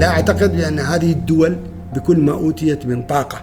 لا 0.00 0.08
أعتقد 0.08 0.56
بأن 0.56 0.78
هذه 0.78 1.12
الدول 1.12 1.56
بكل 1.94 2.16
ما 2.20 2.32
أوتيت 2.32 2.86
من 2.86 3.02
طاقة 3.02 3.40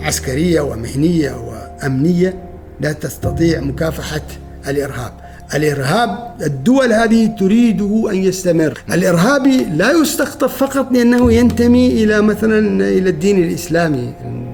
عسكرية 0.00 0.60
ومهنية 0.60 1.32
وأمنية 1.32 2.34
لا 2.80 2.92
تستطيع 2.92 3.60
مكافحة 3.60 4.20
الإرهاب. 4.68 5.12
الإرهاب 5.54 6.34
الدول 6.42 6.92
هذه 6.92 7.26
تريده 7.26 8.10
أن 8.10 8.16
يستمر. 8.16 8.78
الإرهابي 8.92 9.64
لا 9.64 9.92
يستقطب 9.92 10.46
فقط 10.46 10.92
لأنه 10.92 11.32
ينتمي 11.32 12.04
إلى 12.04 12.22
مثلا 12.22 12.88
إلى 12.88 13.10
الدين 13.10 13.44
الإسلامي 13.44 14.12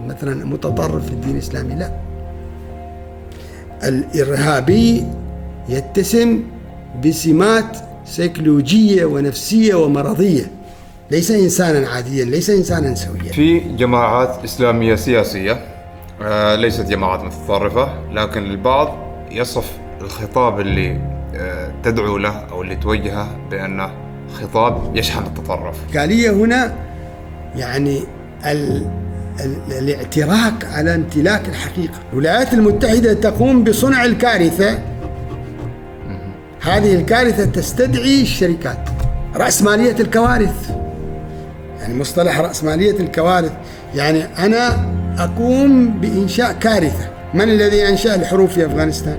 مثلا 0.08 0.45
متطرف 0.46 1.06
في 1.06 1.12
الدين 1.12 1.30
الإسلامي 1.34 1.74
لا. 1.74 1.90
الإرهابي 3.84 5.04
يتسم 5.68 6.42
بسمات 7.04 7.76
سيكولوجية 8.06 9.04
ونفسية 9.04 9.74
ومرضية. 9.74 10.57
ليس 11.10 11.30
إنسانا 11.30 11.88
عاديا 11.88 12.24
ليس 12.24 12.50
إنسانا 12.50 12.94
سويا. 12.94 13.32
في 13.32 13.58
جماعات 13.58 14.44
إسلامية 14.44 14.94
سياسية 14.94 15.64
آه، 16.22 16.54
ليست 16.54 16.86
جماعات 16.86 17.24
متطرفة 17.24 17.88
لكن 18.12 18.42
البعض 18.44 18.96
يصف 19.30 19.72
الخطاب 20.00 20.60
اللي 20.60 21.00
آه، 21.34 21.72
تدعو 21.82 22.18
له 22.18 22.30
أو 22.30 22.62
اللي 22.62 22.76
توجهه 22.76 23.28
بأنه 23.50 23.90
خطاب 24.34 24.96
يشحن 24.96 25.26
التطرف. 25.26 25.96
قالية 25.96 26.30
هنا 26.30 26.74
يعني 27.56 28.00
ال 28.46 28.86
ال 29.40 29.56
الإعتراك 29.78 30.64
على 30.64 30.95
امتلاك 30.95 31.48
الحقيقة. 31.48 31.95
الولايات 32.12 32.54
المتحدة 32.54 33.12
تقوم 33.12 33.64
بصنع 33.64 34.04
الكارثة. 34.04 34.78
هذه 36.62 36.95
الكارثة 36.95 37.45
تستدعي 37.45 38.22
الشركات. 38.22 38.88
رأسمالية 39.36 39.96
الكوارث. 40.00 40.70
يعني 41.80 41.95
مصطلح 41.95 42.40
رأسمالية 42.40 43.01
الكوارث. 43.01 43.52
يعني 43.95 44.24
أنا 44.38 44.88
أقوم 45.18 46.01
بإنشاء 46.01 46.52
كارثة. 46.52 47.09
من 47.34 47.43
الذي 47.43 47.88
أنشأ 47.88 48.15
الحروب 48.15 48.48
في 48.48 48.66
أفغانستان؟ 48.66 49.16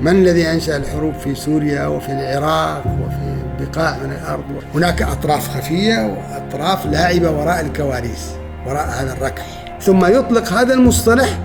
من 0.00 0.12
الذي 0.12 0.50
أنشأ 0.50 0.76
الحروب 0.76 1.14
في 1.14 1.34
سوريا 1.34 1.86
وفي 1.86 2.12
العراق 2.12 2.86
وفي 2.86 3.34
بقاع 3.60 3.96
من 3.98 4.12
الأرض؟ 4.12 4.44
هناك 4.74 5.02
أطراف 5.02 5.56
خفية 5.56 6.06
وأطراف 6.06 6.86
لاعبة 6.86 7.30
وراء 7.30 7.60
الكواليس 7.60 8.30
وراء 8.66 8.86
هذا 8.88 9.12
الركح. 9.12 9.46
ثم 9.80 10.04
يطلق 10.04 10.52
هذا 10.52 10.74
المصطلح 10.74 11.38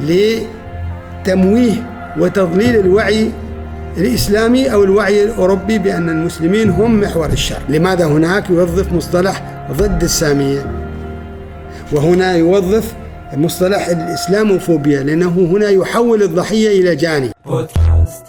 لتمويه 0.00 1.90
وتضليل 2.18 2.76
الوعي 2.76 3.30
الإسلامي 3.96 4.72
أو 4.72 4.84
الوعي 4.84 5.24
الأوروبي 5.24 5.78
بأن 5.78 6.08
المسلمين 6.08 6.70
هم 6.70 7.00
محور 7.00 7.26
الشر 7.26 7.62
لماذا 7.68 8.06
هناك 8.06 8.50
يوظف 8.50 8.92
مصطلح 8.92 9.66
ضد 9.72 10.02
السامية؟ 10.02 10.66
وهنا 11.92 12.32
يوظف 12.36 12.94
مصطلح 13.36 13.86
الإسلاموفوبيا 13.86 15.02
لأنه 15.02 15.28
هنا 15.28 15.68
يحول 15.68 16.22
الضحية 16.22 16.80
إلى 16.80 16.96
جاني. 16.96 17.30
بودكاست 17.46 18.24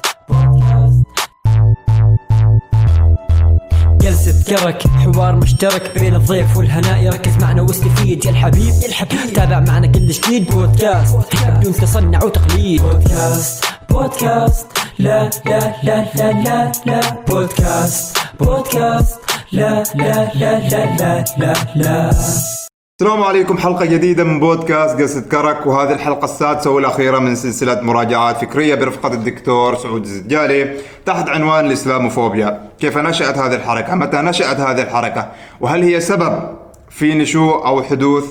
جلسة 4.01 4.43
كرك 4.47 4.87
حوار 4.87 5.35
مشترك 5.35 5.99
بين 5.99 6.15
الضيف 6.15 6.57
والهناء. 6.57 7.03
يركز 7.03 7.37
معنا 7.41 7.61
واستفيد 7.61 8.25
يا 8.25 8.29
الحبيب 8.29 8.73
يا 8.81 8.87
الحبيب. 8.87 9.33
تابع 9.33 9.59
معنا 9.59 9.87
كل 9.87 10.07
جديد 10.07 10.51
بودكاست 10.51 11.15
بدون 11.59 11.73
تصنع 11.73 12.23
وتقليد. 12.23 12.81
بودكاست 12.81 13.65
بودكاست. 13.89 14.67
لا 14.99 15.29
لا 15.45 15.59
لا 15.83 16.05
لا 16.15 16.31
لا 16.45 16.71
لا. 16.85 17.01
بودكاست 17.27 18.17
بودكاست 18.39 19.19
لا 19.51 19.83
لا 19.95 20.29
لا 20.35 20.59
لا 20.69 20.95
لا 20.99 21.23
لا 21.37 21.53
لا. 21.75 22.09
السلام 22.09 23.23
عليكم. 23.23 23.57
حلقة 23.57 23.85
جديدة 23.85 24.23
من 24.23 24.39
بودكاست 24.39 25.01
قصة 25.01 25.21
كرك 25.21 25.65
وهذه 25.67 25.91
الحلقة 25.93 26.25
السادسة 26.25 26.69
والأخيرة 26.71 27.19
من 27.19 27.35
سلسلة 27.35 27.81
مراجعات 27.81 28.37
فكرية 28.37 28.75
برفقة 28.75 29.13
الدكتور 29.13 29.75
سعود 29.75 30.01
الزجالي 30.03 30.77
تحت 31.05 31.29
عنوان 31.29 31.65
الإسلاموفوبيا. 31.65 32.69
كيف 32.79 32.97
نشأت 32.97 33.37
هذه 33.37 33.55
الحركة؟ 33.55 33.95
متى 33.95 34.17
نشأت 34.17 34.59
هذه 34.59 34.81
الحركة؟ 34.81 35.27
وهل 35.61 35.83
هي 35.83 35.99
سبب 36.01 36.57
في 36.89 37.13
نشوء 37.13 37.65
أو 37.67 37.83
حدوث 37.83 38.25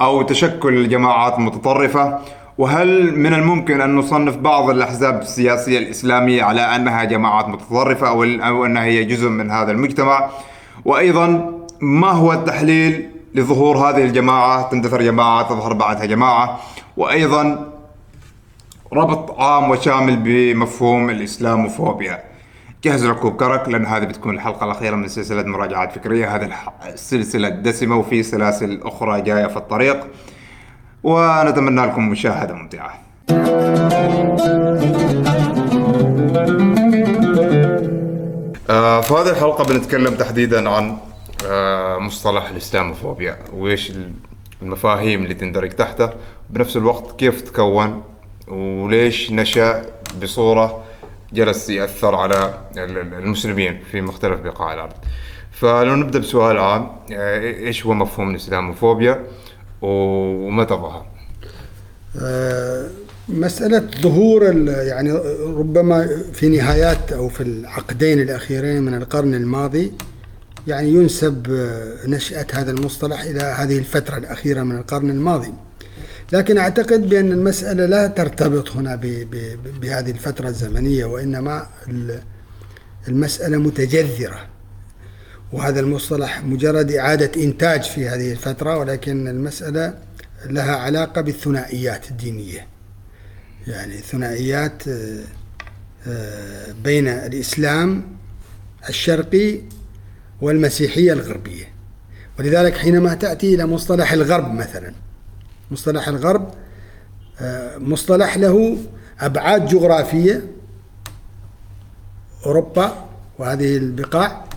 أو 0.00 0.22
تشكل 0.22 0.74
الجماعات 0.74 1.34
المتطرفة 1.38 2.18
وهل 2.62 3.18
من 3.18 3.34
الممكن 3.34 3.80
أن 3.80 3.96
نصنف 3.96 4.36
بعض 4.36 4.70
الأحزاب 4.70 5.20
السياسية 5.20 5.78
الإسلامية 5.78 6.42
على 6.42 6.60
أنها 6.60 7.04
جماعات 7.04 7.48
متطرفة 7.48 8.08
أو 8.46 8.64
أنها 8.64 8.84
هي 8.84 9.04
جزء 9.04 9.28
من 9.28 9.50
هذا 9.50 9.72
المجتمع؟ 9.72 10.30
وأيضا 10.84 11.58
ما 11.80 12.10
هو 12.10 12.32
التحليل 12.32 13.10
لظهور 13.34 13.76
هذه 13.76 14.04
الجماعة؟ 14.04 14.70
تندثر 14.70 15.02
جماعة 15.02 15.42
تظهر 15.42 15.72
بعدها 15.72 16.04
جماعة. 16.04 16.60
وأيضا 16.96 17.72
ربط 18.92 19.40
عام 19.40 19.70
وشامل 19.70 20.16
بمفهوم 20.16 21.10
الإسلاموفوبيا. 21.10 22.22
جهز 22.84 23.06
ركوب 23.06 23.36
كرك 23.36 23.68
لأن 23.68 23.86
هذه 23.86 24.04
بتكون 24.04 24.34
الحلقة 24.34 24.64
الأخيرة 24.64 24.96
من 24.96 25.08
سلسلة 25.08 25.42
مراجعات 25.42 25.92
فكرية. 25.92 26.36
هذه 26.36 26.50
السلسلة 26.86 27.48
الدسمة 27.48 27.96
وفي 27.96 28.22
سلاسل 28.22 28.80
أخرى 28.82 29.20
جاية 29.20 29.46
في 29.46 29.56
الطريق. 29.56 30.06
ونتمنى 31.04 31.86
لكم 31.86 32.08
مشاهدة 32.08 32.54
ممتعة. 32.54 33.02
آه، 38.70 39.00
في 39.00 39.14
هذه 39.14 39.30
الحلقة 39.30 39.64
بنتكلم 39.64 40.14
تحديدا 40.14 40.70
عن 40.70 40.96
آه، 41.46 41.98
مصطلح 41.98 42.48
الإسلاموفوبيا. 42.48 43.38
وإيش 43.52 43.92
المفاهيم 44.62 45.22
اللي 45.22 45.34
تندرج 45.34 45.70
تحته. 45.70 46.10
بنفس 46.50 46.76
الوقت 46.76 47.18
كيف 47.18 47.40
تكون 47.40 48.02
وليش 48.48 49.32
نشأ 49.32 49.82
بصورة 50.22 50.82
جلس 51.32 51.70
يأثر 51.70 52.14
على 52.14 52.54
المسلمين 52.76 53.80
في 53.90 54.00
مختلف 54.00 54.40
بقاع 54.40 54.74
الأرض. 54.74 54.92
فلو 55.52 55.94
نبدأ 55.94 56.18
بسؤال 56.18 56.58
عام 56.58 56.88
آه، 57.12 57.40
إيش 57.40 57.86
هو 57.86 57.94
مفهوم 57.94 58.30
الإسلاموفوبيا؟ 58.30 59.24
ومتى 59.82 60.74
ظهر؟ 60.74 61.06
آه، 62.22 62.88
مسألة 63.28 63.82
ظهور 64.00 64.42
يعني 64.68 65.12
ربما 65.46 66.08
في 66.32 66.48
نهايات 66.48 67.12
أو 67.12 67.28
في 67.28 67.42
العقدين 67.42 68.20
الأخيرين 68.20 68.82
من 68.82 68.94
القرن 68.94 69.34
الماضي 69.34 69.92
يعني 70.66 70.88
ينسب 70.88 71.46
آه، 71.50 72.06
نشأة 72.06 72.46
هذا 72.52 72.70
المصطلح 72.70 73.22
إلى 73.22 73.40
هذه 73.40 73.78
الفترة 73.78 74.16
الأخيرة 74.16 74.62
من 74.62 74.76
القرن 74.76 75.10
الماضي 75.10 75.52
لكن 76.32 76.58
أعتقد 76.58 77.08
بأن 77.08 77.32
المسألة 77.32 77.86
لا 77.86 78.06
ترتبط 78.06 78.70
هنا 78.70 78.96
بهذه 79.80 80.10
الفترة 80.10 80.48
الزمنية 80.48 81.04
وإنما 81.04 81.66
المسألة 83.08 83.56
متجذرة 83.56 84.51
وهذا 85.52 85.80
المصطلح 85.80 86.44
مجرد 86.44 86.92
إعادة 86.92 87.42
إنتاج 87.42 87.82
في 87.82 88.08
هذه 88.08 88.32
الفترة 88.32 88.78
ولكن 88.78 89.28
المسألة 89.28 89.94
لها 90.46 90.76
علاقة 90.76 91.20
بالثنائيات 91.20 92.10
الدينية. 92.10 92.66
يعني 93.66 93.96
ثنائيات 93.96 94.88
آه، 94.88 95.24
آه، 96.06 96.72
بين 96.84 97.08
الإسلام 97.08 98.02
الشرقي 98.88 99.60
والمسيحية 100.40 101.12
الغربية. 101.12 101.64
ولذلك 102.38 102.76
حينما 102.76 103.14
تأتي 103.14 103.54
إلى 103.54 103.66
مصطلح 103.66 104.12
الغرب 104.12 104.54
مثلا 104.54 104.92
مصطلح 105.70 106.08
الغرب 106.08 106.54
آه، 107.40 107.78
مصطلح 107.78 108.36
له 108.36 108.78
أبعاد 109.20 109.66
جغرافية 109.66 110.42
أوروبا 112.46 113.08
وهذه 113.38 113.76
البقاع. 113.76 114.51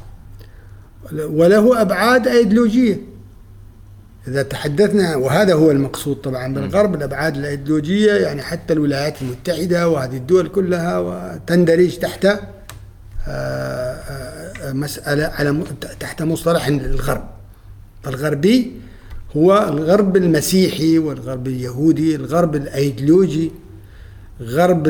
وله 1.13 1.81
أبعاد 1.81 2.28
أيديولوجية 2.28 3.02
إذا 4.28 4.44
تحدثنا 4.44 5.16
وهذا 5.16 5.54
هو 5.54 5.72
المقصود 5.72 6.16
طبعا 6.16 6.54
بالغرب 6.54 6.96
الأبعاد 6.96 7.38
الأيديولوجية 7.38 8.13
يعني 8.13 8.42
حتى 8.42 8.74
الولايات 8.74 9.22
المتحدة 9.22 9.90
وهذه 9.90 10.18
الدول 10.18 10.48
كلها 10.48 11.00
وتندرج 11.00 11.98
تحت 11.98 12.25
آه، 12.25 12.40
آه، 13.28 14.74
مسألة 14.74 15.25
على 15.25 15.63
تحت 16.00 16.22
مصطلح 16.22 16.68
الغرب. 16.68 17.30
فالغربي 18.04 18.72
هو 19.38 19.69
الغرب 19.69 20.18
المسيحي 20.18 21.00
والغرب 21.00 21.48
اليهودي 21.48 22.16
الغرب 22.16 22.56
الأيديولوجي 22.56 23.52
غرب 24.42 24.88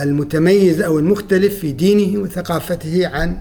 المتميز 0.00 0.80
أو 0.80 0.98
المختلف 0.98 1.58
في 1.58 1.72
دينه 1.72 2.20
وثقافته 2.20 3.06
عن 3.06 3.38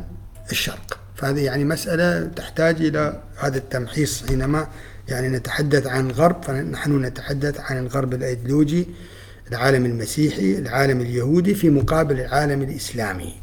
الشرق. 0.51 1.06
فهذه 1.17 1.39
يعني 1.45 1.65
مسألة 1.65 2.25
تحتاج 2.35 2.75
إلى 2.81 3.21
هذا 3.37 3.57
التمحيص. 3.57 4.23
حينما 4.27 4.67
يعني 5.07 5.29
نتحدث 5.29 5.87
عن 5.87 6.07
الغرب 6.09 6.43
فنحن 6.43 7.01
نتحدث 7.05 7.59
عن 7.59 7.77
الغرب 7.77 8.13
الأيديولوجي 8.13 8.87
العالم 9.51 9.85
المسيحي 9.85 10.57
العالم 10.57 11.01
اليهودي 11.01 11.55
في 11.55 11.69
مقابل 11.69 12.19
العالم 12.19 12.61
الإسلامي. 12.61 13.33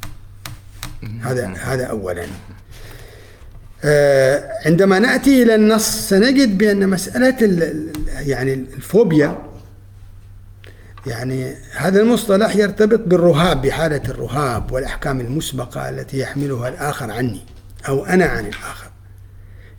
هذا 1.23 1.47
هذا 1.47 1.85
اولا. 1.85 2.27
آه، 3.85 4.51
عندما 4.67 4.99
نأتي 4.99 5.43
إلى 5.43 5.55
النص 5.55 6.09
سنجد 6.09 6.59
ال- 7.43 7.63
ال- 7.63 7.93
يعني 8.29 8.53
الفوبيا 8.55 9.39
يعني 11.07 11.55
هذا 11.77 12.01
المصطلح 12.03 12.57
يرتبط 12.57 13.01
بالرهاب 13.01 13.63
بحالة 13.63 14.03
الرهاب 14.09 14.73
والأحكام 14.73 15.21
المسبقة 15.21 15.89
التي 15.91 16.19
يحملها 16.19 16.69
الآخر 16.69 17.11
عني. 17.11 17.41
أو 17.89 18.07
أنا 18.07 18.25
عن 18.25 18.45
الآخر. 18.45 18.91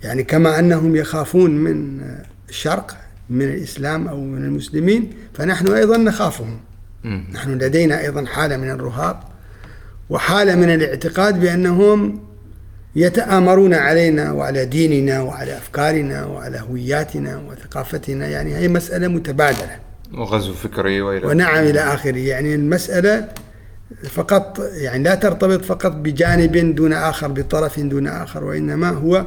يعني 0.03 0.23
كما 0.23 0.59
أنهم 0.59 0.95
يخافون 0.95 1.51
من 1.51 2.01
الشرق 2.49 2.97
من 3.29 3.41
الإسلام 3.41 4.07
أو 4.07 4.21
من 4.21 4.43
المسلمين 4.43 5.13
فنحن 5.33 5.67
أيضا 5.67 5.97
نخافهم. 5.97 6.59
نحن 7.33 7.51
لدينا 7.57 8.01
أيضا 8.01 8.25
حالة 8.25 8.57
من 8.57 8.69
الرهاب 8.69 9.19
وحالة 10.09 10.55
من 10.55 10.73
الاعتقاد 10.73 11.39
بأنهم 11.39 12.19
يتآمرون 12.95 13.73
علينا 13.73 14.31
وعلى 14.31 14.65
ديننا 14.65 15.21
وعلى 15.21 15.57
أفكارنا 15.57 16.25
وعلى 16.25 16.59
هوياتنا 16.59 17.37
وثقافتنا. 17.37 18.27
يعني 18.27 18.55
هي 18.55 18.67
مسألة 18.67 19.07
متبادلة. 19.07 19.79
وغزو 20.13 20.53
فكري 20.53 21.01
وإلى 21.01 21.27
ونعم 21.27 21.63
إلى 21.63 21.79
آخره. 21.79 22.17
يعني 22.17 22.55
المسألة 22.55 23.29
فقط 24.03 24.59
يعني 24.73 25.03
لا 25.03 25.15
ترتبط 25.15 25.65
فقط 25.65 25.91
بجانب 25.91 26.75
دون 26.75 26.93
آخر 26.93 27.27
بطرف 27.27 27.79
دون 27.79 28.07
آخر 28.07 28.43
وإنما 28.43 28.89
هو 28.89 29.25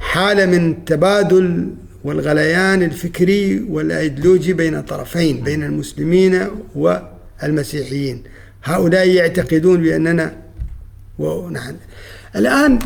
حاله 0.00 0.46
من 0.46 0.84
تبادل 0.84 1.74
والغليان 2.04 2.82
الفكري 2.82 3.60
والأيديولوجي 3.60 4.52
بين 4.52 4.82
طرفين 4.82 5.40
بين 5.40 5.62
المسلمين 5.62 6.46
والمسيحيين. 6.74 8.22
هؤلاء 8.64 9.08
يعتقدون 9.08 9.82
بأننا 9.82 10.36
ونحن 11.18 11.76
الآن 12.36 12.78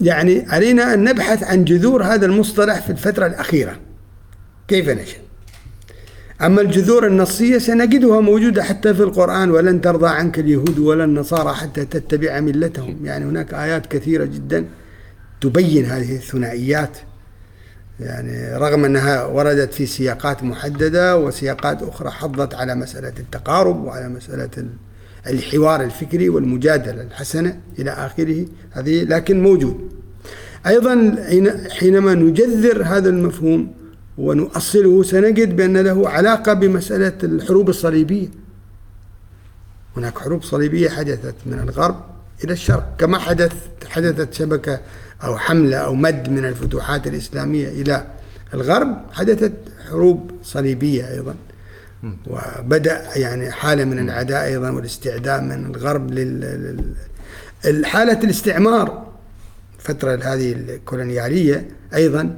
يعني 0.00 0.44
علينا 0.48 0.94
أن 0.94 1.04
نبحث 1.04 1.42
عن 1.42 1.64
جذور 1.64 2.02
هذا 2.02 2.26
المصطلح 2.26 2.80
في 2.80 2.90
الفترة 2.90 3.26
الأخيرة. 3.26 3.76
كيف 4.68 4.88
نشأ 4.88 5.27
أما 6.42 6.60
الجذور 6.60 7.06
النصية 7.06 7.58
سنجدها 7.58 8.20
موجودة 8.20 8.62
حتى 8.62 8.94
في 8.94 9.02
القرآن 9.02 9.50
ولن 9.50 9.80
ترضى 9.80 10.08
عنك 10.08 10.38
اليهود 10.38 10.78
ولا 10.78 11.04
النصارى 11.04 11.54
حتى 11.54 11.84
تتبع 11.84 12.40
ملتهم. 12.40 12.96
يعني 13.04 13.24
هناك 13.24 13.54
آيات 13.54 13.86
كثيرة 13.86 14.24
جدا 14.24 14.64
تبين 15.40 15.84
هذه 15.84 16.16
الثنائيات. 16.16 16.98
يعني 18.00 18.56
رغم 18.56 18.84
أنها 18.84 19.24
وردت 19.24 19.74
في 19.74 19.86
سياقات 19.86 20.42
محددة 20.42 21.18
وسياقات 21.18 21.82
أخرى 21.82 22.10
حضت 22.10 22.54
على 22.54 22.74
مسألة 22.74 23.12
التقارب 23.18 23.84
وعلى 23.84 24.08
مسألة 24.08 24.50
ال- 24.58 24.70
الحوار 25.26 25.82
الفكري 25.84 26.28
والمجادلة 26.28 27.02
الحسنة 27.02 27.60
إلى 27.78 27.90
آخره 27.90 28.44
هذه 28.70 29.04
لكن 29.04 29.42
موجود. 29.42 29.76
أيضا 30.66 31.16
حين- 31.28 31.70
حينما 31.70 32.14
نجذر 32.14 32.82
هذا 32.82 33.08
المفهوم 33.08 33.72
ونؤصله 34.18 35.02
سنجد 35.02 35.56
بأن 35.56 35.76
له 35.76 36.08
علاقة 36.08 36.52
بمسألة 36.52 37.18
الحروب 37.22 37.68
الصليبية. 37.68 38.28
هناك 39.96 40.18
حروب 40.18 40.42
صليبية 40.42 40.88
حدثت 40.88 41.34
من 41.46 41.58
الغرب 41.60 42.00
إلى 42.44 42.52
الشرق 42.52 42.94
كما 42.98 43.18
حدث 43.18 43.52
حدثت 43.88 44.34
شبكة 44.34 44.80
أو 45.24 45.36
حملة 45.38 45.76
أو 45.76 45.94
مد 45.94 46.28
من 46.28 46.44
الفتوحات 46.44 47.06
الإسلامية 47.06 47.68
إلى 47.68 48.06
الغرب 48.54 48.96
حدثت 49.12 49.52
حروب 49.90 50.30
صليبية 50.42 51.10
أيضا. 51.10 51.34
وبدأ 52.26 53.16
يعني 53.16 53.50
حالة 53.50 53.84
من 53.84 53.98
العداء 53.98 54.44
أيضا 54.44 54.70
والاستعداء 54.70 55.40
من 55.40 55.66
الغرب 55.66 56.10
لل 56.10 56.40
لل- 56.40 56.94
الحالة 57.64 58.18
الاستعمار. 58.24 59.06
الفترة 59.78 60.14
هذه 60.24 60.52
الكولونيالية 60.52 61.68
أيضا 61.94 62.36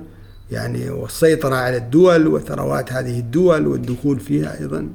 يعني 0.52 0.91
والسيطرة 0.91 1.55
على 1.55 1.76
الدول 1.76 2.26
وثروات 2.26 2.93
هذه 2.93 3.19
الدول 3.19 3.67
والدخول 3.67 4.20
فيها 4.20 4.61
أيضا. 4.61 4.88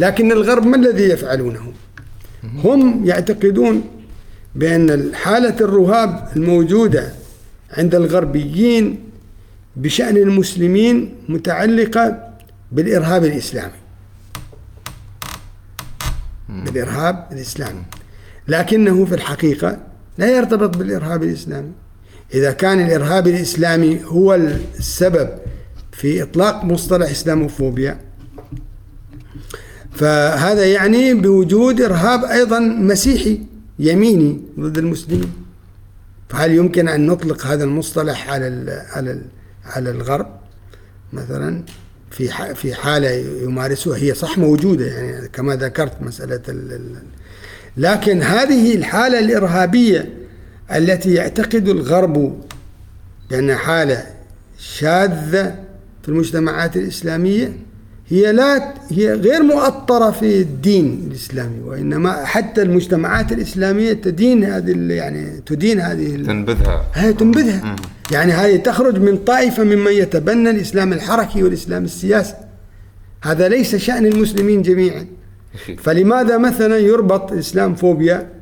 لكن 0.00 0.32
الغرب 0.32 0.66
ما 0.66 0.76
الذي 0.76 1.02
يفعلونه؟ 1.02 1.72
هم 2.64 3.04
يعتقدون 3.04 3.84
بأن 4.54 5.14
حالة 5.14 5.56
الرهاب 5.60 6.28
الموجودة 6.36 7.12
عند 7.70 7.94
الغربيين 7.94 8.98
بشأن 9.76 10.16
المسلمين 10.16 11.14
متعلقة 11.28 12.28
بالإرهاب 12.72 13.24
الإسلامي. 13.24 13.72
بالإرهاب 16.48 17.26
الإسلامي. 17.32 17.82
لكنه 18.48 19.04
في 19.04 19.14
الحقيقة 19.14 19.78
لا 20.18 20.36
يرتبط 20.36 20.76
بالإرهاب 20.76 21.22
الإسلامي. 21.22 21.72
إذا 22.34 22.52
كان 22.52 22.80
الإرهاب 22.80 23.26
الإسلامي 23.28 24.04
هو 24.04 24.34
السبب 24.78 25.28
في 25.92 26.22
إطلاق 26.22 26.64
مصطلح 26.64 27.10
إسلاموفوبيا 27.10 28.00
فهذا 29.92 30.64
يعني 30.64 31.14
بوجود 31.14 31.80
إرهاب 31.80 32.24
أيضا 32.24 32.58
مسيحي 32.58 33.40
يميني 33.78 34.40
ضد 34.60 34.78
المسلمين. 34.78 35.32
فهل 36.28 36.54
يمكن 36.54 36.88
أن 36.88 37.06
نطلق 37.06 37.46
هذا 37.46 37.64
المصطلح 37.64 38.30
على 38.30 38.48
ال 38.48 38.82
على 38.90 39.10
ال 39.10 39.22
على 39.64 39.90
الغرب؟ 39.90 40.26
مثلا 41.12 41.62
في 42.10 42.54
في 42.54 42.74
حالة 42.74 43.10
يمارسها 43.42 43.96
هي 43.96 44.14
صح 44.14 44.38
موجودة 44.38 44.86
يعني 44.86 45.28
كما 45.28 45.56
ذكرت 45.56 46.02
مسألة 46.02 46.42
ال 46.48 46.96
لكن 47.76 48.22
هذه 48.22 48.74
الحالة 48.74 49.18
الإرهابية 49.18 50.21
التي 50.74 51.14
يعتقد 51.14 51.68
الغرب 51.68 52.42
بأنها 53.30 53.56
حالة 53.56 54.04
شاذة 54.58 55.54
في 56.02 56.08
المجتمعات 56.08 56.76
الإسلامية 56.76 57.52
هي 58.08 58.32
لا 58.32 58.74
هي 58.90 59.12
غير 59.12 59.42
مؤطرة 59.42 60.10
في 60.10 60.40
الدين 60.40 61.08
الإسلامي 61.10 61.60
وإنما 61.60 62.24
حتى 62.24 62.62
المجتمعات 62.62 63.32
الإسلامية 63.32 63.92
تدين 63.92 64.44
هذه 64.44 64.92
يعني 64.92 65.40
تدين 65.46 65.80
هذه 65.80 66.16
تنبذها. 66.16 66.86
هي 66.94 67.12
تنبذها. 67.12 67.76
يعني 68.12 68.32
هذه 68.32 68.56
تخرج 68.56 68.98
من 68.98 69.16
طائفة 69.16 69.64
ممن 69.64 69.92
يتبنى 69.92 70.50
الإسلام 70.50 70.92
الحركي 70.92 71.42
والإسلام 71.42 71.84
السياسي. 71.84 72.34
هذا 73.22 73.48
ليس 73.48 73.76
شأن 73.76 74.06
المسلمين 74.06 74.62
جميعا. 74.62 75.06
فلماذا 75.78 76.38
مثلا 76.38 76.78
يربط 76.78 77.32
الإسلام 77.32 77.74
فوبيا 77.74 78.41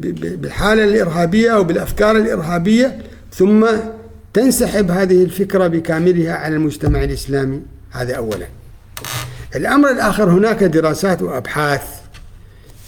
بالحالة 0.00 0.84
الإرهابية 0.84 1.50
أو 1.50 1.64
بالأفكار 1.64 2.16
الإرهابية 2.16 2.98
ثم 3.32 3.66
تنسحب 4.34 4.90
هذه 4.90 5.22
الفكرة 5.24 5.66
بكاملها 5.66 6.32
على 6.34 6.56
المجتمع 6.56 7.04
الإسلامي. 7.04 7.60
هذا 7.90 8.14
أولا. 8.14 8.46
الأمر 9.56 9.90
الآخر 9.90 10.30
هناك 10.30 10.64
دراسات 10.64 11.22
وأبحاث 11.22 11.82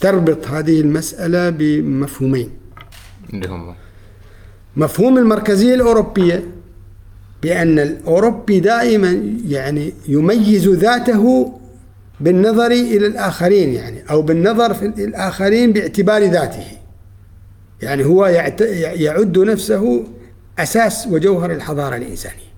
تربط 0.00 0.46
هذه 0.48 0.80
المسألة 0.80 1.50
بمفهومين. 1.50 2.50
مفهوم 4.76 5.18
المركزية 5.18 5.74
الأوروبية 5.74 6.44
بأن 7.42 7.78
الأوروبي 7.78 8.60
دائما 8.60 9.22
يعني 9.48 9.92
يميز 10.08 10.68
ذاته 10.68 11.52
بالنظر 12.20 12.66
إلى 12.66 13.06
الآخرين 13.06 13.74
يعني 13.74 14.02
أو 14.10 14.22
بالنظر 14.22 14.74
في 14.74 14.86
الآخرين 14.86 15.72
باعتبار 15.72 16.22
ذاته. 16.22 16.66
يعني 17.82 18.04
هو 18.04 18.26
يعد 18.26 19.38
نفسه 19.38 20.04
أساس 20.58 21.06
وجوهر 21.06 21.52
الحضارة 21.52 21.96
الإنسانية. 21.96 22.50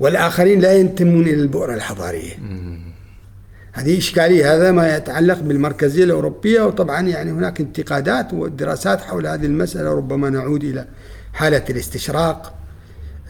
والآخرين 0.00 0.60
لا 0.60 0.72
ينتمون 0.72 1.22
إلى 1.22 1.42
البؤرة 1.42 1.74
الحضارية. 1.74 2.34
هذه 3.72 3.98
إشكالية 3.98 4.54
هذا 4.54 4.72
ما 4.72 4.96
يتعلق 4.96 5.38
بالمركزية 5.38 6.04
الأوروبية 6.04 6.62
وطبعا 6.62 7.00
يعني 7.00 7.30
هناك 7.30 7.60
انتقادات 7.60 8.34
ودراسات 8.34 9.00
حول 9.00 9.26
هذه 9.26 9.46
المسألة 9.46 9.92
ربما 9.92 10.30
نعود 10.30 10.64
إلى 10.64 10.86
حالة 11.32 11.64
الاستشراق 11.70 12.54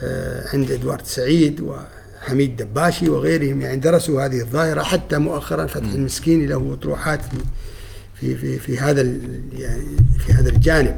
آه، 0.02 0.44
عند 0.52 0.70
إدوارد 0.70 1.06
سعيد 1.06 1.60
وحميد 2.28 2.56
دباشي 2.56 3.08
وغيرهم 3.08 3.60
يعني 3.60 3.76
درسوا 3.76 4.24
هذه 4.24 4.40
الظاهرة 4.40 4.82
حتى 4.82 5.18
مؤخرا 5.18 5.66
فتح 5.66 5.92
المسكيني 5.92 6.46
له 6.46 6.72
أطروحات 6.72 7.20
في 8.20 8.36
في 8.36 8.58
في, 8.58 8.78
هذا 8.78 9.00
يعني 9.52 9.82
في 10.26 10.32
هذا 10.32 10.48
الجانب. 10.48 10.96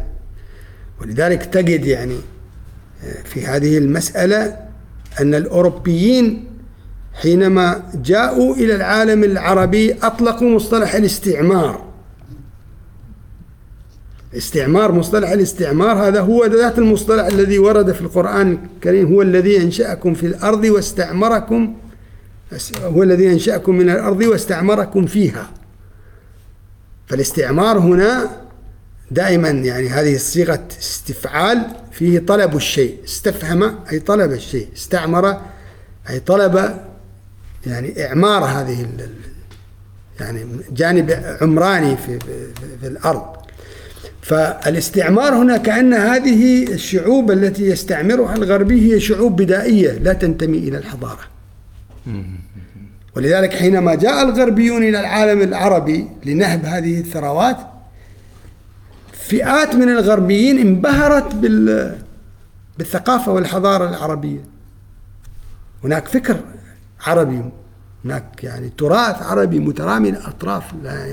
ولذلك 1.01 1.45
تجد 1.45 1.85
يعني 1.85 2.17
آه، 3.05 3.23
في 3.25 3.47
هذه 3.47 3.79
المسألة 3.79 4.57
أن 5.21 5.35
الأوروبيين 5.35 6.45
حينما 7.15 7.91
جاءوا 7.95 8.55
إلى 8.55 8.75
العالم 8.75 9.25
العربي 9.25 9.93
أطلقوا 10.03 10.49
مصطلح 10.49 10.95
الاستعمار. 10.95 11.90
استعمار 14.37 14.93
مصطلح 14.93 15.31
الاستعمار 15.31 16.09
هذا 16.09 16.21
هو 16.21 16.45
ذات 16.45 16.79
المصطلح 16.79 17.27
الذي 17.27 17.59
ورد 17.59 17.93
في 17.93 18.01
القرآن 18.01 18.59
الكريم 18.77 19.13
هو 19.13 19.23
الذي 19.23 19.63
أنشأكم 19.63 20.15
في 20.15 20.27
الأرض 20.27 20.65
واستعمركم 20.65 21.77
هو 22.83 23.03
الذي 23.03 23.33
أنشأكم 23.33 23.75
من 23.75 23.91
الأرض 23.91 24.21
واستعمركم 24.21 25.07
فيها. 25.07 25.51
فالاستعمار 27.07 27.79
هنا 27.79 28.31
دائما 29.11 29.49
يعني 29.49 29.89
هذه 29.89 30.17
صيغة 30.17 30.69
استفعال 30.81 31.67
فيه 31.93 32.19
طلب 32.19 32.57
الشيء 32.57 32.99
استفهم 33.05 33.79
أي 33.93 33.99
طلب 33.99 34.33
الشيء 34.33 34.69
استعمر 34.77 35.41
أي 36.11 36.21
طلب 36.21 36.81
يعني 37.67 38.07
إعمار 38.07 38.45
هذه 38.45 38.87
يعني 40.21 40.47
جانب 40.73 41.37
عمراني 41.41 41.97
في, 41.97 42.19
في, 42.19 42.55
في 42.81 42.87
الأرض. 42.87 43.40
فالاستعمار 44.23 45.35
هنا 45.35 45.57
كأن 45.57 45.95
هذه 45.95 46.73
الشعوب 46.73 47.31
التي 47.31 47.67
يستعمرها 47.67 48.37
الغربي 48.37 48.93
هي 48.93 49.01
شعوب 49.01 49.43
بدائية 49.43 49.93
لا 49.93 50.13
تنتمي 50.13 50.59
إلى 50.59 50.79
الحضارة. 50.79 51.21
ولذلك 53.17 53.55
حينما 53.55 53.95
جاء 53.95 54.23
الغربيون 54.23 54.83
إلى 54.83 55.01
العالم 55.01 55.43
العربي 55.43 56.09
لنهب 56.25 56.65
هذه 56.65 57.01
الثروات 57.01 57.57
فئات 59.13 59.75
من 59.75 59.89
الغربيين 59.89 60.59
انبهرت 60.59 61.35
بال 61.35 61.99
بالثقافة 62.79 63.33
والحضارة 63.33 63.89
العربية. 63.89 64.41
هناك 65.85 66.09
فكر 66.09 66.37
عربي 67.07 67.43
هناك 68.05 68.45
يعني 68.45 68.73
تراث 68.79 69.23
عربي 69.23 69.59
مترامي 69.59 70.09
الأطراف 70.09 70.65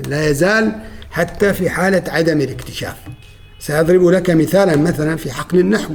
لا, 0.08 0.28
يزال 0.30 0.72
حتى 1.10 1.54
في 1.54 1.70
حالة 1.70 2.02
عدم 2.08 2.40
الاكتشاف. 2.40 2.96
سأضرب 3.58 4.08
لك 4.08 4.30
مثالا 4.30 4.76
مثلا 4.76 5.16
في 5.16 5.32
حقل 5.32 5.58
النحو. 5.58 5.94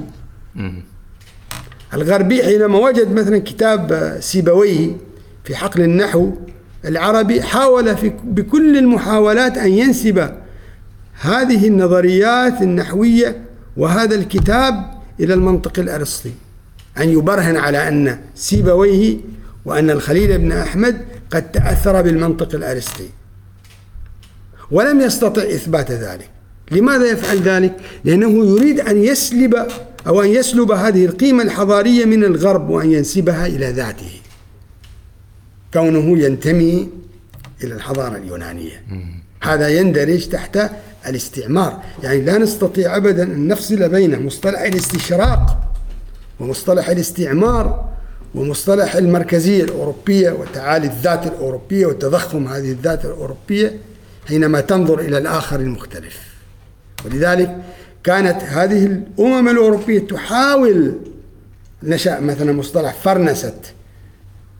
الغربي 1.93 2.43
حينما 2.43 2.77
وجد 2.77 3.11
مثلا 3.11 3.37
كتاب 3.39 4.17
سيبويه 4.19 4.97
في 5.43 5.55
حقل 5.55 5.81
النحو 5.81 6.31
العربي 6.85 7.41
حاول 7.41 7.97
في 7.97 8.13
بكل 8.23 8.77
المحاولات 8.77 9.57
أن 9.57 9.71
ينسب 9.71 10.29
هذه 11.21 11.67
النظريات 11.67 12.61
النحوية 12.61 13.41
وهذا 13.77 14.15
الكتاب 14.15 14.93
إلى 15.19 15.33
المنطق 15.33 15.79
الأرسطي. 15.79 16.31
أن 16.97 17.09
يبرهن 17.09 17.57
على 17.57 17.87
أن 17.87 18.19
سيبويه 18.35 19.17
وأن 19.65 19.89
الخليل 19.89 20.37
بن 20.37 20.51
أحمد 20.51 21.01
قد 21.31 21.51
تأثر 21.51 22.01
بالمنطق 22.01 22.55
الأرسطي 22.55 23.09
ولم 24.71 25.01
يستطع 25.01 25.41
إثبات 25.41 25.91
ذلك. 25.91 26.29
لماذا 26.71 27.05
يفعل 27.05 27.41
ذلك؟ 27.41 27.75
لأنه 28.03 28.45
يريد 28.45 28.79
أن 28.79 29.03
يسلب 29.03 29.67
أو 30.07 30.21
أن 30.21 30.29
يسلب 30.29 30.71
هذه 30.71 31.05
القيمة 31.05 31.43
الحضارية 31.43 32.05
من 32.05 32.23
الغرب 32.23 32.69
وأن 32.69 32.91
ينسبها 32.91 33.47
إلى 33.47 33.71
ذاته. 33.71 34.11
كونه 35.73 36.19
ينتمي 36.19 36.89
إلى 37.63 37.73
الحضارة 37.73 38.17
اليونانية. 38.17 38.83
هذا 39.43 39.69
يندرج 39.69 40.27
تحت 40.27 40.59
الاستعمار. 41.07 41.83
يعني 42.03 42.21
لا 42.21 42.37
نستطيع 42.37 42.97
أبدا 42.97 43.23
أن 43.23 43.47
نفصل 43.47 43.89
بين 43.89 44.25
مصطلح 44.25 44.61
الاستشراق 44.61 45.73
ومصطلح 46.39 46.89
الاستعمار 46.89 47.92
ومصطلح 48.35 48.95
المركزية 48.95 49.63
الأوروبية 49.63 50.31
وتعالي 50.31 50.87
الذات 50.87 51.27
الأوروبية 51.27 51.85
وتضخم 51.85 52.47
هذه 52.47 52.71
الذات 52.71 53.05
الأوروبية 53.05 53.79
حينما 54.27 54.61
تنظر 54.61 54.99
إلى 54.99 55.17
الآخر 55.17 55.59
المختلف. 55.59 56.19
ولذلك 57.05 57.57
كانت 58.03 58.41
هذه 58.43 58.85
الأمم 58.85 59.49
الأوروبية 59.49 59.99
تحاول 59.99 60.93
نشأ 61.83 62.19
مثلا 62.19 62.51
مصطلح 62.53 62.93
فرنسة 62.93 63.55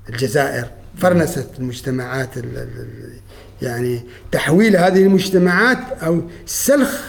الجزائر 0.09 0.65
فرنسة 0.97 1.47
المجتمعات 1.59 2.37
ال- 2.37 2.57
ال- 2.57 3.13
يعني 3.61 4.01
تحويل 4.31 4.77
هذه 4.77 5.03
المجتمعات 5.03 5.77
أو 6.03 6.21
سلخ 6.45 7.01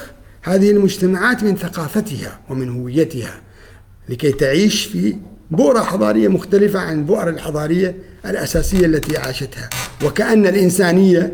هذه 0.43 0.71
المجتمعات 0.71 1.43
من 1.43 1.57
ثقافتها 1.57 2.41
ومن 2.51 2.69
هويتها 2.81 3.41
لكي 4.09 4.33
تعيش 4.33 4.85
في 4.85 5.17
بؤرة 5.51 5.81
حضارية 5.81 6.29
مختلفة 6.29 6.79
عن 6.79 6.99
البؤر 6.99 7.29
الحضارية 7.29 7.95
الأساسية 8.27 8.87
التي 8.87 9.17
عاشتها. 9.17 9.71
وكأن 10.05 10.47
الإنسانية 10.47 11.33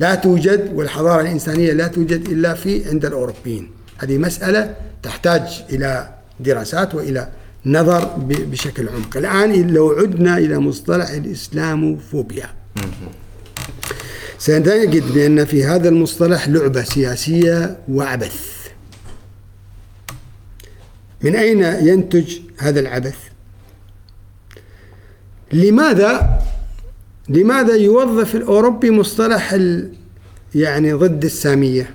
لا 0.00 0.14
توجد 0.14 0.72
والحضارة 0.74 1.20
الإنسانية 1.20 1.72
لا 1.72 1.86
توجد 1.86 2.28
إلا 2.28 2.54
في 2.54 2.88
عند 2.88 3.04
الأوروبيين. 3.04 3.70
هذه 3.98 4.18
مسألة 4.18 4.74
تحتاج 5.02 5.64
إلى 5.70 6.14
دراسات 6.40 6.94
وإلى 6.94 7.28
نظر 7.66 8.04
بشكل 8.28 8.88
عمق. 8.88 9.16
الآن 9.16 9.66
لو 9.66 9.90
عدنا 9.90 10.38
إلى 10.38 10.58
مصطلح 10.58 11.10
الإسلاموفوبيا. 11.10 12.46
سنجد 14.38 15.12
بأن 15.12 15.44
في 15.44 15.64
هذا 15.64 15.88
المصطلح 15.88 16.48
لعبة 16.48 16.82
سياسية 16.82 17.78
وعبث. 17.88 18.56
من 21.22 21.36
أين 21.36 21.62
ينتج 21.62 22.38
هذا 22.58 22.80
العبث؟ 22.80 23.16
لماذا؟ 25.52 26.40
لماذا 27.28 27.74
يوظف 27.74 28.36
الأوروبي 28.36 28.90
مصطلح 28.90 29.52
ال 29.52 29.92
يعني 30.54 30.92
ضد 30.92 31.24
السامية؟ 31.24 31.94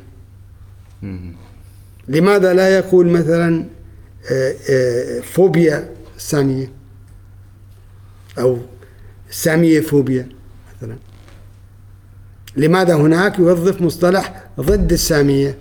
لماذا 2.08 2.54
لا 2.54 2.78
يقول 2.78 3.08
مثلا 3.08 3.66
آه، 4.32 4.56
آه، 4.70 5.20
فوبيا 5.20 5.90
السامية؟ 6.18 6.72
أو 8.40 8.58
السامية 9.30 9.80
فوبيا 9.80 10.30
مثلا. 10.78 10.96
لماذا 12.56 12.96
هناك 12.96 13.40
يوظف 13.40 13.82
مصطلح 13.82 14.44
ضد 14.60 14.92
السامية؟ 14.92 15.58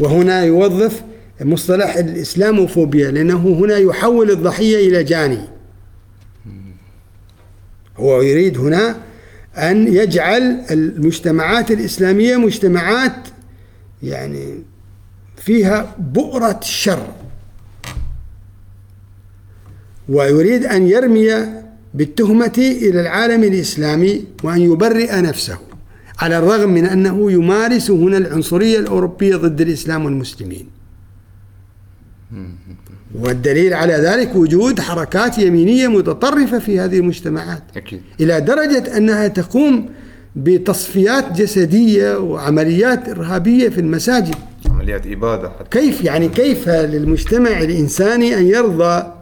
وهنا 0.00 0.44
يوظف 0.44 1.02
مصطلح 1.40 1.96
الإسلاموفوبيا 1.96 3.10
لأنه 3.10 3.48
هنا 3.48 3.76
يحول 3.76 4.30
الضحية 4.30 4.88
إلى 4.88 5.04
جاني. 5.04 5.59
هو 8.00 8.22
يريد 8.22 8.58
هنا 8.58 8.96
أن 9.56 9.94
يجعل 9.94 10.42
المجتمعات 10.70 11.70
الإسلامية 11.70 12.36
مجتمعات 12.36 13.28
يعني 14.02 14.62
فيها 15.36 15.96
بؤرة 15.98 16.58
الشر 16.62 17.06
ويريد 20.08 20.64
أن 20.64 20.86
يرمي 20.88 21.30
بالتهمة 21.94 22.52
إلى 22.58 23.00
العالم 23.00 23.44
الإسلامي 23.44 24.24
وأن 24.42 24.60
يبرئ 24.60 25.20
نفسه 25.20 25.58
على 26.18 26.38
الرغم 26.38 26.70
من 26.70 26.84
أنه 26.86 27.32
يمارس 27.32 27.90
هنا 27.90 28.16
العنصرية 28.16 28.78
الأوروبية 28.78 29.36
ضد 29.36 29.60
الإسلام 29.60 30.04
والمسلمين. 30.04 30.66
والدليل 33.14 33.74
على 33.74 33.92
ذلك 33.94 34.36
وجود 34.36 34.80
حركات 34.80 35.38
يمينية 35.38 35.88
متطرفة 35.88 36.58
في 36.58 36.80
هذه 36.80 36.98
المجتمعات. 36.98 37.62
أكيد. 37.76 38.02
إلى 38.20 38.40
درجة 38.40 38.96
أنها 38.96 39.28
تقوم 39.28 39.88
بتصفيات 40.36 41.32
جسدية 41.32 42.18
وعمليات 42.18 43.08
إرهابية 43.08 43.68
في 43.68 43.80
المساجد. 43.80 44.34
عمليات 44.70 45.06
إبادة 45.06 45.50
حتى. 45.50 45.80
كيف 45.80 46.04
يعني 46.04 46.28
كيف 46.28 46.68
للمجتمع 46.68 47.60
الإنساني 47.60 48.38
أن 48.38 48.46
يرضى 48.46 49.12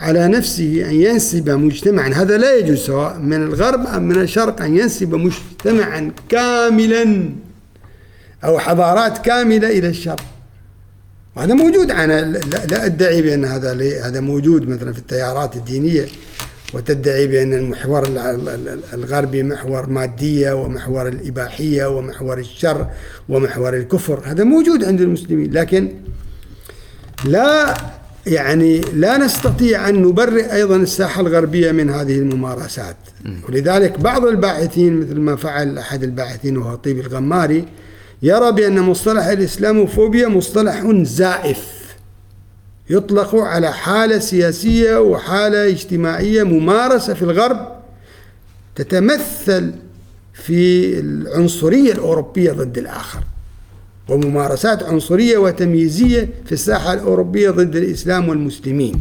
على 0.00 0.28
نفسه 0.28 0.90
أن 0.90 0.94
ينسب 0.94 1.50
مجتمعا؟ 1.50 2.08
هذا 2.08 2.38
لا 2.38 2.54
يجوز 2.54 2.78
سواء 2.78 3.18
من 3.18 3.42
الغرب 3.42 3.86
أم 3.86 4.02
من 4.02 4.20
الشرق 4.20 4.62
أن 4.62 4.76
ينسب 4.78 5.14
مجتمعا 5.14 6.12
كاملا 6.28 7.30
أو 8.44 8.58
حضارات 8.58 9.18
كاملة 9.18 9.78
إلى 9.78 9.88
الشرق. 9.88 10.24
وهذا 11.36 11.54
موجود. 11.54 11.90
أنا 11.90 12.20
لا, 12.70 12.86
أدعي 12.86 13.22
بأن 13.22 13.44
هذا 13.44 13.72
هذا 14.08 14.20
موجود 14.20 14.68
مثلا 14.68 14.92
في 14.92 14.98
التيارات 14.98 15.56
الدينية 15.56 16.06
وتدعي 16.74 17.26
بأن 17.26 17.54
المحور 17.54 18.06
ال- 18.06 18.18
ال- 18.18 18.48
ال- 18.48 18.80
الغربي 18.92 19.42
محور 19.42 19.90
مادية 19.90 20.52
ومحور 20.52 21.08
الإباحية 21.08 21.86
ومحور 21.86 22.38
الشر 22.38 22.86
ومحور 23.28 23.76
الكفر. 23.76 24.22
هذا 24.24 24.44
موجود 24.44 24.84
عند 24.84 25.00
المسلمين. 25.00 25.52
لكن 25.52 25.92
لا 27.24 27.74
يعني 28.26 28.80
لا 28.80 29.18
نستطيع 29.18 29.88
أن 29.88 30.02
نبرئ 30.02 30.52
أيضا 30.54 30.76
الساحة 30.76 31.20
الغربية 31.20 31.72
من 31.72 31.90
هذه 31.90 32.18
الممارسات. 32.18 32.96
ولذلك 33.48 33.98
بعض 34.00 34.24
الباحثين 34.26 35.00
مثل 35.00 35.20
ما 35.20 35.36
فعل 35.36 35.78
أحد 35.78 36.02
الباحثين 36.02 36.56
وهو 36.56 36.74
طيب 36.74 36.98
الغماري 36.98 37.64
يرى 38.22 38.52
بأن 38.52 38.80
مصطلح 38.80 39.26
الإسلاموفوبيا 39.26 40.28
مصطلح 40.28 40.86
زائف. 41.02 41.82
يطلق 42.90 43.34
على 43.34 43.72
حالة 43.72 44.18
سياسية 44.18 45.00
وحالة 45.00 45.68
اجتماعية 45.68 46.42
ممارسة 46.42 47.14
في 47.14 47.22
الغرب 47.22 47.72
تتمثل 48.74 49.72
في 50.34 50.98
العنصرية 51.00 51.92
الأوروبية 51.92 52.52
ضد 52.52 52.78
الآخر 52.78 53.20
وممارسات 54.08 54.82
عنصرية 54.82 55.38
وتمييزية 55.38 56.28
في 56.44 56.52
الساحة 56.52 56.92
الأوروبية 56.92 57.50
ضد 57.50 57.76
الإسلام 57.76 58.28
والمسلمين. 58.28 59.00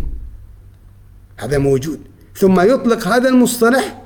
هذا 1.38 1.58
موجود. 1.58 2.00
ثم 2.36 2.60
يطلق 2.60 3.08
هذا 3.08 3.30
المصطلح 3.30 4.02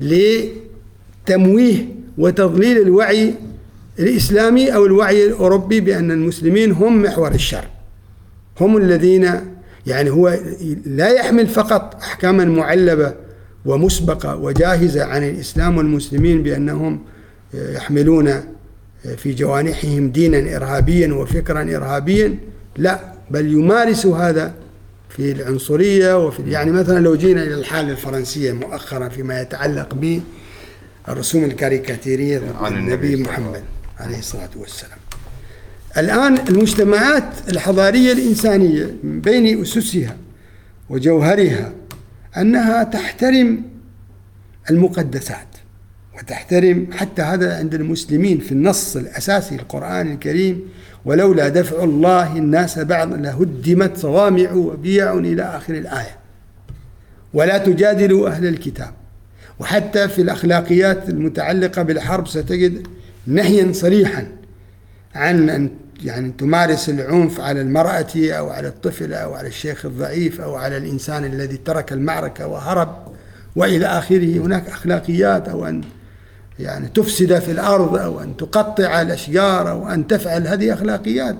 لتمويه 0.00 1.88
وتضليل 2.18 2.78
الوعي 2.82 3.34
الإسلامي 3.98 4.74
أو 4.74 4.86
الوعي 4.86 5.26
الأوروبي 5.26 5.80
بأن 5.80 6.10
المسلمين 6.10 6.72
هم 6.72 7.02
محور 7.02 7.34
الشر. 7.34 7.64
هم 8.60 8.76
الذين 8.76 9.30
يعني 9.86 10.10
هو 10.10 10.38
لا 10.86 11.08
يحمل 11.08 11.46
فقط 11.46 11.94
أحكاما 12.02 12.44
معلبة 12.44 13.14
ومسبقة 13.64 14.36
وجاهزة 14.36 15.04
عن 15.04 15.28
الإسلام 15.28 15.78
والمسلمين 15.78 16.42
بأنهم 16.42 17.00
يحملون 17.54 18.34
في 19.16 19.32
جوانحهم 19.32 20.10
دينا 20.10 20.56
إرهابيا 20.56 21.14
وفكرا 21.14 21.62
إرهابيا 21.62 22.34
لا 22.76 23.00
بل 23.30 23.52
يمارس 23.52 24.06
هذا 24.06 24.54
في 25.08 25.32
العنصرية 25.32 26.26
وفي 26.26 26.42
يعني 26.50 26.70
مثلا 26.72 26.98
لو 27.00 27.16
جينا 27.16 27.42
إلى 27.42 27.54
الحالة 27.54 27.90
الفرنسية 27.90 28.52
مؤخرا 28.52 29.08
فيما 29.08 29.40
يتعلق 29.40 30.20
بالرسوم 31.08 31.44
الكاريكاتيرية 31.44 32.42
عن 32.60 32.76
النبي 32.76 33.16
محمد. 33.16 33.62
عليه 34.00 34.18
الصلاة 34.18 34.50
والسلام. 34.56 34.98
الآن 35.96 36.38
المجتمعات 36.48 37.24
الحضارية 37.48 38.12
الإنسانية 38.12 38.94
من 39.02 39.20
بين 39.20 39.62
أسسها 39.62 40.16
وجوهرها 40.90 41.72
أنها 42.36 42.82
تحترم 42.82 43.62
المقدسات 44.70 45.46
وتحترم 46.18 46.86
حتى 46.92 47.22
هذا 47.22 47.58
عند 47.58 47.74
المسلمين 47.74 48.38
في 48.38 48.52
النص 48.52 48.96
الأساسي 48.96 49.54
القرآن 49.54 50.12
الكريم 50.12 50.62
ولولا 51.04 51.48
دفع 51.48 51.84
الله 51.84 52.36
الناس 52.36 52.78
بعض 52.78 53.14
لهدمت 53.14 53.96
صوامع 53.96 54.52
وبيع 54.52 55.14
إلى 55.14 55.42
آخر 55.42 55.74
الآية. 55.74 56.16
ولا 57.34 57.58
تجادلوا 57.58 58.28
أهل 58.28 58.46
الكتاب. 58.46 58.92
وحتى 59.58 60.08
في 60.08 60.22
الأخلاقيات 60.22 61.08
المتعلقة 61.08 61.82
بالحرب 61.82 62.28
ستجد 62.28 62.86
نهيا 63.28 63.72
صريحا 63.72 64.26
عن 65.14 65.50
أن 65.50 65.70
يعني 66.02 66.32
تمارس 66.38 66.88
العنف 66.88 67.40
على 67.40 67.60
المرأة 67.60 68.06
أو 68.16 68.50
على 68.50 68.68
الطفل 68.68 69.14
أو 69.14 69.34
على 69.34 69.48
الشيخ 69.48 69.86
الضعيف 69.86 70.40
أو 70.40 70.54
على 70.54 70.76
الإنسان 70.76 71.24
الذي 71.24 71.56
ترك 71.56 71.92
المعركة 71.92 72.46
وهرب 72.46 72.96
وإلى 73.56 73.86
آخره. 73.86 74.38
هناك 74.38 74.68
أخلاقيات 74.68 75.48
أو 75.48 75.66
أن 75.66 75.82
يعني 76.58 76.88
تفسد 76.88 77.38
في 77.38 77.50
الأرض 77.50 77.96
أو 77.96 78.20
أن 78.20 78.36
تقطع 78.36 79.02
الأشجار 79.02 79.70
أو 79.70 79.88
أن 79.88 80.06
تفعل. 80.06 80.46
هذه 80.46 80.72
أخلاقيات 80.72 81.38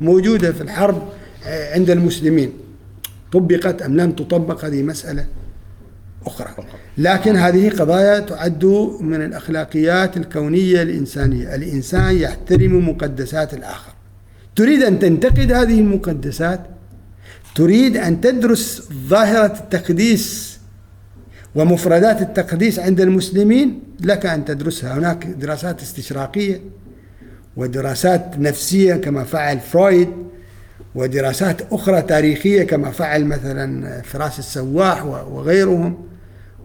موجودة 0.00 0.52
في 0.52 0.60
الحرب 0.60 1.08
عند 1.46 1.90
المسلمين. 1.90 2.52
طبقت 3.32 3.82
أم 3.82 3.96
لم 3.96 4.12
تطبق؟ 4.12 4.64
هذه 4.64 4.82
مسألة 4.82 5.26
أخرى. 6.26 6.48
لكن 6.98 7.36
هذه 7.36 7.70
قضايا 7.70 8.20
تعد 8.20 8.64
من 9.00 9.22
الأخلاقيات 9.22 10.16
الكونية 10.16 10.82
الإنسانية. 10.82 11.54
الإنسان 11.54 12.16
يحترم 12.16 12.88
مقدسات 12.88 13.54
الآخر. 13.54 13.92
تريد 14.56 14.82
أن 14.82 14.98
تنتقد 14.98 15.52
هذه 15.52 15.80
المقدسات؟ 15.80 16.60
تريد 17.54 17.96
أن 17.96 18.20
تدرس 18.20 18.88
ظاهرة 19.08 19.58
التقديس 19.60 20.58
ومفردات 21.54 22.22
التقديس 22.22 22.78
عند 22.78 23.00
المسلمين؟ 23.00 23.82
لك 24.00 24.26
أن 24.26 24.44
تدرسها. 24.44 24.94
هناك 24.98 25.26
دراسات 25.26 25.82
استشراقية 25.82 26.60
ودراسات 27.56 28.38
نفسية 28.38 28.94
كما 28.94 29.24
فعل 29.24 29.60
فرويد 29.60 30.08
ودراسات 30.94 31.72
أخرى 31.72 32.02
تاريخية 32.02 32.62
كما 32.62 32.90
فعل 32.90 33.24
مثلا 33.24 34.02
فراس 34.02 34.38
السواح 34.38 35.04
وغيرهم. 35.04 36.06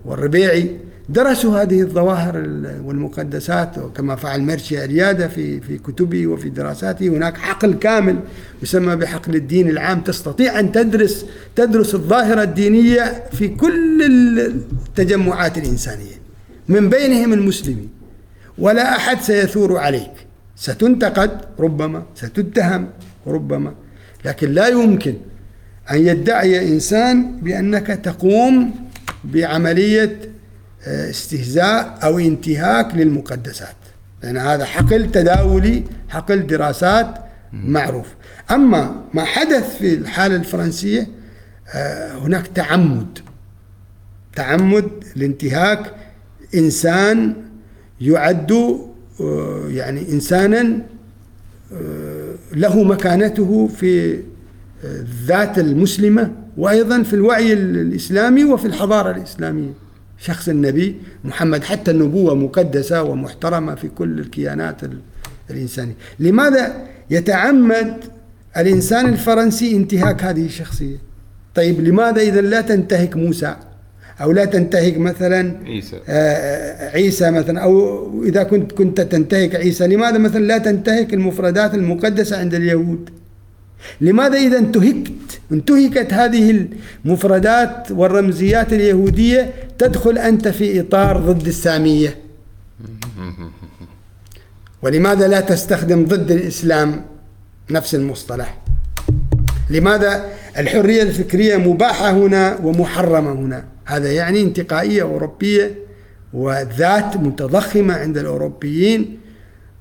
والربيعي 0.06 0.78
درسوا 1.10 1.62
هذه 1.62 1.82
الظواهر 1.82 2.38
والمقدسات 2.84 3.76
كما 3.96 4.16
فعل 4.16 4.42
ميرشي 4.42 4.86
الياده 4.86 5.28
في 5.28 5.62
في 5.62 5.78
كتبه 5.78 6.28
وفي 6.28 6.50
دراساته 6.50 7.08
هناك 7.08 7.38
حقل 7.38 7.74
كامل 7.74 8.20
يسمى 8.64 8.96
بحقل 8.96 9.36
الدين 9.36 9.70
العام 9.70 10.02
تستطيع 10.02 10.60
أن 10.60 10.72
تدرس 10.72 11.26
تدرس 11.56 11.96
الظاهرة 11.96 12.44
الدينية 12.44 13.24
في 13.32 13.48
كل 13.48 14.02
التجمعات 14.88 15.58
الإنسانية 15.58 16.22
من 16.68 16.90
بينهم 16.90 17.34
المسلمين. 17.34 17.90
ولا 18.58 18.96
أحد 18.96 19.22
سيثور 19.22 19.78
عليك. 19.78 20.12
ستنتقد 20.56 21.42
ربما 21.60 22.04
ستتهم 22.16 22.90
ربما 23.28 23.74
لكن 24.26 24.52
لا 24.52 24.68
يمكن 24.68 25.14
أن 25.92 26.08
يدعي 26.08 26.74
إنسان 26.74 27.38
بأنك 27.42 27.88
تقوم 27.88 28.74
بعملية 29.24 30.20
استهزاء 30.88 32.00
أو 32.04 32.20
انتهاك 32.20 32.96
للمقدسات. 32.96 33.76
لأن 34.24 34.38
هذا 34.38 34.66
حقل 34.66 35.12
تداولي 35.12 35.84
حقل 36.10 36.48
دراسات 36.48 37.16
معروف. 37.54 38.08
أما 38.52 39.04
ما 39.14 39.24
حدث 39.24 39.78
في 39.78 39.94
الحالة 39.94 40.36
الفرنسية 40.36 41.08
آه، 41.74 42.18
هناك 42.18 42.48
تعمد. 42.48 43.20
تعمد 44.36 44.90
لانتهاك 45.16 45.96
إنسان 46.56 47.36
يعد 48.02 48.52
آه، 49.22 49.68
يعني 49.68 50.12
إنسانا 50.12 50.82
آه، 51.74 52.36
له 52.54 52.84
مكانته 52.84 53.68
في 53.68 54.24
الذات 54.84 55.60
المسلمة. 55.60 56.32
وأيضا 56.58 57.04
في 57.04 57.14
الوعي 57.14 57.54
الإسلامي 57.54 58.44
وفي 58.44 58.66
الحضارة 58.66 59.12
الإسلامية. 59.12 59.70
شخص 60.18 60.50
النبي 60.50 60.96
محمد 61.24 61.64
حتى 61.64 61.92
النبوة 61.92 62.36
مقدسة 62.36 63.04
ومحترمة 63.04 63.76
في 63.76 63.88
كل 63.88 64.20
الكيانات 64.20 64.82
الإنسانية. 65.50 65.94
لماذا 66.20 66.88
يتعمد 67.10 67.94
الإنسان 68.58 69.10
الفرنسي 69.10 69.76
انتهاك 69.76 70.24
هذه 70.24 70.46
الشخصية؟ 70.46 70.98
طيب 71.56 71.82
لماذا 71.82 72.22
إذا 72.22 72.42
لا 72.42 72.62
تنتهك 72.62 73.16
موسى؟ 73.16 73.56
أو 74.22 74.32
لا 74.32 74.46
تنتهك 74.46 74.98
مثلا 74.98 75.56
عيسى. 75.66 76.00
آه 76.08 76.90
عيسى 76.90 77.32
مثلا. 77.32 77.60
أو 77.60 78.24
إذا 78.24 78.44
كنت 78.44 78.72
كنت 78.72 79.02
تنتهك 79.02 79.56
عيسى 79.56 79.88
لماذا 79.88 80.18
مثلا 80.18 80.46
لا 80.46 80.58
تنتهك 80.58 81.14
المفردات 81.14 81.76
المقدسة 81.76 82.40
عند 82.40 82.54
اليهود؟ 82.54 83.10
لماذا 84.02 84.38
إذا 84.38 84.58
انتهكت 84.58 85.31
انتهكت 85.52 86.14
هذه 86.14 86.68
المفردات 87.06 87.92
والرمزيات 87.92 88.74
اليهودية 88.74 89.54
تدخل 89.78 90.18
أنت 90.18 90.48
في 90.48 90.80
إطار 90.80 91.18
ضد 91.18 91.48
السامية. 91.48 92.18
ولماذا 94.84 95.28
لا 95.28 95.42
تستخدم 95.42 96.06
ضد 96.06 96.32
الإسلام 96.32 97.06
نفس 97.70 97.96
المصطلح؟ 97.96 98.58
لماذا 99.70 100.26
الحرية 100.58 101.04
الفكرية 101.04 101.58
مباحة 101.58 102.12
هنا 102.12 102.60
ومحرمة 102.64 103.32
هنا؟ 103.32 103.64
هذا 103.86 104.12
يعني 104.12 104.42
انتقائية 104.42 105.02
أوروبية 105.02 105.76
وذات 106.34 107.18
متضخمة 107.18 107.94
عند 107.94 108.18
الأوروبيين 108.18 109.21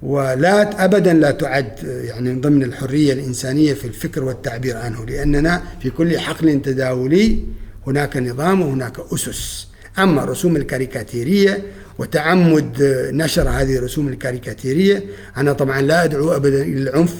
ولا 0.02 0.84
ابدا 0.84 1.12
لا 1.12 1.30
تعد 1.30 1.72
يعني 1.82 2.32
ضمن 2.40 2.62
الحرية 2.62 3.12
الإنسانية 3.12 3.74
في 3.74 3.84
الفكر 3.84 4.24
والتعبير 4.24 4.76
عنه 4.76 5.06
لأننا 5.06 5.62
في 5.80 5.90
كل 5.90 6.18
حقل 6.18 6.62
تداولي 6.62 7.38
هناك 7.86 8.16
نظام 8.16 8.60
وهناك 8.62 9.00
أسس. 9.14 9.68
أما 9.98 10.24
الرسوم 10.24 10.56
الكاريكاتيرية 10.56 11.62
وتعمد 11.98 12.76
نشر 13.12 13.48
هذه 13.48 13.76
الرسوم 13.76 14.08
الكاريكاتيرية 14.08 15.04
أنا 15.36 15.52
طبعا 15.52 15.80
لا 15.80 16.04
أدعو 16.04 16.36
ابدا 16.36 16.62
إلى 16.62 16.90
العنف 16.90 17.14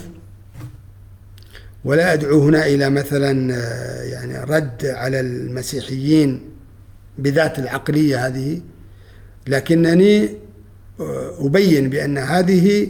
ولا 1.85 2.13
أدعو 2.13 2.41
هنا 2.41 2.67
إلى 2.67 2.91
مثلا 2.91 3.55
يعني 4.05 4.45
رد 4.45 4.87
على 4.87 5.21
المسيحيين 5.21 6.41
بذات 7.19 7.59
العقلية 7.59 8.27
هذه 8.27 8.61
لكنني 9.47 10.29
أبين 11.41 11.91
بأن 11.91 12.19
هذه 12.19 12.89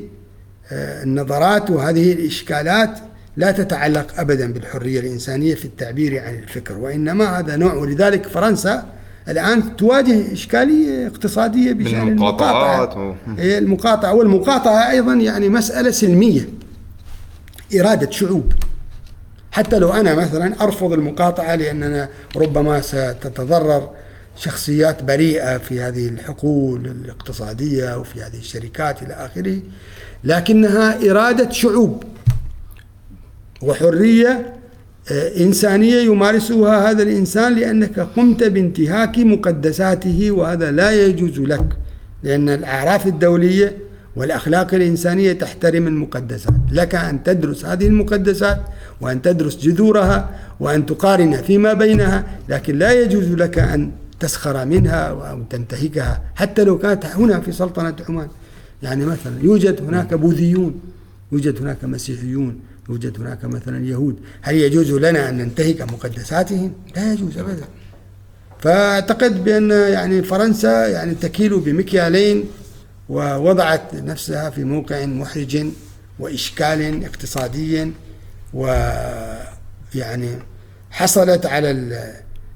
آه، 0.72 1.02
النظرات 1.02 1.70
وهذه 1.70 2.12
الإشكالات 2.12 2.98
لا 3.36 3.50
تتعلق 3.50 4.20
أبدا 4.20 4.52
بالحرية 4.52 5.00
الإنسانية 5.00 5.54
في 5.54 5.64
التعبير 5.64 6.22
عن 6.24 6.34
الفكر 6.34 6.78
وإنما 6.78 7.38
هذا 7.38 7.56
نوع 7.56 7.74
ولذلك 7.74 8.26
فرنسا 8.26 8.86
الآن 9.28 9.76
تواجه 9.76 10.32
إشكالية 10.32 11.06
اقتصادية 11.06 11.72
بشأن 11.72 12.08
المقاطعة. 12.08 13.16
هي 13.38 13.58
المقاطعة 13.58 14.14
والمقاطعة 14.14 14.90
أيضا 14.90 15.14
يعني 15.14 15.48
مسألة 15.48 15.90
سلمية 15.90 16.48
إرادة 17.80 18.10
شعوب. 18.10 18.52
حتى 19.52 19.78
لو 19.78 19.92
أنا 19.92 20.14
مثلا 20.14 20.64
أرفض 20.64 20.92
المقاطعة 20.92 21.54
لأننا 21.54 22.08
ربما 22.36 22.80
ستتضرر 22.80 23.90
شخصيات 24.36 25.02
بريئة 25.02 25.58
في 25.58 25.80
هذه 25.80 26.08
الحقول 26.08 26.86
الاقتصادية 26.86 27.98
وفي 27.98 28.22
هذه 28.22 28.38
الشركات 28.38 29.02
إلى 29.02 29.14
آخره 29.14 29.58
لكنها 30.24 31.10
إرادة 31.10 31.50
شعوب 31.50 32.04
وحرية 33.62 34.54
آه، 35.12 35.40
إنسانية 35.40 36.00
يمارسها 36.00 36.90
هذا 36.90 37.02
الإنسان 37.02 37.54
لأنك 37.54 38.00
قمت 38.00 38.44
بانتهاك 38.44 39.18
مقدساته 39.18 40.30
وهذا 40.30 40.70
لا 40.70 41.06
يجوز 41.06 41.40
لك 41.40 41.66
لأن 42.22 42.48
الأعراف 42.48 43.06
الدولية 43.06 43.76
والأخلاق 44.16 44.74
الإنسانية 44.74 45.32
تحترم 45.32 45.86
المقدسات. 45.86 46.54
لك 46.72 46.94
أن 46.94 47.22
تدرس 47.22 47.64
هذه 47.64 47.86
المقدسات 47.86 48.60
وأن 49.00 49.22
تدرس 49.22 49.56
جذورها 49.56 50.30
وأن 50.60 50.86
تقارن 50.86 51.36
فيما 51.36 51.72
بينها 51.72 52.24
لكن 52.48 52.78
لا 52.78 52.92
يجوز 52.92 53.28
لك 53.28 53.58
أن 53.58 53.90
تسخر 54.20 54.64
منها 54.64 55.02
أو 55.30 55.42
تنتهكها 55.50 56.22
حتى 56.34 56.64
لو 56.64 56.78
كانت 56.78 57.06
هنا 57.06 57.40
في 57.40 57.52
سلطنة 57.52 57.96
عمان 58.08 58.28
يعني 58.82 59.04
مثلا 59.04 59.42
يوجد 59.42 59.82
هناك 59.82 60.14
بوذيون 60.14 60.80
يوجد 61.32 61.60
هناك 61.60 61.84
مسيحيون 61.84 62.60
يوجد 62.88 63.20
هناك 63.20 63.44
مثلا 63.44 63.86
يهود 63.86 64.16
هل 64.42 64.54
يجوز 64.54 64.92
لنا 64.92 65.28
أن 65.28 65.38
ننتهك 65.38 65.82
مقدساتهم؟ 65.82 66.72
لا 66.96 67.12
يجوز 67.12 67.38
أبدا. 67.38 67.64
فأعتقد 68.60 69.44
بأن 69.44 69.70
يعني 69.70 70.22
فرنسا 70.22 70.86
يعني 70.88 71.14
تكيل 71.14 71.60
بمكيالين 71.60 72.44
ووضعت 73.08 73.94
نفسها 73.94 74.50
في 74.50 74.64
موقع 74.64 75.06
محرج 75.06 75.66
وإشكال 76.18 77.04
اقتصادي 77.04 77.92
ويعني 78.54 80.28
حصلت 80.90 81.46
على 81.46 81.70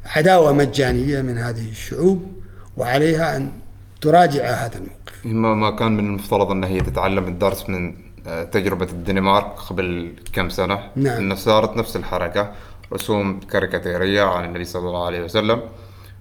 عداوة 0.06 0.52
مجانية 0.52 1.22
من 1.22 1.38
هذه 1.38 1.68
الشعوب 1.70 2.32
وعليها 2.76 3.36
أن 3.36 3.52
تراجع 4.00 4.44
هذا 4.44 4.76
الموقف 4.76 5.26
ما 5.26 5.54
ما 5.54 5.70
كان 5.70 5.92
من 5.96 6.06
المفترض 6.06 6.50
أن 6.50 6.64
هي 6.64 6.80
تتعلم 6.80 7.28
الدرس 7.28 7.68
من 7.68 7.94
آه، 8.26 8.44
تجربة 8.44 8.84
الدنمارك 8.84 9.58
قبل 9.70 10.12
كم 10.32 10.48
سنة 10.48 10.90
نعم. 10.96 11.16
أنه 11.16 11.34
صارت 11.34 11.76
نفس 11.76 11.96
الحركة 11.96 12.52
رسوم 12.92 13.40
كاريكاتيرية 13.40 14.22
عن 14.22 14.44
النبي 14.44 14.64
صلى 14.64 14.88
الله 14.88 15.06
عليه 15.06 15.24
وسلم 15.24 15.62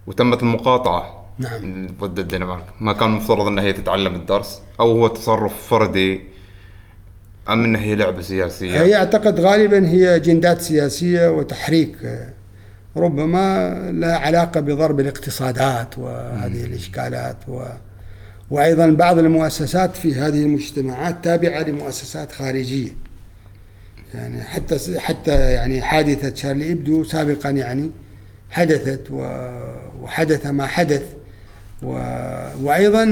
وتمت 0.07 0.43
المقاطعة 0.43 1.25
نعم. 1.39 1.87
ضد 1.99 2.19
الدنمارك 2.19 2.65
ما 2.79 2.93
كان 2.93 3.09
المفترض 3.09 3.47
أن 3.47 3.59
هي 3.59 3.73
تتعلم 3.73 4.15
الدرس 4.15 4.61
أو 4.79 4.91
هو 4.91 5.07
تصرف 5.07 5.67
فردي 5.67 6.21
أم 7.49 7.63
أنها 7.63 7.81
هي 7.81 7.95
لعبة 7.95 8.21
سياسية 8.21 8.83
هي 8.83 8.95
أعتقد 8.95 9.39
غالبا 9.39 9.87
هي 9.87 10.19
جندات 10.19 10.61
سياسية 10.61 11.29
وتحريك 11.29 11.97
ربما 12.97 13.73
لها 13.91 14.17
علاقة 14.17 14.59
بضرب 14.59 14.99
الاقتصادات 14.99 15.97
وهذه 15.97 16.63
الإشكالات 16.63 17.37
و 17.47 17.63
وأيضا 18.51 18.89
بعض 18.89 19.17
المؤسسات 19.19 19.95
في 19.95 20.15
هذه 20.15 20.43
المجتمعات 20.43 21.23
تابعة 21.23 21.61
لمؤسسات 21.61 22.31
خارجية. 22.31 22.89
يعني 24.13 24.43
حتى 24.43 24.99
حتى 24.99 25.31
يعني 25.31 25.81
حادثة 25.81 26.35
شارلي 26.35 26.71
إبدو 26.71 27.03
سابقا 27.03 27.49
يعني 27.49 27.91
حدثت 28.49 29.01
وحدث 30.01 30.45
ما 30.45 30.67
حدث. 30.67 31.03
و... 31.83 31.91
وأيضا 32.61 33.05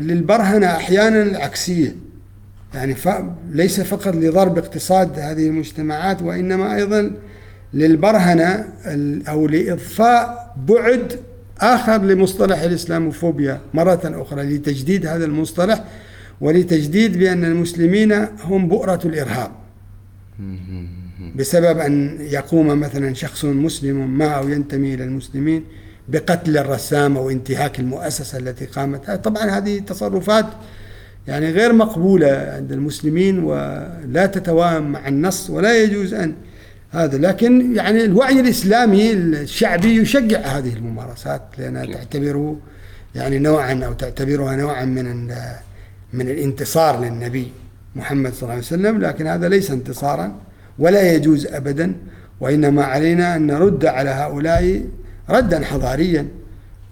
للبرهنة 0.00 0.66
أحيانا 0.66 1.22
العكسية. 1.22 1.96
يعني 2.74 2.94
ف... 2.94 3.08
ليس 3.50 3.80
فقط 3.80 4.14
لضرب 4.14 4.58
اقتصاد 4.58 5.18
هذه 5.18 5.46
المجتمعات 5.46 6.22
وإنما 6.22 6.74
أيضا 6.74 7.10
للبرهنة 7.74 8.68
أو 9.28 9.46
لإضفاء 9.46 10.54
بعد 10.68 11.20
آخر 11.60 12.02
لمصطلح 12.02 12.60
الإسلاموفوبيا 12.60 13.60
مرة 13.74 14.00
أخرى 14.04 14.42
لتجديد 14.42 15.06
هذا 15.06 15.24
المصطلح 15.24 15.84
ولتجديد 16.40 17.18
بأن 17.18 17.44
المسلمين 17.44 18.12
هم 18.44 18.68
بؤرة 18.68 19.00
الإرهاب. 19.04 19.50
بسبب 21.36 21.78
أن 21.78 22.18
يقوم 22.20 22.80
مثلا 22.80 23.14
شخص 23.14 23.44
مسلم 23.44 24.18
ما 24.18 24.26
أو 24.26 24.48
ينتمي 24.48 24.94
إلى 24.94 25.04
المسلمين 25.04 25.64
بقتل 26.08 26.58
الرسام 26.58 27.16
أو 27.16 27.30
انتهاك 27.30 27.80
المؤسسة 27.80 28.38
التي 28.38 28.64
قامت 28.66 29.10
طبعا 29.10 29.42
هذه 29.42 29.78
تصرفات 29.78 30.46
يعني 31.26 31.50
غير 31.50 31.72
مقبولة 31.72 32.50
عند 32.56 32.72
المسلمين 32.72 33.38
ولا 33.38 34.26
تتوائم 34.26 34.92
مع 34.92 35.08
النص 35.08 35.50
ولا 35.50 35.82
يجوز 35.82 36.14
أن 36.14 36.34
هذا. 36.94 37.18
لكن 37.18 37.76
يعني 37.76 38.04
الوعي 38.04 38.40
الإسلامي 38.40 39.12
الشعبي 39.12 39.96
يشجع 39.96 40.38
هذه 40.38 40.72
الممارسات 40.72 41.42
لأنها 41.58 41.84
تعتبره 41.84 42.56
يعني 43.14 43.38
نوعا 43.38 43.80
أو 43.86 43.92
تعتبرها 43.92 44.56
نوعا 44.56 44.84
من 44.84 45.26
من 46.12 46.28
الانتصار 46.28 47.00
للنبي 47.04 47.52
محمد 47.96 48.32
صلى 48.32 48.42
الله 48.42 48.52
عليه 48.52 48.62
وسلم 48.62 49.00
لكن 49.00 49.26
هذا 49.26 49.48
ليس 49.48 49.70
انتصارا 49.70 50.36
ولا 50.78 51.12
يجوز 51.12 51.46
أبدا 51.46 51.94
وإنما 52.40 52.84
علينا 52.84 53.36
أن 53.36 53.46
نرد 53.46 53.86
على 53.86 54.10
هؤلاء 54.10 54.84
ردا 55.30 55.64
حضاريا. 55.64 56.26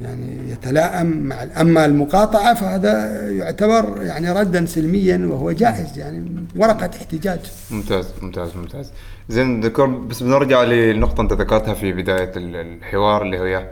يعني 0.04 0.52
يتلائم 0.52 1.06
مع 1.06 1.46
أما 1.60 1.84
المقاطعة 1.84 2.54
فهذا 2.54 3.22
يعتبر 3.30 4.02
يعني 4.02 4.32
ردا 4.32 4.66
سلميا 4.66 5.26
وهو 5.30 5.52
جائز 5.52 5.98
يعني 5.98 6.46
ورقة 6.56 6.90
احتجاج. 6.96 7.40
ممتاز 7.70 8.08
ممتاز 8.22 8.56
ممتاز. 8.56 8.92
زين 9.28 9.60
دكتور 9.60 9.86
بس 9.86 10.22
بنرجع 10.22 10.62
لنقطة 10.62 11.20
أنت 11.20 11.32
ذكرتها 11.32 11.74
في 11.74 11.92
بداية 11.92 12.32
الحوار 12.36 13.22
اللي 13.22 13.38
هي 13.38 13.68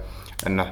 أن 0.47 0.67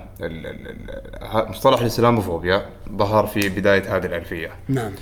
مصطلح 1.48 1.80
الإسلاموفوبيا 1.80 2.62
ظهر 2.96 3.26
في 3.26 3.48
بداية 3.48 3.96
هذه 3.96 4.06
الألفية. 4.06 4.50
نعم. 4.68 4.92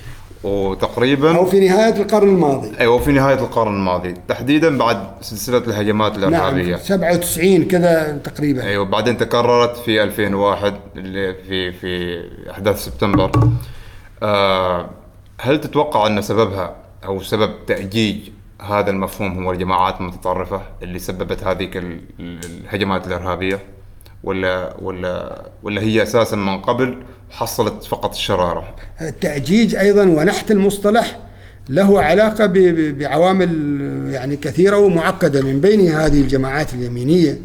وتقريبا 0.45 1.37
أو 1.37 1.47
في 1.47 1.69
نهاية 1.69 2.03
القرن 2.03 2.29
الماضي. 2.29 2.73
أيوه 2.81 2.99
في 2.99 3.13
نهاية 3.13 3.39
القرن 3.39 3.75
الماضي. 3.75 4.15
تحديدا 4.29 4.79
بعد 4.79 5.07
سلسلة 5.21 5.59
الهجمات 5.59 6.17
الارهابيه 6.17 6.71
نعم 6.71 6.81
97 6.81 7.65
كذا 7.65 8.21
تقريبا. 8.25 8.63
أيوه 8.63 8.85
بعدين 8.85 9.19
تكررت 9.19 9.77
في 9.77 10.03
2001 10.03 10.75
اللي 10.97 11.35
في 11.35 11.73
في 11.73 12.23
أحداث 12.51 12.85
سبتمبر. 12.85 13.31
آه 14.23 14.91
هل 15.41 15.61
تتوقع 15.61 16.07
أن 16.07 16.23
سببها 16.23 16.75
أو 17.05 17.23
سبب 17.23 17.51
تأجيج 17.67 18.17
هذا 18.63 18.91
المفهوم 18.91 19.45
هو 19.45 19.53
الجماعات 19.53 20.01
المتطرفة 20.01 20.63
اللي 20.83 20.99
سببت 20.99 21.45
هذه 21.45 21.71
الهجمات 22.21 23.07
الإرهابية؟ 23.07 23.76
ولا 24.27 24.77
ولا 24.83 25.43
ولا 25.63 25.81
هي 25.81 26.03
أساسا 26.03 26.37
من 26.37 26.59
قبل 26.59 27.03
حصلت 27.31 27.85
فقط 27.85 28.15
الشرارة؟ 28.15 28.75
التأجيج 29.01 29.75
أيضا 29.75 30.03
ونحت 30.03 30.51
المصطلح 30.51 31.19
له 31.69 32.03
علاقة 32.03 32.53
بعوامل 32.91 33.51
يعني 34.13 34.37
كثيرة 34.37 34.79
ومعقدة 34.79 35.43
من 35.43 35.61
بين 35.61 35.81
هذه 35.81 36.21
الجماعات 36.21 36.75
اليمينية 36.75 37.41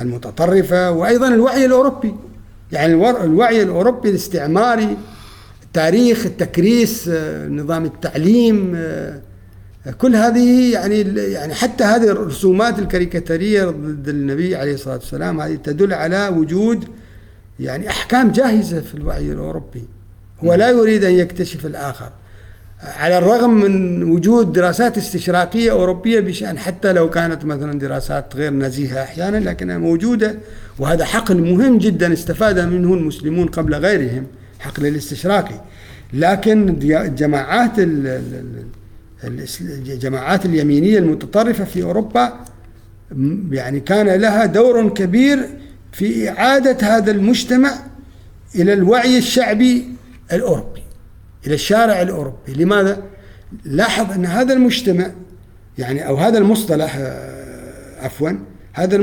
المتطرفة 0.00 0.90
وأيضا 0.90 1.28
الوعي 1.28 1.64
الأوروبي. 1.64 2.14
يعني 2.72 2.94
الوعي 3.24 3.62
الأوروبي 3.62 4.10
الاستعماري 4.10 4.96
تاريخ 5.72 6.26
التكريس 6.26 7.08
نظام 7.48 7.84
التعليم 7.84 8.76
كل 9.92 10.16
هذه 10.16 10.72
يعني 10.72 11.00
يعني 11.16 11.54
حتى 11.54 11.84
هذه 11.84 12.10
الرسومات 12.10 12.78
الكاريكاتيرية 12.78 13.64
ضد 13.64 14.08
النبي 14.08 14.56
عليه 14.56 14.74
الصلاة 14.74 14.94
والسلام 14.94 15.40
هذه 15.40 15.54
تدل 15.54 15.92
على 15.92 16.28
وجود 16.28 16.84
يعني 17.60 17.90
أحكام 17.90 18.32
جاهزة 18.32 18.80
في 18.80 18.94
الوعي 18.94 19.32
الأوروبي 19.32 19.84
هو 20.44 20.54
لا 20.54 20.70
يريد 20.70 21.04
أن 21.04 21.12
يكتشف 21.12 21.66
الآخر. 21.66 22.08
على 22.82 23.18
الرغم 23.18 23.54
من 23.54 24.02
وجود 24.02 24.52
دراسات 24.52 24.98
استشراقية 24.98 25.70
أوروبية 25.70 26.20
بشأن 26.20 26.58
حتى 26.58 26.92
لو 26.92 27.10
كانت 27.10 27.44
مثلا 27.44 27.78
دراسات 27.78 28.36
غير 28.36 28.52
نزيهة 28.52 29.02
أحيانا 29.02 29.36
لكنها 29.36 29.78
موجودة 29.78 30.34
وهذا 30.78 31.04
حقل 31.04 31.42
مهم 31.42 31.78
جدا 31.78 32.12
استفاد 32.12 32.58
منه 32.58 32.94
المسلمون 32.94 33.46
قبل 33.46 33.74
غيرهم 33.74 34.26
حقل 34.58 34.86
الاستشراقي. 34.86 35.60
لكن 36.12 36.68
الجماعات 36.82 37.72
الجماعات 39.60 40.46
اليمينية 40.46 40.98
المتطرفة 40.98 41.64
في 41.64 41.82
أوروبا 41.82 42.40
يعني 43.50 43.80
كان 43.80 44.20
لها 44.20 44.46
دور 44.46 44.88
كبير 44.88 45.48
في 45.92 46.30
إعادة 46.30 46.96
هذا 46.96 47.10
المجتمع 47.10 47.74
إلى 48.54 48.72
الوعي 48.72 49.18
الشعبي 49.18 49.88
الأوروبي 50.32 50.82
إلى 51.46 51.54
الشارع 51.54 52.02
الأوروبي. 52.02 52.52
لماذا؟ 52.56 53.02
لاحظ 53.64 54.12
أن 54.12 54.26
هذا 54.26 54.52
المجتمع 54.52 55.10
يعني 55.78 56.06
أو 56.06 56.16
هذا 56.16 56.38
المصطلح 56.38 56.96
آه، 57.00 58.04
عفوا 58.04 58.30
هذا 58.72 58.96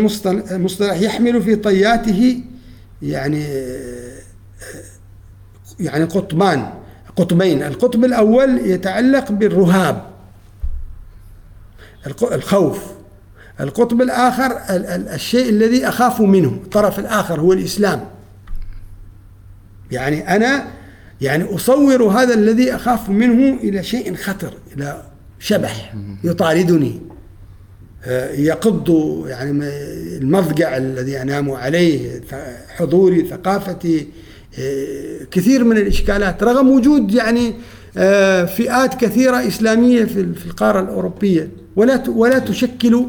المصطلح 0.52 1.02
يحمل 1.02 1.42
في 1.42 1.56
طياته 1.56 2.44
يعني 3.02 3.46
آه، 3.46 4.22
يعني 5.80 6.04
قطبان 6.04 6.70
قطبين. 7.16 7.64
القطب 7.64 8.06
الأول 8.06 8.58
يتعلق 8.58 9.32
بالرهاب. 9.32 10.11
الخوف. 12.08 12.84
القطب 13.60 14.02
الآخر 14.02 14.62
الشيء 15.16 15.50
الذي 15.50 15.88
أخاف 15.88 16.22
منه 16.22 16.50
الطرف 16.50 17.00
الآخر 17.00 17.40
هو 17.40 17.54
الإسلام. 17.54 18.06
يعني 19.92 20.36
أنا 20.36 20.68
يعني 21.22 21.56
أصور 21.56 22.04
هذا 22.04 22.34
الذي 22.34 22.76
أخاف 22.76 23.10
منه 23.10 23.60
إلى 23.60 23.84
شيء 23.84 24.16
خطر 24.16 24.54
إلى 24.78 25.04
شبح 25.40 25.94
يطاردني. 26.24 27.02
آه، 28.06 28.32
يقض 28.32 28.90
يعني 29.28 29.52
المضجع 30.18 30.78
الذي 30.78 31.22
أنام 31.22 31.52
عليه 31.52 32.22
حضوري 32.78 33.28
ثقافتي 33.28 34.08
آه، 34.60 35.24
كثير 35.32 35.64
من 35.64 35.78
الإشكالات 35.78 36.44
رغم 36.44 36.70
وجود 36.70 37.14
يعني 37.14 37.54
فئات 38.46 39.02
كثيرة 39.02 39.48
إسلامية 39.48 40.04
في 40.06 40.46
القارة 40.46 40.80
الأوروبية. 40.80 41.50
ولا 41.76 42.04
ولا 42.10 42.40
تشكل 42.40 43.06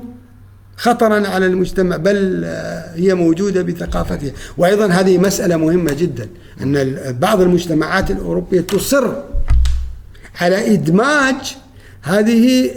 خطرا 0.77 1.29
على 1.29 1.47
المجتمع 1.47 1.97
بل 1.97 2.42
آه، 2.45 2.95
هي 2.95 3.14
موجودة 3.14 3.62
بثقافتها. 3.62 4.33
وأيضا 4.59 4.87
هذه 4.87 5.18
مسألة 5.18 5.57
مهمة 5.57 5.92
جدا 5.92 6.29
أن 6.62 6.97
بعض 7.21 7.40
المجتمعات 7.40 8.11
الأوروبية 8.11 8.61
تصر 8.61 9.14
على 10.40 10.75
إدماج 10.75 11.57
هذه 12.03 12.71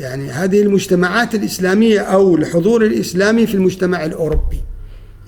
يعني 0.00 0.30
هذه 0.30 0.62
المجتمعات 0.62 1.34
الإسلامية 1.34 2.00
أو 2.00 2.36
الحضور 2.36 2.84
الإسلامي 2.84 3.46
في 3.46 3.54
المجتمع 3.54 4.04
الأوروبي. 4.04 4.60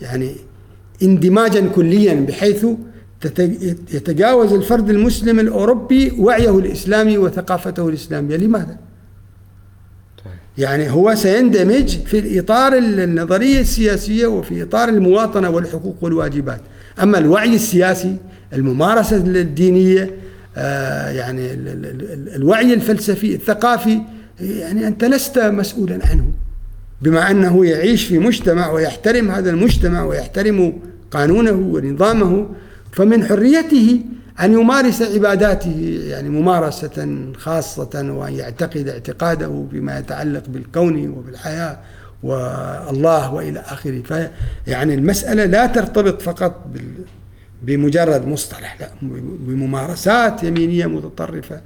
يعني 0.03 0.37
اندماجا 1.03 1.69
كليا 1.75 2.14
بحيث 2.14 2.66
يتجاوز 3.93 4.53
الفرد 4.53 4.91
المسلم 4.91 5.41
الأوروبي 5.41 6.12
وعيه 6.19 6.59
الإسلامي 6.59 7.19
وثقافته 7.19 7.89
الإسلامية. 7.89 8.37
لماذا؟ 8.37 8.77
يعني 10.59 10.91
هو 10.91 11.15
سيندمج 11.15 11.99
في 11.99 12.19
الإطار 12.19 12.79
النظرية 12.79 13.61
السياسية 13.61 14.27
وفي 14.27 14.62
إطار 14.62 14.89
المواطنة 14.89 15.51
والحقوق 15.51 15.97
والواجبات. 16.01 16.61
أما 17.03 17.19
الوعي 17.19 17.55
السياسي 17.55 18.17
الممارسة 18.53 19.17
الدينية 19.17 20.11
آه، 20.57 21.11
يعني 21.11 21.53
ال- 21.53 21.69
ال- 21.69 21.87
ال- 22.12 22.35
الوعي 22.35 22.75
الفلسفي 22.75 23.35
الثقافي 23.35 24.01
يعني 24.41 24.87
أنت 24.87 25.05
لست 25.05 25.39
مسؤولا 25.39 25.99
عنه. 26.11 26.25
بما 27.03 27.31
أنه 27.31 27.67
يعيش 27.67 28.05
في 28.05 28.19
مجتمع 28.19 28.71
ويحترم 28.71 29.31
هذا 29.31 29.51
المجتمع 29.51 30.05
ويحترم 30.05 30.73
قانونه 31.11 31.53
ونظامه 31.53 32.47
فمن 32.97 33.25
حريته 33.25 34.01
أن 34.41 34.53
يمارس 34.53 35.03
عباداته 35.03 36.01
يعني 36.09 36.29
ممارسة 36.29 37.09
خاصة 37.37 38.13
وأن 38.19 38.33
يعتقد 38.33 38.89
اعتقاده 38.89 39.49
بما 39.73 39.99
يتعلق 39.99 40.43
بالكون 40.49 41.09
وبالحياة 41.09 41.79
والله 42.23 43.35
وإلى 43.35 43.61
آخره. 43.61 44.03
في 44.03 44.31
يعني 44.67 44.95
المسألة 44.95 45.45
لا 45.45 45.67
ترتبط 45.67 46.23
فقط 46.23 46.67
بمجرد 47.63 48.29
مصطلح 48.29 48.81
لا 48.81 48.91
بممارسات 49.47 50.43
يمينية 50.43 50.87
متطرفة 50.87 51.61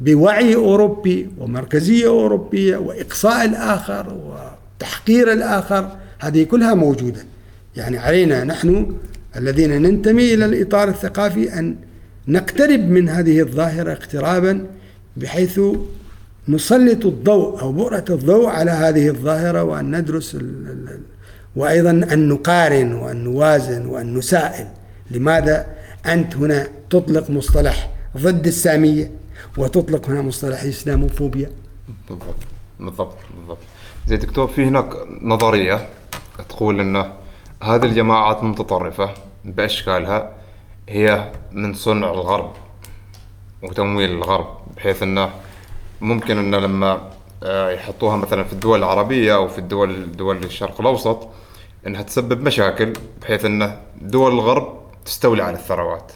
بوعي 0.00 0.54
أوروبي 0.54 1.30
ومركزية 1.38 2.06
أوروبية 2.06 2.76
وإقصاء 2.76 3.44
الآخر 3.44 4.06
وتحقير 4.14 5.32
الآخر 5.32 5.96
هذه 6.18 6.42
كلها 6.44 6.74
موجودة. 6.74 7.24
يعني 7.76 7.98
علينا 7.98 8.44
نحن 8.44 8.94
الذين 9.36 9.82
ننتمي 9.82 10.34
إلى 10.34 10.44
الإطار 10.44 10.88
الثقافي 10.88 11.58
أن 11.58 11.76
نقترب 12.28 12.80
من 12.80 13.08
هذه 13.08 13.40
الظاهرة 13.40 13.92
اقترابا 13.92 14.66
بحيث 15.16 15.60
نسلط 16.48 17.06
الضوء 17.06 17.60
أو 17.60 17.72
بؤرة 17.72 18.04
الضوء 18.10 18.46
على 18.46 18.70
هذه 18.70 19.08
الظاهرة 19.08 19.62
وأن 19.62 19.96
ندرس 19.96 20.36
وأيضا 21.56 21.90
أن 21.90 22.28
نقارن 22.28 22.92
وأن 22.92 23.24
نوازن 23.24 23.86
وأن 23.86 24.14
نسائل. 24.14 24.66
لماذا؟ 25.10 25.66
أنت 26.06 26.36
هنا 26.36 26.68
تطلق 26.90 27.30
مصطلح 27.30 27.90
ضد 28.16 28.46
السامية 28.46 29.10
وتطلق 29.56 30.08
هنا 30.08 30.22
مصطلح 30.22 30.62
الإسلاموفوبيا 30.62 31.50
بالضبط 32.08 32.34
بالضبط 32.80 33.16
بالضبط. 33.38 33.58
زي 34.08 34.16
دكتور 34.16 34.48
في 34.48 34.64
هناك 34.64 34.92
نظرية 35.22 35.88
تقول 36.48 36.80
ان 36.80 37.12
هذه 37.62 37.84
الجماعات 37.84 38.38
المتطرفة 38.42 39.10
بأشكالها 39.44 40.32
هي 40.88 41.32
من 41.52 41.74
صنع 41.74 42.10
الغرب 42.10 42.52
وتمويل 43.62 44.10
الغرب 44.10 44.46
بحيث 44.76 45.02
إنه 45.02 45.30
ممكن 46.00 46.38
إنه 46.38 46.58
لما 46.58 47.10
آه، 47.42 47.70
يحطوها 47.70 48.16
مثلا 48.16 48.44
في 48.44 48.52
الدول 48.52 48.78
العربية 48.78 49.34
أو 49.34 49.48
في 49.48 49.58
الدول 49.58 50.12
دول 50.16 50.36
الشرق 50.36 50.80
الأوسط 50.80 51.28
إنها 51.86 52.02
تسبب 52.02 52.40
مشاكل 52.42 52.92
بحيث 53.22 53.44
إنه 53.44 53.80
دول 54.00 54.32
الغرب 54.32 54.80
تستولي 55.04 55.42
على 55.42 55.56
الثروات 55.56 56.12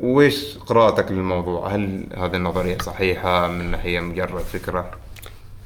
وإيش 0.00 0.58
قراءتك 0.58 1.10
للموضوع؟ 1.12 1.68
هل 1.74 2.06
هذه 2.16 2.36
النظرية 2.36 2.78
صحيحة 2.78 3.48
من 3.48 3.74
هي 3.74 4.00
مجرد 4.00 4.40
فكرة؟ 4.42 4.90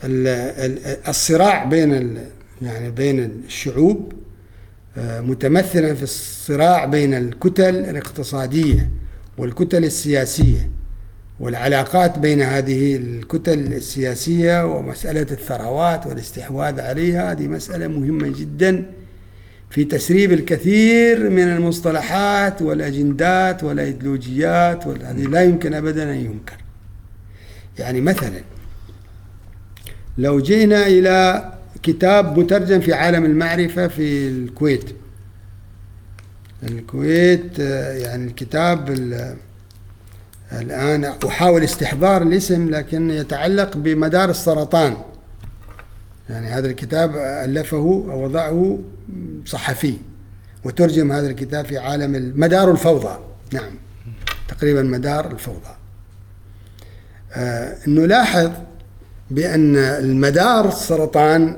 ال- 0.04 0.28
ال- 0.28 1.08
الصراع 1.08 1.64
بين 1.64 2.18
يعني 2.62 2.90
بين 2.90 3.20
الشعوب 3.20 4.12
متمثلا 4.96 5.94
في 5.94 6.02
الصراع 6.02 6.84
بين 6.84 7.14
الكتل 7.14 7.76
الاقتصادية 7.76 8.90
والكتل 9.38 9.84
السياسية 9.84 10.70
والعلاقات 11.40 12.18
بين 12.18 12.42
هذه 12.42 12.96
الكتل 12.96 13.58
السياسية 13.58 14.66
ومسألة 14.66 15.22
الثروات 15.22 16.06
والاستحواذ 16.06 16.80
عليها. 16.80 17.32
هذه 17.32 17.48
مسألة 17.48 17.88
مهمة 17.88 18.28
جدا 18.28 18.86
في 19.70 19.84
تسريب 19.84 20.32
الكثير 20.32 21.30
من 21.30 21.42
المصطلحات 21.48 22.62
والأجندات 22.62 23.64
والأيديولوجيات 23.64 24.86
هذه 24.86 25.22
لا 25.22 25.42
يمكن 25.44 25.74
أبدا 25.74 26.02
أن 26.02 26.16
ينكر. 26.16 26.56
يعني 27.78 28.00
مثلا 28.00 28.40
لو 30.18 30.40
جئنا 30.40 30.86
إلى 30.86 31.52
كتاب 31.82 32.38
مترجم 32.38 32.80
في 32.80 32.92
عالم 32.92 33.24
المعرفة 33.24 33.88
في 33.88 34.28
الكويت. 34.28 34.84
الكويت 36.62 37.58
يعني 37.58 38.26
الكتاب 38.26 38.90
ال- 38.90 39.36
الآن 40.52 41.04
أحاول 41.04 41.62
استحضار 41.64 42.22
الاسم 42.22 42.70
لكن 42.70 43.10
يتعلق 43.10 43.76
بمدار 43.76 44.30
السرطان. 44.30 44.96
يعني 46.30 46.46
هذا 46.46 46.66
الكتاب 46.66 47.16
ألفه 47.16 47.76
أو 48.10 48.24
وضعه 48.24 48.78
صحفي 49.46 49.94
وترجم 50.64 51.12
هذا 51.12 51.26
الكتاب 51.26 51.64
في 51.64 51.78
عالم 51.78 52.14
ال- 52.14 52.40
مدار 52.40 52.70
الفوضى. 52.70 53.18
نعم 53.52 53.70
تقريبا 54.48 54.82
مدار 54.82 55.30
الفوضى. 55.32 55.74
آه، 57.32 57.76
نلاحظ 57.86 58.50
بأن 59.30 59.76
المدار 59.76 60.68
السرطان 60.68 61.56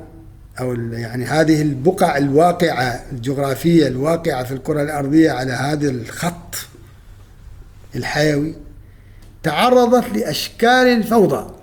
أو 0.59 0.71
ال- 0.73 0.93
يعني 0.93 1.25
هذه 1.25 1.61
البقع 1.61 2.17
الواقعة 2.17 3.03
الجغرافية 3.11 3.87
الواقعة 3.87 4.43
في 4.43 4.51
الكرة 4.53 4.81
الأرضية 4.83 5.31
على 5.31 5.51
هذا 5.51 5.89
الخط 5.89 6.55
الحيوي 7.95 8.55
تعرضت 9.43 10.17
لأشكال 10.17 10.67
الفوضى 10.87 11.53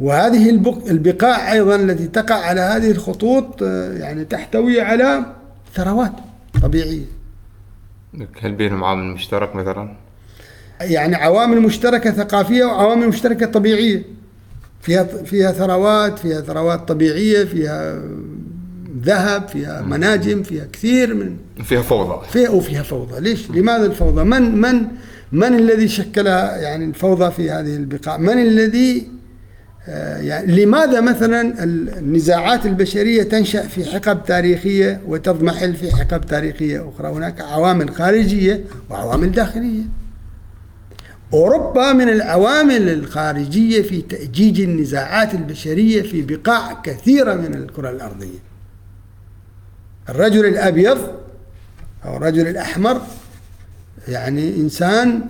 وهذه 0.00 0.50
البق- 0.50 0.86
البقاع 0.90 1.52
أيضا 1.52 1.76
التي 1.76 2.06
تقع 2.06 2.34
على 2.34 2.60
هذه 2.60 2.90
الخطوط 2.90 3.62
آه، 3.62 3.92
يعني 3.92 4.24
تحتوي 4.24 4.80
على 4.80 5.26
ثروات 5.74 6.12
طبيعية. 6.62 7.04
هل 8.42 8.52
بينهم 8.52 8.84
عامل 8.84 9.04
مشترك 9.04 9.56
مثلا؟ 9.56 9.96
يعني 10.80 11.14
عوامل 11.16 11.60
مشتركة 11.60 12.10
ثقافية 12.10 12.64
وعوامل 12.64 13.08
مشتركة 13.08 13.46
طبيعية. 13.46 14.02
فيها 14.86 15.04
فيها 15.04 15.52
ثروات 15.52 16.18
فيها 16.18 16.40
ثروات 16.40 16.88
طبيعية 16.88 17.44
فيها 17.44 18.02
ذهب 19.02 19.48
فيها 19.48 19.82
مناجم 19.82 20.42
فيها 20.42 20.66
كثير 20.72 21.14
من 21.14 21.36
فيها 21.64 21.82
فوضى. 21.82 22.26
فيها 22.28 22.50
وفيها 22.50 22.82
فوضى. 22.82 23.20
ليش؟ 23.20 23.50
لماذا 23.50 23.86
الفوضى؟ 23.86 24.24
من 24.24 24.60
من 24.60 24.86
من 25.32 25.54
الذي 25.54 25.88
شكلها 25.88 26.56
يعني 26.56 26.84
الفوضى 26.84 27.30
في 27.30 27.50
هذه 27.50 27.76
البقاع؟ 27.76 28.16
من 28.16 28.42
الذي 28.42 29.08
آه، 29.88 30.18
يعني 30.18 30.64
لماذا 30.64 31.00
مثلا 31.00 31.64
النزاعات 31.98 32.66
البشرية 32.66 33.22
تنشأ 33.22 33.62
في 33.62 33.84
حقب 33.84 34.24
تاريخية 34.26 35.00
وتضمحل 35.06 35.74
في 35.74 35.96
حقب 35.96 36.20
تاريخية 36.20 36.88
أخرى؟ 36.88 37.08
هناك 37.08 37.40
عوامل 37.40 37.90
خارجية 37.90 38.64
وعوامل 38.90 39.32
داخلية. 39.32 40.05
أوروبا 41.32 41.92
من 41.92 42.08
العوامل 42.08 42.88
الخارجية 42.88 43.82
في 43.82 44.02
تأجيج 44.02 44.60
النزاعات 44.60 45.34
البشرية 45.34 46.02
في 46.02 46.22
بقاع 46.22 46.80
كثيرة 46.82 47.34
من 47.34 47.54
الكرة 47.54 47.90
الأرضية. 47.90 48.38
الرجل 50.08 50.46
الأبيض 50.46 50.98
أو 52.04 52.16
الرجل 52.16 52.48
الأحمر 52.48 53.00
يعني 54.08 54.56
إنسان 54.56 55.20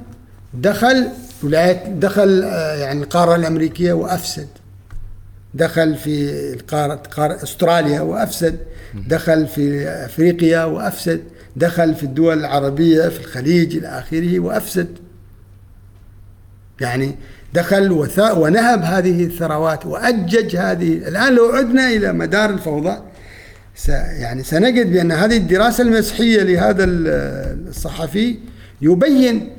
دخل 0.54 1.08
ولايات 1.42 1.88
دخل 1.88 2.42
آه، 2.44 2.74
يعني 2.74 3.02
القارة 3.02 3.34
الأمريكية 3.34 3.92
وأفسد. 3.92 4.48
دخل 5.54 5.94
في 5.94 6.30
القارة 6.54 6.94
قارة 6.94 7.42
أستراليا 7.42 8.00
وأفسد. 8.00 8.58
دخل 9.08 9.46
في 9.46 9.88
أفريقيا 9.88 10.64
وأفسد. 10.64 11.22
دخل 11.56 11.94
في 11.94 12.02
الدول 12.02 12.38
العربية 12.38 13.08
في 13.08 13.20
الخليج 13.20 13.76
إلى 13.76 13.88
آخره 13.88 14.40
وأفسد. 14.40 14.88
يعني 16.80 17.16
دخل 17.54 17.92
ونهب 18.38 18.82
هذه 18.82 19.24
الثروات 19.24 19.86
وأجج 19.86 20.56
هذه. 20.56 20.92
الآن 21.08 21.34
لو 21.34 21.44
عدنا 21.46 21.88
إلى 21.88 22.12
مدار 22.12 22.50
الفوضى 22.50 22.98
يعني 23.88 24.42
سنجد 24.42 24.92
بأن 24.92 25.12
هذه 25.12 25.36
الدراسة 25.36 25.82
المسيحية 25.84 26.42
لهذا 26.42 26.84
ال- 26.84 27.68
الصحفي 27.68 28.38
يبين 28.82 29.50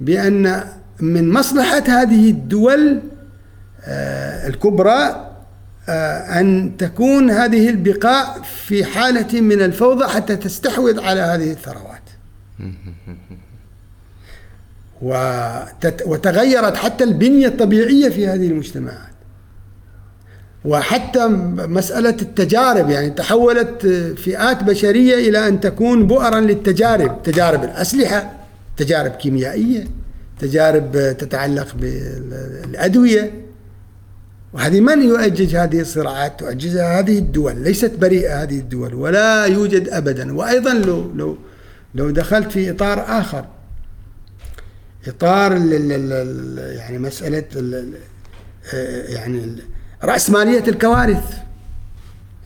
بأن 0.00 0.64
من 1.00 1.30
مصلحة 1.32 1.82
هذه 1.88 2.30
الدول 2.30 3.00
آه، 3.84 4.48
الكبرى 4.48 5.30
آه، 5.88 6.40
أن 6.40 6.72
تكون 6.78 7.30
هذه 7.30 7.68
البقاع 7.70 8.42
في 8.42 8.84
حالة 8.84 9.40
من 9.40 9.62
الفوضى 9.62 10.06
حتى 10.08 10.36
تستحوذ 10.36 11.00
على 11.00 11.20
هذه 11.20 11.50
الثروات. 11.50 12.02
وتغيرت 16.06 16.76
حتى 16.76 17.04
البنية 17.04 17.46
الطبيعية 17.46 18.08
في 18.08 18.26
هذه 18.26 18.46
المجتمعات. 18.46 19.14
وحتى 20.64 21.26
مسألة 21.56 22.16
التجارب 22.22 22.90
يعني 22.90 23.10
تحولت 23.10 23.86
فئات 24.16 24.64
بشرية 24.64 25.28
إلى 25.28 25.48
أن 25.48 25.60
تكون 25.60 26.06
بؤرا 26.06 26.40
للتجارب 26.40 27.22
تجارب 27.22 27.64
الأسلحة 27.64 28.32
تجارب 28.76 29.10
كيميائية 29.10 29.86
تجارب 30.38 31.16
تتعلق 31.18 31.74
بالأدوية. 31.74 33.44
وهذه 34.52 34.80
من 34.80 35.02
يؤجج 35.02 35.56
هذه 35.56 35.80
الصراعات 35.80 36.40
تؤججها 36.40 36.98
هذه 37.00 37.18
الدول؟ 37.18 37.56
ليست 37.56 37.92
بريئة 38.00 38.42
هذه 38.42 38.58
الدول 38.58 38.94
ولا 38.94 39.44
يوجد 39.44 39.88
أبدا. 39.88 40.36
وأيضا 40.36 40.74
لو 40.74 41.12
لو 41.14 41.38
لو 41.94 42.10
دخلت 42.10 42.52
في 42.52 42.70
إطار 42.70 43.04
آخر 43.08 43.44
إطار 45.06 45.52
يعني 45.52 46.98
مسألة 46.98 47.44
يعني 49.08 49.56
رأسمالية 50.04 50.64
الكوارث. 50.68 51.38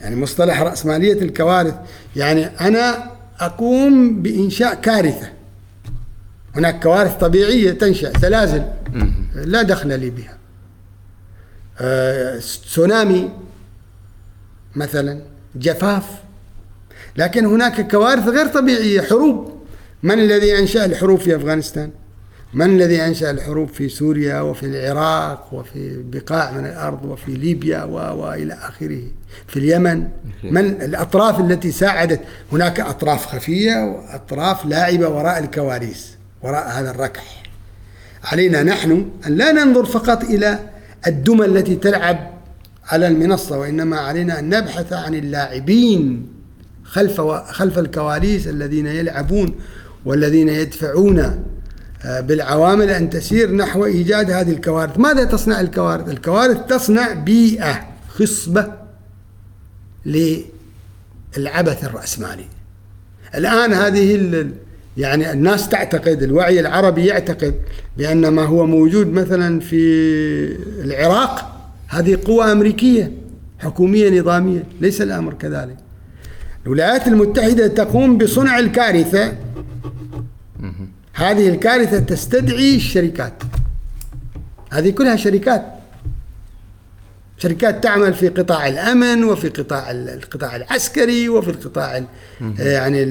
يعني 0.00 0.16
مصطلح 0.16 0.62
رأسمالية 0.62 1.22
الكوارث. 1.22 1.74
يعني 2.16 2.46
أنا 2.46 3.10
أقوم 3.40 4.22
بإنشاء 4.22 4.74
كارثة. 4.74 5.28
هناك 6.56 6.82
كوارث 6.82 7.16
طبيعية 7.16 7.70
تنشأ 7.72 8.12
زلازل. 8.18 8.64
لا 9.34 9.62
دخل 9.62 10.00
لي 10.00 10.10
بها. 10.10 10.38
آه، 11.80 12.38
تسونامي 12.38 13.30
مثلا 14.76 15.22
جفاف. 15.56 16.04
لكن 17.16 17.46
هناك 17.46 17.90
كوارث 17.90 18.28
غير 18.28 18.46
طبيعية 18.46 19.00
حروب. 19.00 19.58
من 20.02 20.18
الذي 20.18 20.58
أنشأ 20.58 20.84
الحروب 20.84 21.18
في 21.18 21.36
أفغانستان؟ 21.36 21.90
من 22.54 22.66
الذي 22.66 23.02
أنشأ 23.04 23.30
الحروب 23.30 23.68
في 23.68 23.88
سوريا 23.88 24.40
وفي 24.40 24.66
العراق 24.66 25.54
وفي 25.54 26.02
بقاع 26.02 26.50
من 26.52 26.66
الأرض 26.66 27.04
وفي 27.04 27.32
ليبيا 27.32 27.84
وإلى 27.84 28.54
آخره؟ 28.54 29.02
في 29.46 29.58
اليمن. 29.58 30.08
من 30.44 30.66
الأطراف 30.66 31.40
التي 31.40 31.72
ساعدت؟ 31.72 32.20
هناك 32.52 32.80
أطراف 32.80 33.26
خفية 33.26 33.84
وأطراف 33.84 34.66
لاعبة 34.66 35.08
وراء 35.08 35.38
الكوارث 35.38 36.10
وراء 36.42 36.68
هذا 36.68 36.90
الركح. 36.90 37.42
علينا 38.24 38.62
نحن 38.62 39.10
أن 39.26 39.36
لا 39.36 39.52
ننظر 39.52 39.84
فقط 39.84 40.24
إلى 40.24 40.58
الدمى 41.06 41.44
التي 41.44 41.76
تلعب 41.76 42.30
على 42.86 43.08
المنصة 43.08 43.58
وإنما 43.58 43.98
علينا 43.98 44.38
أن 44.38 44.48
نبحث 44.48 44.92
عن 44.92 45.14
اللاعبين 45.14 46.26
خلف 46.84 47.20
خلف 47.30 47.78
الكواليس 47.78 48.48
الذين 48.48 48.86
يلعبون 48.86 49.54
والذين 50.04 50.48
يدفعون 50.48 51.44
بالعوامل 52.04 52.90
أن 52.90 53.10
تسير 53.10 53.54
نحو 53.54 53.84
إيجاد 53.84 54.30
هذه 54.30 54.52
الكوارث. 54.52 54.98
ماذا 54.98 55.24
تصنع 55.24 55.60
الكوارث؟ 55.60 56.08
الكوارث 56.08 56.58
تصنع 56.66 57.12
بيئة 57.12 57.88
خصبة 58.08 58.72
للعبث 60.06 61.84
الرأسمالي. 61.84 62.44
الآن 63.34 63.72
هذه 63.72 64.46
يعني 64.96 65.32
الناس 65.32 65.68
تعتقد 65.68 66.22
الوعي 66.22 66.60
العربي 66.60 67.06
يعتقد 67.06 67.54
بأن 67.96 68.28
ما 68.28 68.42
هو 68.44 68.66
موجود 68.66 69.06
مثلا 69.06 69.60
في 69.60 69.76
العراق 70.84 71.60
هذه 71.88 72.18
قوة 72.24 72.52
أمريكية 72.52 73.12
حكومية 73.58 74.20
نظامية 74.20 74.64
ليس 74.80 75.02
الأمر 75.02 75.34
كذلك. 75.34 75.76
الولايات 76.66 77.08
المتحدة 77.08 77.66
تقوم 77.66 78.18
بصنع 78.18 78.58
الكارثة. 78.58 79.32
هذه 81.18 81.48
الكارثة 81.48 81.98
تستدعي 81.98 82.76
الشركات. 82.76 83.42
هذه 84.72 84.90
كلها 84.90 85.16
شركات. 85.16 85.64
شركات 87.38 87.82
تعمل 87.82 88.14
في 88.14 88.28
قطاع 88.28 88.68
الأمن 88.68 89.24
وفي 89.24 89.48
قطاع 89.48 89.90
القطاع 89.90 90.56
العسكري 90.56 91.28
وفي 91.28 91.50
القطاع 91.50 92.04
يعني 92.58 93.02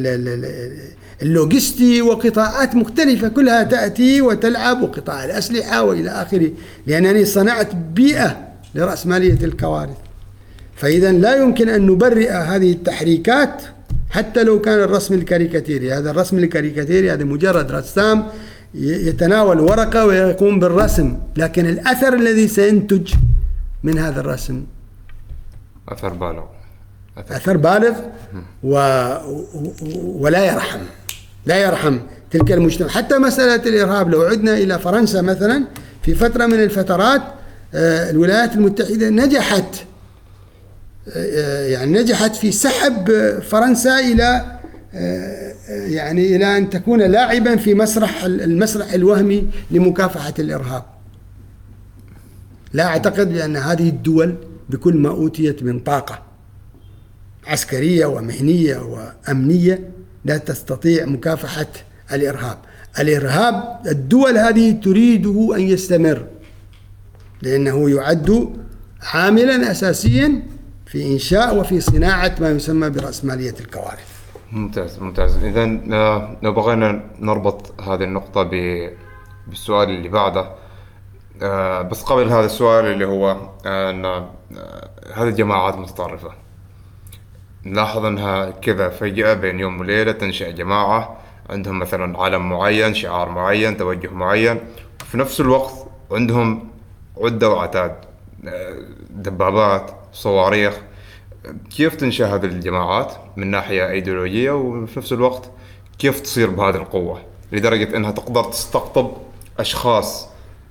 اللوجستي 1.21 2.01
وقطاعات 2.01 2.75
مختلفة 2.75 3.27
كلها 3.27 3.63
تأتي 3.63 4.21
وتلعب 4.21 4.81
وقطاع 4.81 5.25
الأسلحة 5.25 5.83
وإلى 5.83 6.09
آخره. 6.09 6.51
لأنني 6.87 7.25
صنعت 7.25 7.75
بيئة 7.75 8.47
لرأسمالية 8.75 9.45
الكوارث. 9.45 9.97
فإذا 10.75 11.11
لا 11.11 11.35
يمكن 11.35 11.69
أن 11.69 11.85
نبرئ 11.85 12.31
هذه 12.31 12.71
التحريكات 12.71 13.61
حتى 14.09 14.43
لو 14.43 14.61
كان 14.61 14.79
الرسم 14.79 15.13
الكاريكاتيري. 15.13 15.93
هذا 15.93 16.11
الرسم 16.11 16.37
الكاريكاتيري 16.37 17.11
هذا 17.11 17.23
مجرد 17.23 17.71
رسام 17.71 18.27
يتناول 18.73 19.59
ورقة 19.59 20.05
ويقوم 20.05 20.59
بالرسم. 20.59 21.17
لكن 21.37 21.65
الأثر 21.65 22.13
الذي 22.13 22.47
سينتج 22.47 23.13
من 23.83 23.97
هذا 23.97 24.19
الرسم. 24.19 24.65
أثر 25.89 26.09
بالغ. 26.09 26.43
أثر, 27.17 27.35
أثر 27.35 27.57
بالغ 27.57 27.93
و... 28.63 28.73
ولا 30.03 30.45
يرحم. 30.45 30.79
لا 31.45 31.57
يرحم 31.57 31.99
تلك 32.31 32.51
المجتمع. 32.51 32.87
حتى 32.89 33.17
مسألة 33.17 33.69
الإرهاب 33.69 34.09
لو 34.09 34.21
عدنا 34.21 34.53
إلى 34.53 34.79
فرنسا 34.79 35.21
مثلا 35.21 35.63
في 36.03 36.15
فترة 36.15 36.45
من 36.45 36.63
الفترات 36.63 37.21
آه، 37.73 38.09
الولايات 38.09 38.55
المتحدة 38.55 39.09
نجحت 39.09 39.75
يعني 41.15 41.99
نجحت 41.99 42.35
في 42.35 42.51
سحب 42.51 43.09
فرنسا 43.39 43.99
إلى 43.99 44.59
يعني 45.69 46.35
إلى 46.35 46.57
أن 46.57 46.69
تكون 46.69 47.01
لاعبا 47.01 47.55
في 47.55 47.73
مسرح 47.73 48.23
المسرح 48.23 48.93
الوهمي 48.93 49.47
لمكافحة 49.71 50.33
الإرهاب. 50.39 50.83
لا 52.73 52.85
أعتقد 52.85 53.33
بأن 53.33 53.57
هذه 53.57 53.89
الدول 53.89 54.35
بكل 54.69 54.97
ما 54.97 55.09
أوتيت 55.09 55.63
من 55.63 55.79
طاقة 55.79 56.23
عسكرية 57.47 58.05
ومهنية 58.05 58.77
وأمنية 58.77 59.89
لا 60.25 60.37
تستطيع 60.37 61.05
مكافحة 61.05 61.67
الإرهاب. 62.11 62.57
الإرهاب 62.99 63.79
الدول 63.87 64.37
هذه 64.37 64.71
تريده 64.71 65.55
أن 65.55 65.61
يستمر 65.61 66.25
لأنه 67.41 67.89
يعد 67.89 68.53
عاملا 69.01 69.71
اساسيا 69.71 70.41
في 70.87 71.13
إنشاء 71.13 71.57
وفي 71.57 71.81
صناعة 71.81 72.35
ما 72.39 72.49
يسمى 72.49 72.89
برأسمالية 72.89 73.55
الكوارث. 73.59 74.17
ممتاز 74.51 74.99
ممتاز. 74.99 75.43
إذا 75.43 75.79
آه، 75.91 76.37
لو 76.41 76.53
بغينا 76.53 77.03
نربط 77.19 77.81
هذه 77.81 78.03
النقطة 78.03 78.43
بالسؤال 79.47 79.89
اللي 79.89 80.09
بعده. 80.09 80.51
آه، 81.41 81.81
بس 81.81 82.03
قبل 82.03 82.29
هذا 82.29 82.45
السؤال 82.45 82.85
اللي 82.85 83.05
هو 83.05 83.37
آه، 83.65 83.89
أن 83.89 84.05
هذه 85.13 85.27
الجماعات 85.27 85.75
متطرفة. 85.75 86.31
نلاحظ 87.65 88.05
أنها 88.05 88.49
كذا 88.49 88.89
فجأة 88.89 89.33
بين 89.33 89.59
يوم 89.59 89.79
وليلة 89.79 90.11
تنشأ 90.11 90.51
جماعة 90.51 91.17
عندهم 91.49 91.79
مثلا 91.79 92.19
علم 92.21 92.49
معين 92.49 92.93
شعار 92.93 93.29
معين 93.29 93.77
توجه 93.77 94.09
معين. 94.09 94.59
في 95.05 95.17
نفس 95.17 95.41
الوقت 95.41 95.73
عندهم 96.11 96.67
عدة 97.17 97.49
وعتاد 97.49 97.95
دبابات 99.09 99.91
صواريخ. 100.17 100.73
كيف 101.69 101.95
تنشأ 101.95 102.35
هذه 102.35 102.45
الجماعات 102.45 103.13
من 103.37 103.47
ناحية 103.47 103.89
إيديولوجية 103.89 104.51
وفي 104.51 104.99
نفس 104.99 105.13
الوقت 105.13 105.51
كيف 105.99 106.19
تصير 106.19 106.49
بهذه 106.49 106.75
القوة؟ 106.75 107.21
لدرجة 107.51 107.97
إنها 107.97 108.11
تقدر 108.11 108.43
تستقطب 108.43 109.11
أشخاص 109.59 110.27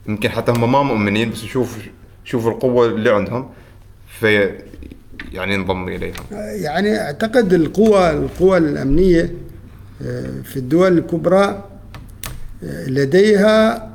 يمكن 0.08 0.28
حتى 0.28 0.52
هم 0.52 0.72
ما 0.72 0.82
مؤمنين 0.82 1.30
بس 1.30 1.44
يشوف 1.44 1.78
شوف 2.24 2.46
القوة 2.46 2.86
اللي 2.86 3.10
عندهم 3.10 3.50
في 4.20 4.58
يعني 5.32 5.54
ينضم 5.54 5.88
إليهم. 5.88 6.24
يعني 6.32 7.00
أعتقد 7.00 7.52
القوى 7.52 8.10
القوى 8.10 8.58
الأمنية 8.58 9.34
آه، 10.02 10.40
في 10.44 10.56
الدول 10.56 10.98
الكبرى 10.98 11.64
آه، 12.64 12.86
لديها 12.86 13.90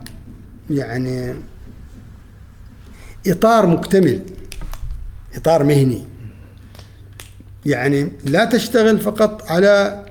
يعني 0.69 1.35
إطار 3.27 3.67
مكتمل. 3.67 4.21
إطار 5.35 5.63
مهني. 5.63 6.05
يعني 7.65 8.11
لا 8.25 8.45
تشتغل 8.45 8.99
فقط 8.99 9.51
على 9.51 10.05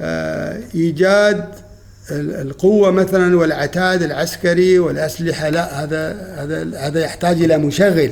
آه، 0.00 0.62
إيجاد 0.74 1.54
القوة 2.10 2.90
مثلا 2.90 3.36
والعتاد 3.36 4.02
العسكري 4.02 4.78
والأسلحة 4.78 5.48
لا 5.48 5.84
هذا 5.84 6.34
هذا 6.36 6.78
هذا 6.78 7.00
يحتاج 7.00 7.42
إلى 7.42 7.58
مشغل. 7.58 8.10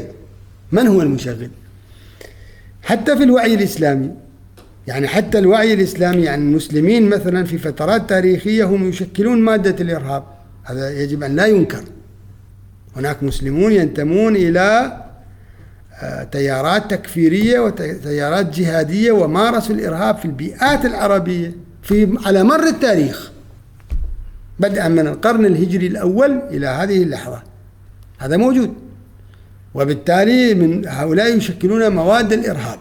من 0.72 0.86
هو 0.86 1.02
المشغل؟ 1.02 1.50
حتى 2.82 3.16
في 3.16 3.22
الوعي 3.22 3.54
الإسلامي. 3.54 4.10
يعني 4.86 5.08
حتى 5.08 5.38
الوعي 5.38 5.72
الإسلامي 5.72 6.22
يعني 6.22 6.42
المسلمين 6.42 7.08
مثلا 7.08 7.44
في 7.44 7.58
فترات 7.58 8.08
تاريخية 8.08 8.64
هم 8.64 8.88
يشكلون 8.88 9.38
مادة 9.38 9.82
الإرهاب. 9.82 10.24
هذا 10.64 10.90
يجب 10.90 11.22
أن 11.22 11.36
لا 11.36 11.46
ينكر. 11.46 11.84
هناك 12.96 13.22
مسلمون 13.22 13.72
ينتمون 13.72 14.36
إلى 14.36 14.96
تيارات 16.32 16.90
تكفيرية 16.90 17.60
وتيارات 17.60 18.58
جهادية 18.58 19.12
ومارسوا 19.12 19.74
الإرهاب 19.74 20.16
في 20.16 20.24
البيئات 20.24 20.84
العربية 20.84 21.52
في 21.82 22.18
على 22.26 22.42
مر 22.44 22.62
التاريخ 22.66 23.30
بدءا 24.58 24.88
من 24.88 25.06
القرن 25.06 25.46
الهجري 25.46 25.86
الأول 25.86 26.42
إلى 26.50 26.66
هذه 26.66 27.02
اللحظة. 27.02 27.42
هذا 28.18 28.36
موجود. 28.36 28.74
وبالتالي 29.74 30.54
من 30.54 30.88
هؤلاء 30.88 31.36
يشكلون 31.36 31.88
مواد 31.88 32.32
الإرهاب 32.32 32.78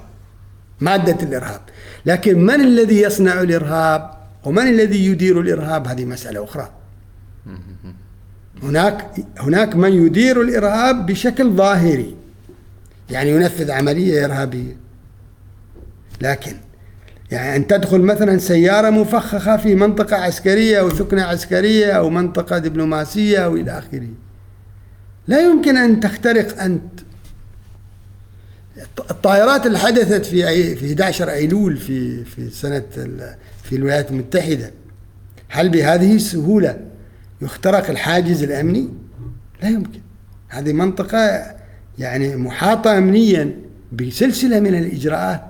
مادة 0.80 1.24
الإرهاب. 1.24 1.62
لكن 2.06 2.46
من 2.46 2.62
الذي 2.62 3.02
يصنع 3.02 3.42
الإرهاب؟ 3.42 4.12
ومن 4.46 4.68
الذي 4.68 5.06
يدير 5.06 5.42
الإرهاب؟ 5.42 5.88
هذه 5.88 6.06
مسألة 6.06 6.44
أخرى. 6.44 6.70
هناك 8.64 9.12
هناك 9.38 9.76
من 9.76 10.06
يدير 10.06 10.42
الإرهاب 10.42 11.06
بشكل 11.06 11.52
ظاهري. 11.52 12.16
يعني 13.12 13.30
ينفذ 13.30 13.72
عملية 13.72 14.26
إرهابية. 14.26 14.78
لكن 16.22 16.56
يعني 17.32 17.56
أن 17.56 17.68
تدخل 17.68 18.02
مثلا 18.02 18.38
سيارة 18.38 18.90
مفخخة 18.90 19.58
في 19.58 19.76
منطقة 19.76 20.16
عسكرية 20.16 20.80
أو 20.80 20.90
ثكنة 20.90 21.24
عسكرية 21.24 21.92
أو 21.92 22.10
منطقة 22.10 22.58
دبلوماسية 22.58 23.38
أو 23.38 23.56
إلى 23.56 23.78
آخره. 23.78 24.08
لا 25.28 25.42
يمكن 25.42 25.78
أن 25.78 26.00
تخترق 26.00 26.62
أنت. 26.62 27.00
الطائرات 29.12 29.66
اللي 29.66 29.78
حدثت 29.80 30.26
في 30.26 30.76
في 30.76 30.86
11 30.86 31.30
أيلول 31.30 31.78
في 31.78 32.26
في 32.26 32.50
سنة 32.50 32.84
في 33.64 33.76
الولايات 33.76 34.12
المتحدة 34.12 34.72
هل 35.50 35.70
بهذه 35.70 36.16
السهولة 36.16 36.78
يخترق 37.42 37.90
الحاجز 37.90 38.44
الأمني؟ 38.44 38.90
لا 39.64 39.70
يمكن. 39.70 40.02
هذه 40.48 40.74
منطقة 40.74 41.59
يعني 42.00 42.36
محاطة 42.36 42.98
امنيا 42.98 43.56
بسلسلة 43.92 44.60
من 44.60 44.76
الإجراءات. 44.76 45.42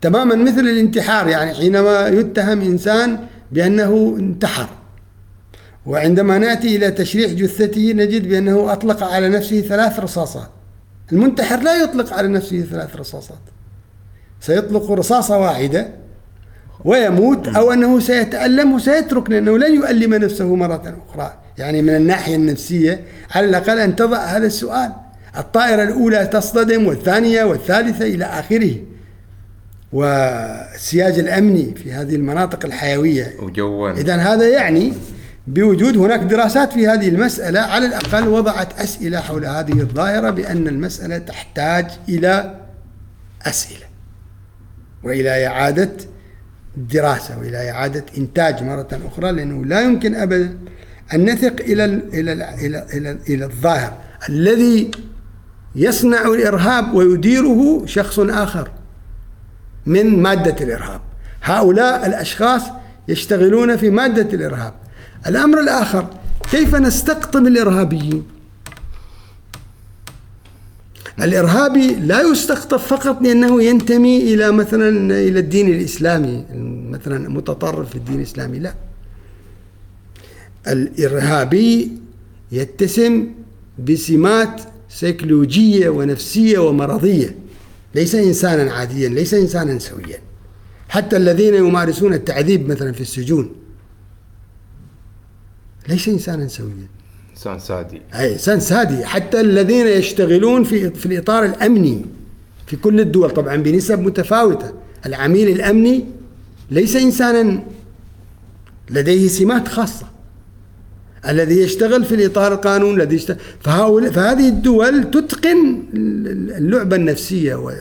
تماما 0.00 0.34
مثل 0.34 0.60
الانتحار 0.60 1.28
يعني 1.28 1.54
حينما 1.54 2.08
يتهم 2.08 2.60
إنسان 2.60 3.18
بأنه 3.52 4.16
انتحر. 4.18 4.68
وعندما 5.86 6.38
نأتي 6.38 6.76
إلى 6.76 6.90
تشريح 6.90 7.32
جثته 7.32 7.92
نجد 7.92 8.28
بأنه 8.28 8.72
أطلق 8.72 9.02
على 9.02 9.28
نفسه 9.28 9.60
ثلاث 9.60 10.00
رصاصات. 10.00 10.48
المنتحر 11.12 11.62
لا 11.62 11.82
يطلق 11.82 12.12
على 12.12 12.28
نفسه 12.28 12.60
ثلاث 12.60 12.96
رصاصات. 12.96 13.38
سيطلق 14.40 14.92
رصاصة 14.92 15.38
واحدة 15.38 15.88
ويموت 16.84 17.48
أو 17.48 17.72
أنه 17.72 18.00
سيتألم 18.00 18.72
وسيترك 18.72 19.30
لأنه 19.30 19.58
لن 19.58 19.74
يؤلم 19.74 20.14
نفسه 20.14 20.54
مرة 20.54 20.96
أخرى. 21.08 21.45
يعني 21.58 21.82
من 21.82 21.96
الناحية 21.96 22.36
النفسية 22.36 23.00
على 23.34 23.46
الأقل 23.46 23.78
أن 23.78 23.96
تضع 23.96 24.18
هذا 24.24 24.46
السؤال. 24.46 24.92
الطائرة 25.38 25.82
الأولى 25.82 26.26
تصطدم 26.26 26.86
والثانية 26.86 27.44
والثالثة 27.44 28.04
إلى 28.04 28.24
آخره. 28.24 28.74
والسياج 29.92 31.18
الأمني 31.18 31.74
في 31.74 31.92
هذه 31.92 32.14
المناطق 32.14 32.66
الحيوية. 32.66 33.34
وجوا 33.40 33.90
إذا 33.90 34.16
هذا 34.16 34.48
يعني 34.48 34.92
بوجود 35.46 35.96
هناك 35.96 36.20
دراسات 36.20 36.72
في 36.72 36.88
هذه 36.88 37.08
المسألة. 37.08 37.60
على 37.60 37.86
الأقل 37.86 38.28
وضعت 38.28 38.80
أسئلة 38.80 39.20
حول 39.20 39.46
هذه 39.46 39.80
الظاهرة 39.80 40.30
بأن 40.30 40.68
المسألة 40.68 41.18
تحتاج 41.18 41.86
إلى 42.08 42.54
أسئلة. 43.42 43.86
وإلى 45.02 45.46
إعادة 45.46 45.90
دراسة 46.76 47.38
وإلى 47.38 47.70
إعادة 47.70 48.04
إنتاج 48.18 48.62
مرة 48.62 48.88
أخرى 49.06 49.32
لأنه 49.32 49.64
لا 49.64 49.80
يمكن 49.80 50.14
أبدا 50.14 50.58
أن 51.14 51.30
نثق 51.30 51.60
إلى 51.60 51.84
إلى 51.84 52.32
إلى 52.32 52.86
إلى, 52.92 53.18
إلى 53.28 53.44
الظاهر. 53.44 53.92
الذي 54.28 54.90
يصنع 55.74 56.22
الإرهاب 56.26 56.94
ويديره 56.94 57.86
شخص 57.86 58.18
آخر 58.18 58.70
من 59.86 60.22
مادة 60.22 60.64
الإرهاب. 60.64 61.00
هؤلاء 61.42 62.06
الأشخاص 62.06 62.62
يشتغلون 63.08 63.76
في 63.76 63.90
مادة 63.90 64.28
الإرهاب. 64.36 64.74
الأمر 65.26 65.60
الآخر 65.60 66.06
كيف 66.50 66.74
نستقطب 66.74 67.46
الإرهابيين؟ 67.46 68.24
الإرهابي 71.22 71.94
لا 71.94 72.20
يستقطب 72.20 72.76
فقط 72.76 73.22
لأنه 73.22 73.62
ينتمي 73.62 74.34
إلى 74.34 74.52
مثلا 74.52 74.88
إلى 75.20 75.38
الدين 75.38 75.68
الإسلامي 75.68 76.44
مثلا 76.90 77.28
متطرف 77.28 77.90
في 77.90 77.96
الدين 77.96 78.16
الإسلامي 78.16 78.58
لا. 78.58 78.74
الإرهابي 80.68 81.90
يتسم 82.52 83.28
بسمات 83.88 84.60
سيكولوجية 84.88 85.88
ونفسية 85.88 86.58
ومرضية 86.58 87.36
ليس 87.94 88.14
إنسانا 88.14 88.72
عاديا 88.72 89.08
ليس 89.08 89.34
إنسانا 89.34 89.78
سويا. 89.78 90.18
حتى 90.88 91.16
الذين 91.16 91.54
يمارسون 91.54 92.14
التعذيب 92.14 92.68
مثلا 92.68 92.92
في 92.92 93.00
السجون 93.00 93.54
ليس 95.88 96.08
إنسانا 96.08 96.48
سويا. 96.48 96.88
إنسان 97.36 97.58
سادي. 97.58 98.02
أي 98.14 98.32
إنسان 98.32 98.60
سادي. 98.60 99.04
حتى 99.04 99.40
الذين 99.40 99.86
يشتغلون 99.86 100.64
في 100.64 100.90
في 100.90 101.06
الإطار 101.06 101.44
الأمني 101.44 102.04
في 102.66 102.76
كل 102.76 103.00
الدول 103.00 103.30
طبعا 103.30 103.56
بنسب 103.56 103.98
متفاوتة. 103.98 104.72
العميل 105.06 105.48
الأمني 105.48 106.04
ليس 106.70 106.96
انسانا 106.96 107.62
لديه 108.90 109.28
سمات 109.28 109.68
خاصة. 109.68 110.15
الذي 111.28 111.60
يشتغل 111.60 112.04
في 112.04 112.14
الإطار 112.14 112.52
القانون 112.52 113.00
الذي 113.00 113.16
يشتغل 113.16 113.36
فهؤلاء 113.60 114.10
فهذه 114.10 114.48
الدول 114.48 115.10
تتقن 115.10 115.82
اللعبة 116.58 116.96
النفسية 116.96 117.54
و 117.54 117.72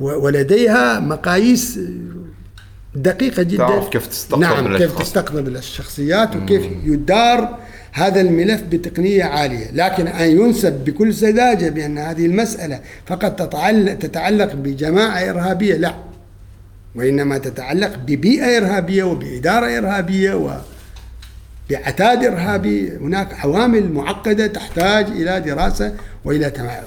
ولديها 0.00 1.00
مقاييس 1.00 1.78
دقيقة 2.94 3.42
جدا. 3.42 3.56
تعرف 3.56 3.88
كيف 3.88 4.06
تستقطب 4.06 4.40
نعم 4.40 4.76
كيف 4.76 4.98
تستقطب 4.98 5.48
الشخصيات 5.48 6.36
وكيف 6.36 6.62
يدار 6.84 7.58
هذا 7.92 8.20
الملف 8.20 8.62
بتقنية 8.62 9.24
عالية. 9.24 9.70
لكن 9.72 10.06
أن 10.06 10.30
ينسب 10.30 10.72
بكل 10.84 11.14
سذاجة 11.14 11.68
بأن 11.68 11.98
هذه 11.98 12.26
المسألة 12.26 12.80
فقط 13.06 13.42
تتعلق, 13.42 13.94
تتعلق 13.94 14.54
بجماعة 14.54 15.30
إرهابية 15.30 15.74
لا. 15.76 15.94
وإنما 16.94 17.38
تتعلق 17.38 17.96
ببيئة 18.06 18.56
إرهابية 18.56 19.04
وبإدارة 19.04 19.78
إرهابية 19.78 20.34
وبعتاد 21.70 22.24
إرهابي 22.24 22.96
هناك 22.96 23.44
عوامل 23.44 23.92
معقدة 23.92 24.46
تحتاج 24.46 25.06
إلى 25.06 25.40
دراسة 25.40 25.94
وإلى 26.24 26.50
تمعن 26.50 26.84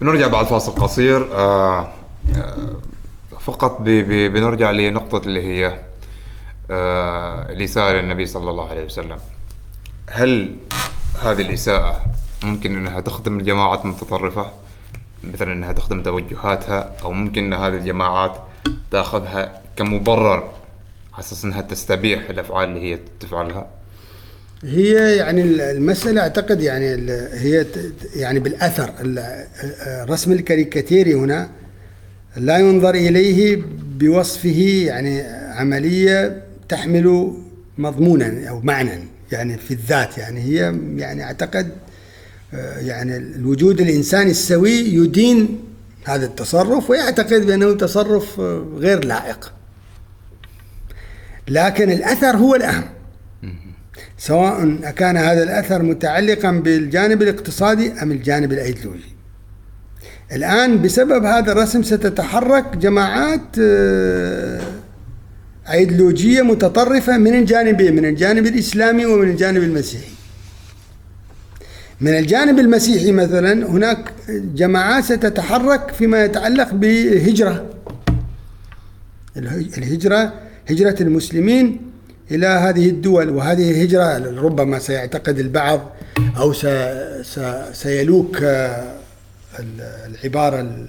بنرجع 0.00 0.26
بعد 0.26 0.46
فاصل 0.46 0.72
قصير. 0.72 1.34
آه 1.34 1.88
آه 2.36 2.56
فقط 3.40 3.78
بنرجع 3.80 4.70
لنقطة 4.70 5.26
اللي 5.26 5.42
هي 5.42 5.78
آه 6.70 7.52
الإساءة 7.52 7.92
للنبي 7.92 8.26
صلى 8.26 8.50
الله 8.50 8.68
عليه 8.70 8.84
وسلم. 8.84 9.18
هل 10.10 10.56
هذه 11.22 11.42
الإساءة 11.42 12.04
ممكن 12.44 12.76
أنها 12.76 13.00
تخدم 13.00 13.38
الجماعات 13.38 13.84
المتطرفة؟ 13.84 14.50
مثلا 15.24 15.52
أنها 15.52 15.72
تخدم 15.72 16.02
توجهاتها 16.02 16.92
أو 17.02 17.12
ممكن 17.12 17.44
أن 17.44 17.60
هذه 17.60 17.74
الجماعات 17.74 18.36
تأخذها 18.90 19.62
كمبرر 19.76 20.52
على 21.12 21.20
أساس 21.20 21.44
أنها 21.44 21.60
تستبيح 21.60 22.30
الأفعال 22.30 22.68
اللي 22.68 22.80
هي 22.80 22.98
تفعلها. 23.20 23.70
هي 24.62 25.16
يعني 25.16 25.42
المسألة 25.42 26.20
أعتقد 26.20 26.60
يعني 26.60 26.86
هي 27.32 27.66
يعني 28.16 28.38
بالأثر. 28.38 28.92
الرسم 29.86 30.32
الكاريكاتيري 30.32 31.14
هنا 31.14 31.50
لا 32.36 32.58
ينظر 32.58 32.94
إليه 32.94 33.62
بوصفه 33.98 34.84
يعني 34.86 35.20
عملية 35.52 36.42
تحمل 36.68 37.32
مضمونا 37.78 38.48
أو 38.48 38.60
معنى 38.60 39.04
يعني 39.32 39.58
في 39.58 39.74
الذات. 39.74 40.18
يعني 40.18 40.40
هي 40.40 40.74
يعني 40.96 41.24
أعتقد 41.24 41.70
يعني 42.78 43.16
الوجود 43.16 43.80
الإنساني 43.80 44.30
السوي 44.30 44.72
يدين 44.72 45.58
هذا 46.04 46.26
التصرف 46.26 46.90
ويعتقد 46.90 47.46
بأنه 47.46 47.72
تصرف 47.72 48.40
غير 48.76 49.04
لائق. 49.04 49.52
لكن 51.48 51.90
الأثر 51.90 52.36
هو 52.36 52.54
الأهم. 52.54 52.84
سواء 54.18 54.90
كان 54.90 55.16
هذا 55.16 55.42
الأثر 55.42 55.82
متعلقا 55.82 56.50
بالجانب 56.50 57.22
الاقتصادي 57.22 57.92
أم 58.02 58.12
الجانب 58.12 58.52
الأيديولوجي. 58.52 59.14
الآن 60.32 60.82
بسبب 60.82 61.24
هذا 61.24 61.52
الرسم 61.52 61.82
ستتحرك 61.82 62.76
جماعات 62.76 63.58
آه، 63.60 64.60
أيديولوجية 65.72 66.42
متطرفة 66.42 67.18
من 67.18 67.34
الجانبين 67.34 67.96
من 67.96 68.04
الجانب 68.04 68.46
الإسلامي 68.46 69.06
ومن 69.06 69.30
الجانب 69.30 69.62
المسيحي. 69.62 70.13
من 72.00 72.18
الجانب 72.18 72.58
المسيحي 72.58 73.12
مثلا 73.12 73.66
هناك 73.66 74.12
جماعات 74.28 75.04
ستتحرك 75.04 75.90
فيما 75.92 76.24
يتعلق 76.24 76.72
الهج- 79.36 79.78
الهجرة 79.78 80.32
هجرة 80.70 80.96
المسلمين 81.00 81.80
إلى 82.30 82.46
هذه 82.46 82.88
الدول 82.88 83.28
وهذه 83.30 83.70
الهجرة 83.70 84.40
ربما 84.40 84.78
سيعتقد 84.78 85.38
البعض 85.38 85.90
أو 86.36 86.52
سيلوك 87.72 88.38
آه، 88.42 88.94
ال- 89.58 90.14
العبارة 90.14 90.60
ال- 90.60 90.86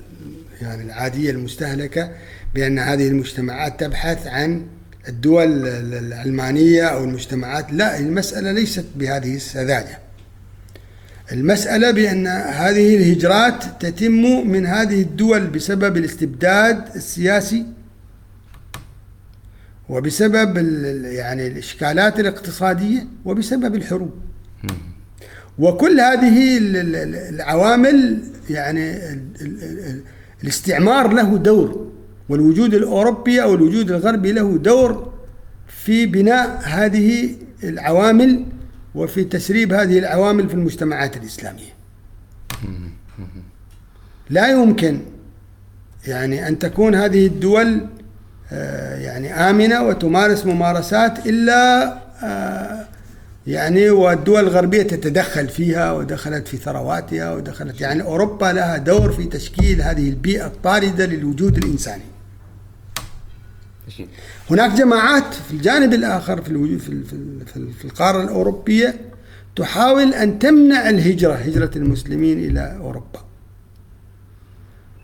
يعني 0.62 0.84
العادية 0.84 1.32
المستهلكة 1.32 2.12
بأن 2.56 2.80
هذه 2.80 3.08
المجتمعات 3.08 3.80
تبحث 3.80 4.28
عن 4.28 4.66
الدول 5.08 5.68
ال- 5.68 5.93
العلمانية 5.93 6.84
أو 6.84 7.03
المجتمعات. 7.03 7.74
لا 7.74 7.99
المسألة 7.99 8.51
ليست 8.51 8.86
بهذه 8.95 9.36
السذاجة. 9.36 9.99
المسألة 11.32 11.91
بأن 11.91 12.28
هذه 12.28 12.95
الهجرات 12.97 13.63
تتم 13.86 14.47
من 14.47 14.65
هذه 14.65 15.01
الدول 15.01 15.47
بسبب 15.47 15.97
الاستبداد 15.97 16.95
السياسي 16.95 17.65
وبسبب 19.89 20.57
يعني 21.05 21.47
الإشكالات 21.47 22.19
الاقتصادية 22.19 23.07
وبسبب 23.26 23.76
الحروب. 23.76 24.11
وكل 25.59 25.99
هذه 25.99 26.57
ال- 26.57 26.78
ال- 26.78 26.95
ال- 26.95 27.15
العوامل 27.36 28.23
يعني 28.49 28.93
ال- 28.97 29.30
ال- 29.41 29.63
ال- 29.63 30.01
الاستعمار 30.43 31.13
له 31.13 31.38
دور 31.38 31.91
والوجود 32.30 32.73
الأوروبي 32.73 33.43
أو 33.43 33.55
الوجود 33.55 33.91
الغربي 33.91 34.32
له 34.32 34.57
دور 34.57 35.13
في 35.67 36.05
بناء 36.05 36.61
هذه 36.63 37.36
العوامل 37.63 38.45
وفي 38.96 39.24
تسريب 39.24 39.74
هذه 39.74 40.00
العوامل 40.00 40.48
في 40.50 40.54
المجتمعات 40.54 41.18
الإسلامية 41.18 41.76
لا 44.30 44.48
يمكن 44.48 45.00
يعني 46.08 46.48
أن 46.48 46.60
تكون 46.60 46.96
هذه 46.96 47.28
الدول 47.28 47.88
آه، 48.52 49.00
يعني 49.00 49.34
آمنة 49.34 49.84
وتمارس 49.84 50.46
ممارسات 50.46 51.28
إلا 51.28 51.93
آه، 52.24 52.86
يعني 53.48 53.89
والدول 53.89 54.39
الغربية 54.39 54.84
تتدخل 54.84 55.48
فيها 55.48 55.91
ودخلت 55.91 56.48
في 56.48 56.58
ثرواتها 56.58 57.34
ودخلت 57.34 57.82
يعني 57.82 58.04
أوروبا 58.04 58.46
لها 58.46 58.78
دور 58.78 59.12
في 59.12 59.24
تشكيل 59.24 59.82
هذه 59.82 60.10
البيئة 60.10 60.46
الطاردة 60.46 61.06
للوجود 61.06 61.58
الإنساني. 61.58 62.14
هناك 64.52 64.72
جماعات 64.78 65.34
في 65.34 65.54
الجانب 65.54 65.94
الآخر 65.94 66.42
في 66.42 66.50
في 66.80 66.80
في 66.80 66.90
ال- 67.14 67.46
في 67.46 67.58
ال- 67.58 67.74
في 67.74 67.86
القارة 67.86 68.24
الأوروبية 68.24 68.96
تحاول 69.56 70.14
أن 70.14 70.40
تمنع 70.40 70.90
الهجرة 70.90 71.34
هجرة 71.34 71.72
المسلمين 71.76 72.40
إلى 72.40 72.78
أوروبا. 72.82 73.26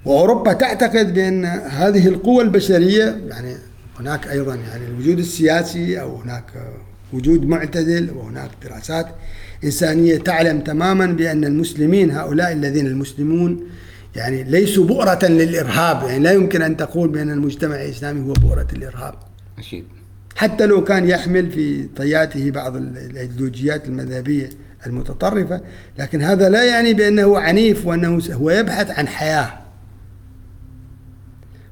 وأوروبا 0.05 0.53
تعتقد 0.53 1.13
بأن 1.13 1.45
هذه 1.45 2.07
القوى 2.07 2.43
البشرية 2.43 3.21
يعني 3.29 3.55
هناك 3.99 4.27
أيضا 4.27 4.55
يعني 4.55 4.85
الوجود 4.87 5.19
السياسي 5.19 6.01
أو 6.01 6.15
هناك 6.15 6.43
وجود 7.13 7.45
معتدل 7.45 8.11
وهناك 8.11 8.49
دراسات 8.63 9.07
إنسانية 9.63 10.17
تعلم 10.17 10.59
تماما 10.61 11.05
بأن 11.05 11.43
المسلمين 11.45 12.11
هؤلاء 12.11 12.51
الذين 12.51 12.87
المسلمون 12.87 13.63
يعني 14.15 14.43
ليسوا 14.43 14.85
بؤرة 14.85 15.19
للإرهاب 15.25 16.07
يعني 16.07 16.19
لا 16.23 16.31
يمكن 16.31 16.61
أن 16.61 16.77
تقول 16.77 17.09
بأن 17.09 17.31
المجتمع 17.31 17.75
الإسلامي 17.75 18.29
هو 18.29 18.33
بؤرة 18.33 18.67
الإرهاب 18.73 19.13
أكيد. 19.59 19.85
حتى 20.35 20.65
لو 20.65 20.83
كان 20.83 21.09
يحمل 21.09 21.51
في 21.51 21.87
طياته 21.95 22.51
بعض 22.51 22.75
ال- 22.75 22.97
الإيديولوجيات 22.97 23.85
المذهبية 23.87 24.49
المتطرفة 24.87 25.61
لكن 25.99 26.21
هذا 26.21 26.49
لا 26.49 26.63
يعني 26.63 26.93
بأنه 26.93 27.37
عنيف 27.39 27.85
وأنه 27.85 28.19
س- 28.19 28.31
هو 28.31 28.49
يبحث 28.51 28.99
عن 28.99 29.07
حياة. 29.07 29.53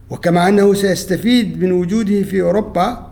وكما 0.09 0.47
أنه 0.47 0.73
سيستفيد 0.73 1.63
من 1.63 1.71
وجوده 1.71 2.21
في 2.23 2.41
أوروبا 2.41 3.11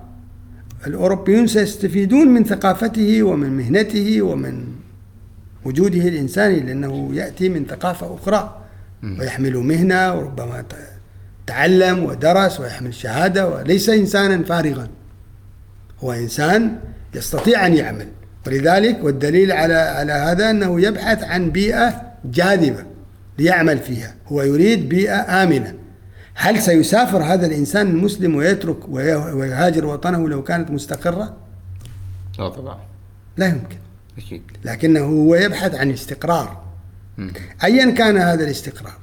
الأوروبيون 0.87 1.47
سيستفيدون 1.47 2.27
من 2.27 2.43
ثقافته 2.43 3.23
ومن 3.23 3.57
مهنته 3.57 4.21
ومن 4.21 4.63
وجوده 5.65 6.07
الإنساني 6.07 6.59
لأنه 6.59 7.09
يأتي 7.13 7.49
من 7.49 7.65
ثقافة 7.65 8.15
أخرى. 8.15 8.61
ويحمل 9.03 9.57
مهنة 9.57 10.13
وربما 10.13 10.63
تعلم 11.47 12.03
ودرس 12.03 12.59
ويحمل 12.59 12.93
شهادة 12.93 13.47
وليس 13.49 13.89
إنسانا 13.89 14.43
فارغا. 14.43 14.87
هو 16.03 16.11
إنسان 16.13 16.79
يستطيع 17.15 17.65
أن 17.65 17.73
يعمل. 17.73 18.07
ولذلك 18.47 19.03
والدليل 19.03 19.51
على 19.51 19.73
على 19.73 20.13
هذا 20.13 20.49
أنه 20.49 20.81
يبحث 20.81 21.23
عن 21.23 21.49
بيئة 21.51 22.01
جاذبة 22.25 22.83
ليعمل 23.39 23.77
فيها. 23.79 24.15
هو 24.27 24.41
يريد 24.41 24.89
بيئة 24.89 25.43
آمنة. 25.43 25.73
هل 26.35 26.61
سيسافر 26.61 27.23
هذا 27.23 27.45
الإنسان 27.47 27.87
المسلم 27.87 28.35
ويترك 28.35 28.89
وي- 28.89 29.15
ويهاجر 29.15 29.85
وطنه 29.85 30.29
لو 30.29 30.43
كانت 30.43 30.71
مستقرة؟ 30.71 31.37
لا 32.39 32.49
طبعا. 32.49 32.79
لا 33.37 33.45
يمكن. 33.47 33.77
أكيد. 34.17 34.41
لكنه 34.65 34.99
هو 34.99 35.35
يبحث 35.35 35.75
عن 35.75 35.91
استقرار. 35.91 36.66
ايا 37.63 37.91
كان 37.91 38.17
هذا 38.17 38.43
الاستقرار. 38.43 38.93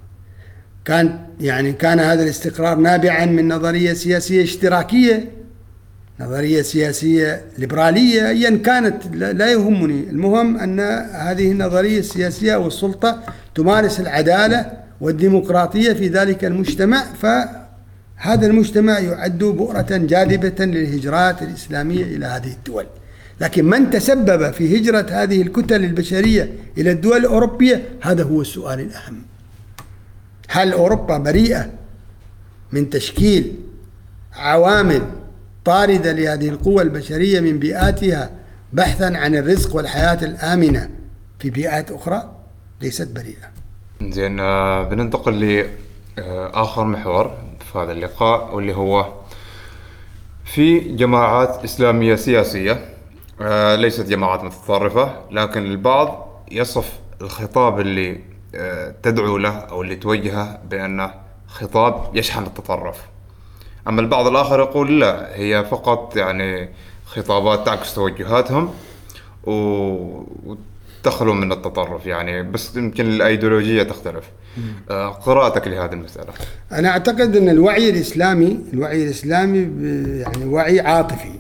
كان 0.85 1.19
يعني 1.41 1.73
كان 1.73 2.01
هذا 2.01 2.23
الاستقرار 2.23 2.77
نابعا 2.77 3.27
من 3.27 3.49
نظرية 3.49 3.93
سياسية 3.93 4.43
اشتراكية 4.43 5.31
نظرية 6.21 6.63
سياسية 6.63 7.45
ليبرالية 7.59 8.29
ايا 8.29 8.57
كانت 8.57 9.07
لا 9.15 9.53
يهمني. 9.53 10.11
المهم 10.11 10.57
أن 10.57 10.81
هذه 11.13 11.53
النظرية 11.53 11.99
السياسية 11.99 12.57
والسلطه 12.57 13.23
تمارس 13.55 14.01
العدالة 14.01 14.73
والديمقراطية 15.01 15.93
في 15.93 16.09
ذلك 16.09 16.45
المجتمع 16.45 17.05
فهذا 17.23 18.47
المجتمع 18.47 18.99
يعد 18.99 19.39
بؤرة 19.39 19.87
جاذبة 19.91 20.65
للهجرات 20.65 21.43
الإسلامية 21.43 22.05
إلى 22.05 22.27
هذه 22.27 22.53
الدول. 22.53 22.87
لكن 23.41 23.65
من 23.65 23.91
تسبب 23.91 24.51
في 24.51 24.79
هجرة 24.79 25.07
هذه 25.11 25.43
الكتل 25.43 25.85
البشرية 25.85 26.55
إلى 26.79 26.91
الدول 26.91 27.17
الأوروبية 27.17 27.89
هذا 28.01 28.23
هو 28.23 28.41
السؤال 28.41 28.81
الأهم 28.81 29.23
هل 30.49 30.73
أوروبا 30.73 31.19
بريئة 31.19 31.71
من 32.73 32.91
تشكيل 32.91 33.55
عوامل 34.33 35.03
طاردة 35.65 36.13
لهذه 36.13 36.49
القوى 36.49 36.83
البشرية 36.83 37.41
من 37.41 37.59
بيئاتها 37.59 38.31
بحثا 38.73 39.05
عن 39.05 39.35
الرزق 39.35 39.77
والحياة 39.77 40.25
الآمنة 40.25 40.91
في 41.39 41.51
بيئات 41.51 41.91
أخرى 41.91 42.37
ليست 42.81 43.09
بريئة. 43.09 43.55
زين 44.03 44.41
آه، 44.41 44.83
بننتقل 44.83 45.65
لآخر 46.17 46.85
محور 46.85 47.39
في 47.73 47.79
هذا 47.79 47.93
اللقاء 47.93 48.55
واللي 48.55 48.77
هو 48.77 49.13
في 50.45 50.79
جماعات 50.79 51.65
إسلامية 51.65 52.15
سياسية 52.15 52.94
آه، 53.41 53.75
ليست 53.77 54.07
جماعات 54.09 54.45
متطرفة 54.45 55.15
لكن 55.31 55.63
البعض 55.63 56.29
يصف 56.53 56.93
الخطاب 57.21 57.81
اللي 57.81 58.21
آه، 58.55 58.95
تدعو 59.03 59.37
له 59.39 59.51
أو 59.59 59.83
اللي 59.83 59.97
توجهه 59.97 60.59
بأنه 60.71 61.11
خطاب 61.47 62.17
يشحن 62.17 62.43
التطرف. 62.43 62.97
أما 63.89 64.01
البعض 64.01 64.27
الآخر 64.27 64.61
يقول 64.61 65.01
لا 65.01 65.37
هي 65.37 65.65
فقط 65.71 66.17
يعني 66.17 66.69
خطابات 67.07 67.67
تعكس 67.67 67.95
توجهاتهم 67.95 68.71
و- 69.45 70.23
وتخلو 71.03 71.35
من 71.35 71.53
التطرف 71.53 72.07
يعني 72.07 72.43
بس 72.43 72.77
يمكن 72.77 73.07
الأيديولوجية 73.07 73.83
تختلف. 73.83 74.25
آه، 74.91 75.09
قراءتك 75.09 75.69
لهذه 75.69 75.93
المسألة. 75.93 76.33
أنا 76.73 76.89
أعتقد 76.89 77.37
أن 77.37 77.49
الوعي 77.49 77.91
الإسلامي 77.91 78.59
الوعي 78.73 79.05
الإسلامي 79.05 79.65
ب- 79.65 80.07
يعني 80.21 80.45
وعي 80.45 80.81
عاطفي. 80.81 81.35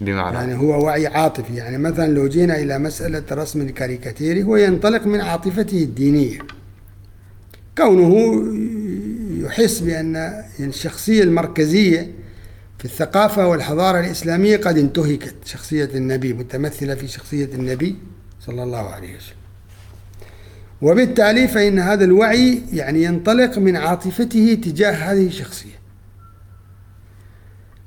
بمعنى. 0.00 0.36
يعني 0.36 0.54
هو 0.56 0.84
وعي 0.84 1.06
عاطفي. 1.06 1.54
يعني 1.54 1.78
مثلا 1.78 2.12
لو 2.12 2.28
جينا 2.28 2.58
إلى 2.58 2.78
مسألة 2.78 3.22
الرسم 3.32 3.60
الكاريكاتيري 3.60 4.42
هو 4.42 4.56
ينطلق 4.56 5.06
من 5.06 5.20
عاطفته 5.20 5.82
الدينية. 5.82 6.38
كونه 7.78 8.44
يحس 9.46 9.80
بأن 9.80 10.44
الشخصية 10.60 11.22
المركزية 11.22 12.12
في 12.78 12.84
الثقافة 12.84 13.48
والحضارة 13.48 14.00
الإسلامية 14.00 14.56
قد 14.56 14.78
انتهكت 14.78 15.34
شخصية 15.44 15.90
النبي 15.94 16.32
متمثلة 16.32 16.94
في 16.94 17.08
شخصية 17.08 17.48
النبي 17.54 17.96
صلى 18.40 18.62
الله 18.62 18.90
عليه 18.90 19.16
وسلم. 19.16 19.36
وبالتالي 20.82 21.48
فإن 21.48 21.78
هذا 21.78 22.04
الوعي 22.04 22.62
يعني 22.72 23.02
ينطلق 23.02 23.58
من 23.58 23.76
عاطفته 23.76 24.58
تجاه 24.62 24.92
هذه 24.92 25.26
الشخصية. 25.26 25.83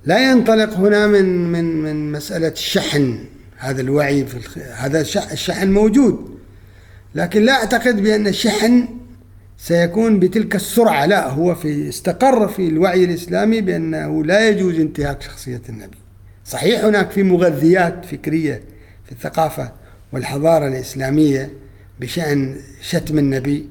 لا 0.07 0.31
ينطلق 0.31 0.73
هنا 0.73 1.07
من 1.07 1.51
من 1.51 1.81
من 1.83 2.11
مسألة 2.11 2.47
الشحن 2.47 3.19
هذا 3.57 3.81
الوعي 3.81 4.25
في 4.25 4.37
الخ... 4.37 4.57
هذا 4.57 5.01
الش- 5.01 5.17
الشحن 5.31 5.71
موجود. 5.71 6.37
لكن 7.15 7.41
لا 7.41 7.53
أعتقد 7.53 8.03
بأن 8.03 8.27
الشحن 8.27 8.87
سيكون 9.57 10.19
بتلك 10.19 10.55
السرعة. 10.55 11.05
لا 11.05 11.29
هو 11.29 11.55
في 11.55 11.89
استقر 11.89 12.47
في 12.47 12.67
الوعي 12.67 13.03
الإسلامي 13.03 13.61
بأنه 13.61 14.23
لا 14.25 14.49
يجوز 14.49 14.79
انتهاك 14.79 15.21
شخصية 15.21 15.61
النبي. 15.69 15.97
صحيح 16.45 16.83
هناك 16.85 17.11
في 17.11 17.23
مغذيات 17.23 18.05
فكرية 18.05 18.61
في 19.05 19.11
الثقافة 19.11 19.71
والحضارة 20.13 20.67
الإسلامية 20.67 21.51
بشأن 21.99 22.55
شتم 22.81 23.17
النبي. 23.17 23.67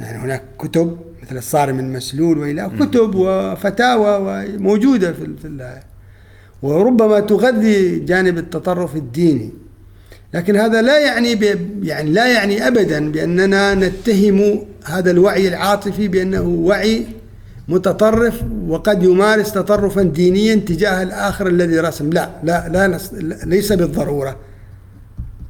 يعني 0.00 0.18
هناك 0.18 0.42
كتب 0.58 0.98
مثل 1.24 1.36
الصارم 1.36 1.78
المسلول 1.78 2.38
وإلى 2.38 2.70
كتب 2.80 3.14
وفتاوى 3.14 4.48
موجوده 4.58 5.12
في 5.12 5.30
في 5.42 5.80
وربما 6.62 7.20
تغذي 7.20 7.98
جانب 7.98 8.38
التطرف 8.38 8.96
الديني. 8.96 9.50
لكن 10.34 10.56
هذا 10.56 10.82
لا 10.82 10.98
يعني 10.98 11.30
يعني 11.82 12.10
لا 12.10 12.32
يعني 12.32 12.68
ابدا 12.68 13.12
بأننا 13.12 13.74
نتهم 13.74 14.64
هذا 14.84 15.10
الوعي 15.10 15.48
العاطفي 15.48 16.08
بأنه 16.08 16.42
وعي 16.42 17.06
متطرف 17.68 18.42
وقد 18.68 19.02
يمارس 19.02 19.52
تطرفا 19.52 20.02
دينيا 20.02 20.54
تجاه 20.54 21.02
الآخر 21.02 21.46
الذي 21.46 21.78
رسم. 21.78 22.10
لا 22.10 22.30
لا 22.42 22.68
لا 22.68 22.98
ليس 23.44 23.72
بالضرورة. 23.72 24.36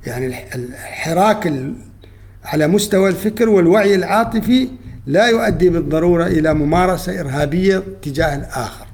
يعني 0.07 0.27
الحراك 0.55 1.53
على 2.45 2.69
مستوى 2.69 3.09
الفكر 3.09 3.49
والوعي 3.49 3.95
العاطفي 3.95 4.69
لا 5.07 5.27
يؤدي 5.27 5.69
بالضرورة 5.69 6.27
إلى 6.27 6.55
ممارسة 6.55 7.21
إرهابية 7.21 7.83
تجاه 8.03 8.37
الآخر. 8.37 8.87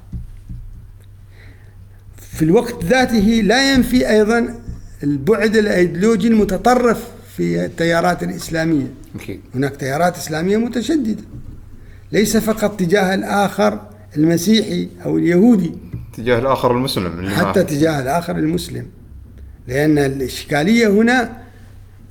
في 2.17 2.45
الوقت 2.45 2.85
ذاته 2.85 3.41
لا 3.43 3.73
ينفي 3.73 4.09
أيضا 4.09 4.59
البعد 5.03 5.55
الأيديولوجي 5.55 6.27
المتطرف 6.27 7.07
في 7.37 7.65
التيارات 7.65 8.23
الإسلامية. 8.23 8.87
أكيد. 9.15 9.39
هناك 9.55 9.75
تيارات 9.75 10.17
إسلامية 10.17 10.57
متشددة. 10.57 11.23
ليس 12.11 12.37
فقط 12.37 12.79
تجاه 12.79 13.13
الآخر 13.13 13.81
المسيحي 14.17 14.89
أو 15.05 15.17
اليهودي. 15.17 15.71
تجاه 16.17 16.39
الآخر 16.39 16.71
المسلم 16.71 17.29
حتى 17.29 17.63
تجاه 17.63 18.01
الآخر 18.01 18.37
المسلم. 18.37 18.87
لأن 19.67 19.97
الإشكالية 19.97 20.87
هنا 20.87 21.37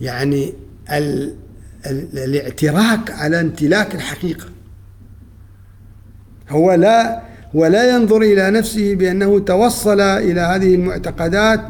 يعني 0.00 0.54
ال 0.90 1.34
الاعتراك 1.86 3.10
على 3.10 3.40
امتلاك 3.40 3.94
الحقيقة. 3.94 4.46
هو 6.48 6.72
لا 6.72 7.22
ولا 7.54 7.96
ينظر 7.96 8.22
إلى 8.22 8.50
نفسه 8.50 8.94
بأنه 8.94 9.38
توصل 9.38 10.00
إلى 10.00 10.40
هذه 10.40 10.74
المعتقدات 10.74 11.60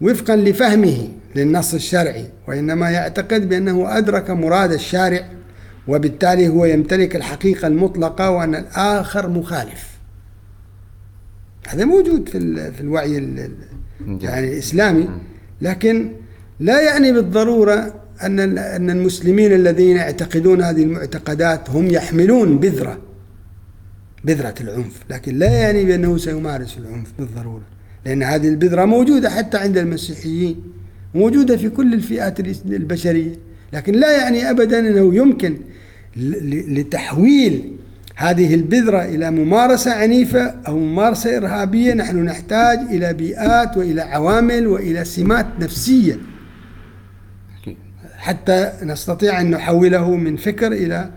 وفقا 0.00 0.36
لفهمه 0.36 1.08
للنص 1.36 1.74
الشرعي 1.74 2.26
وإنما 2.48 2.90
يعتقد 2.90 3.48
بأنه 3.48 3.98
أدرك 3.98 4.30
مراد 4.30 4.72
الشارع 4.72 5.28
وبالتالي 5.88 6.48
هو 6.48 6.64
يمتلك 6.64 7.16
الحقيقة 7.16 7.66
المطلقة 7.66 8.30
وأن 8.30 8.54
الآخر 8.54 9.28
مخالف. 9.28 9.88
هذا 11.68 11.84
موجود 11.84 12.28
في 12.28 12.72
في 12.72 12.80
الوعي 12.80 13.14
يعني 14.06 14.48
الإسلامي. 14.48 15.08
لكن 15.60 16.12
لا 16.60 16.80
يعني 16.80 17.12
بالضرورة 17.12 17.94
أن 18.22 18.58
أن 18.58 18.90
المسلمين 18.90 19.52
الذين 19.52 19.96
يعتقدون 19.96 20.62
هذه 20.62 20.82
المعتقدات 20.82 21.70
هم 21.70 21.86
يحملون 21.86 22.58
بذرة 22.58 22.98
بذرة 24.24 24.54
العنف 24.60 25.00
لكن 25.10 25.38
لا 25.38 25.52
يعني 25.52 25.84
بأنه 25.84 26.16
سيمارس 26.16 26.78
العنف 26.78 27.12
بالضرورة 27.18 27.62
لأن 28.06 28.22
هذه 28.22 28.48
البذرة 28.48 28.84
موجودة 28.84 29.30
حتى 29.30 29.58
عند 29.58 29.78
المسيحيين 29.78 30.56
موجودة 31.14 31.56
في 31.56 31.68
كل 31.68 31.94
الفئات 31.94 32.40
البشرية 32.66 33.34
لكن 33.72 33.92
لا 33.92 34.16
يعني 34.16 34.50
أبدا 34.50 34.78
أنه 34.78 35.14
يمكن 35.14 35.56
لتحويل 36.16 37.78
هذه 38.16 38.54
البذرة 38.54 39.04
إلى 39.04 39.30
ممارسة 39.30 39.92
عنيفة 39.92 40.54
أو 40.68 40.78
ممارسة 40.78 41.36
إرهابية. 41.36 41.94
نحن 41.94 42.24
نحتاج 42.24 42.78
إلى 42.78 43.12
بيئات 43.12 43.76
وإلى 43.76 44.00
عوامل 44.00 44.66
وإلى 44.66 45.04
سمات 45.04 45.46
نفسية 45.60 46.18
حتى 48.18 48.72
نستطيع 48.82 49.40
أن 49.40 49.50
نحوله 49.50 50.10
من 50.16 50.36
فكر 50.36 50.72
إلى 50.72 51.10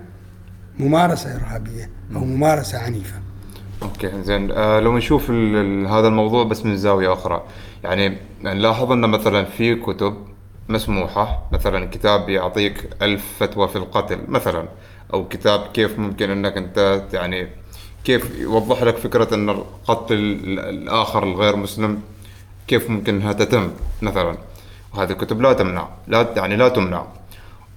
ممارسة 0.79 1.35
إرهابية 1.35 1.89
أو 2.15 2.19
ممارسة 2.19 2.77
عنيفة. 2.79 3.15
أوكي 3.83 4.11
زين. 4.23 4.51
آه 4.51 4.79
لو 4.79 4.97
نشوف 4.97 5.31
هذا 5.89 6.07
الموضوع 6.07 6.43
بس 6.43 6.65
من 6.65 6.77
زاوية 6.77 7.13
أخرى. 7.13 7.43
يعني 7.83 8.17
نلاحظ 8.43 8.91
أن 8.91 9.09
مثلا 9.09 9.45
في 9.45 9.75
كتب 9.75 10.15
مسموحة 10.69 11.49
مثلا 11.51 11.85
كتاب 11.85 12.29
يعطيك 12.29 12.89
ألف 13.01 13.25
فتوى 13.39 13.67
في 13.67 13.75
القتل 13.75 14.19
مثلا 14.27 14.65
أو 15.13 15.27
كتاب 15.27 15.59
كيف 15.73 15.99
ممكن 15.99 16.29
أنك 16.29 16.57
أنت 16.57 17.03
يعني 17.13 17.47
كيف 18.03 18.39
يوضح 18.39 18.83
لك 18.83 18.97
فكرة 18.97 19.35
أن 19.35 19.49
القتل 19.49 20.15
الآخر 20.47 21.23
الغير 21.23 21.55
مسلم 21.55 22.01
كيف 22.67 22.89
ممكن 22.89 23.15
أنها 23.15 23.33
تتم 23.33 23.71
مثلا. 24.01 24.37
وهذه 24.93 25.11
الكتب 25.11 25.41
لا 25.41 25.53
تمنع 25.53 25.87
لا 26.07 26.27
يعني 26.35 26.55
لا 26.55 26.69
تمنع. 26.69 27.03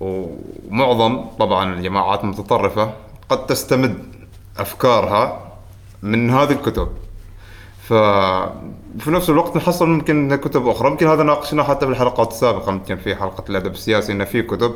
ومعظم 0.01 1.25
طبعا 1.39 1.75
الجماعات 1.75 2.25
المتطرفة 2.25 2.93
قد 3.29 3.47
تستمد 3.47 3.99
أفكارها 4.59 5.53
من 6.03 6.31
هذه 6.31 6.53
الكتب. 6.53 6.89
ففي 7.83 9.11
نفس 9.11 9.31
الوقت 9.31 9.57
نحصل 9.57 9.89
ممكن 9.89 10.35
كتب 10.35 10.69
أخرى. 10.69 10.91
ممكن 10.91 11.09
هذا 11.09 11.23
ناقشناه 11.23 11.65
حتى 11.65 11.87
في 11.87 11.93
الحلقات 11.93 12.31
السابقة. 12.31 12.73
ممكن 12.73 12.97
في 12.97 13.15
حلقة 13.15 13.45
الأدب 13.51 13.73
السياسي 13.73 14.13
ان 14.13 14.25
في 14.25 14.43
كتب 14.43 14.75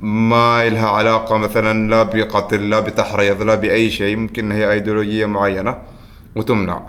ما 0.00 0.68
لها 0.68 0.88
علاقة 0.88 1.36
مثلا 1.36 1.90
لا 1.90 2.02
بقتل 2.02 2.70
لا 2.70 2.80
بتحريض 2.80 3.42
لا 3.42 3.54
بأي 3.54 3.90
شيء. 3.90 4.16
ممكن 4.16 4.52
هي 4.52 4.72
أيديولوجية 4.72 5.26
معينة 5.26 5.78
وتمنع. 6.36 6.82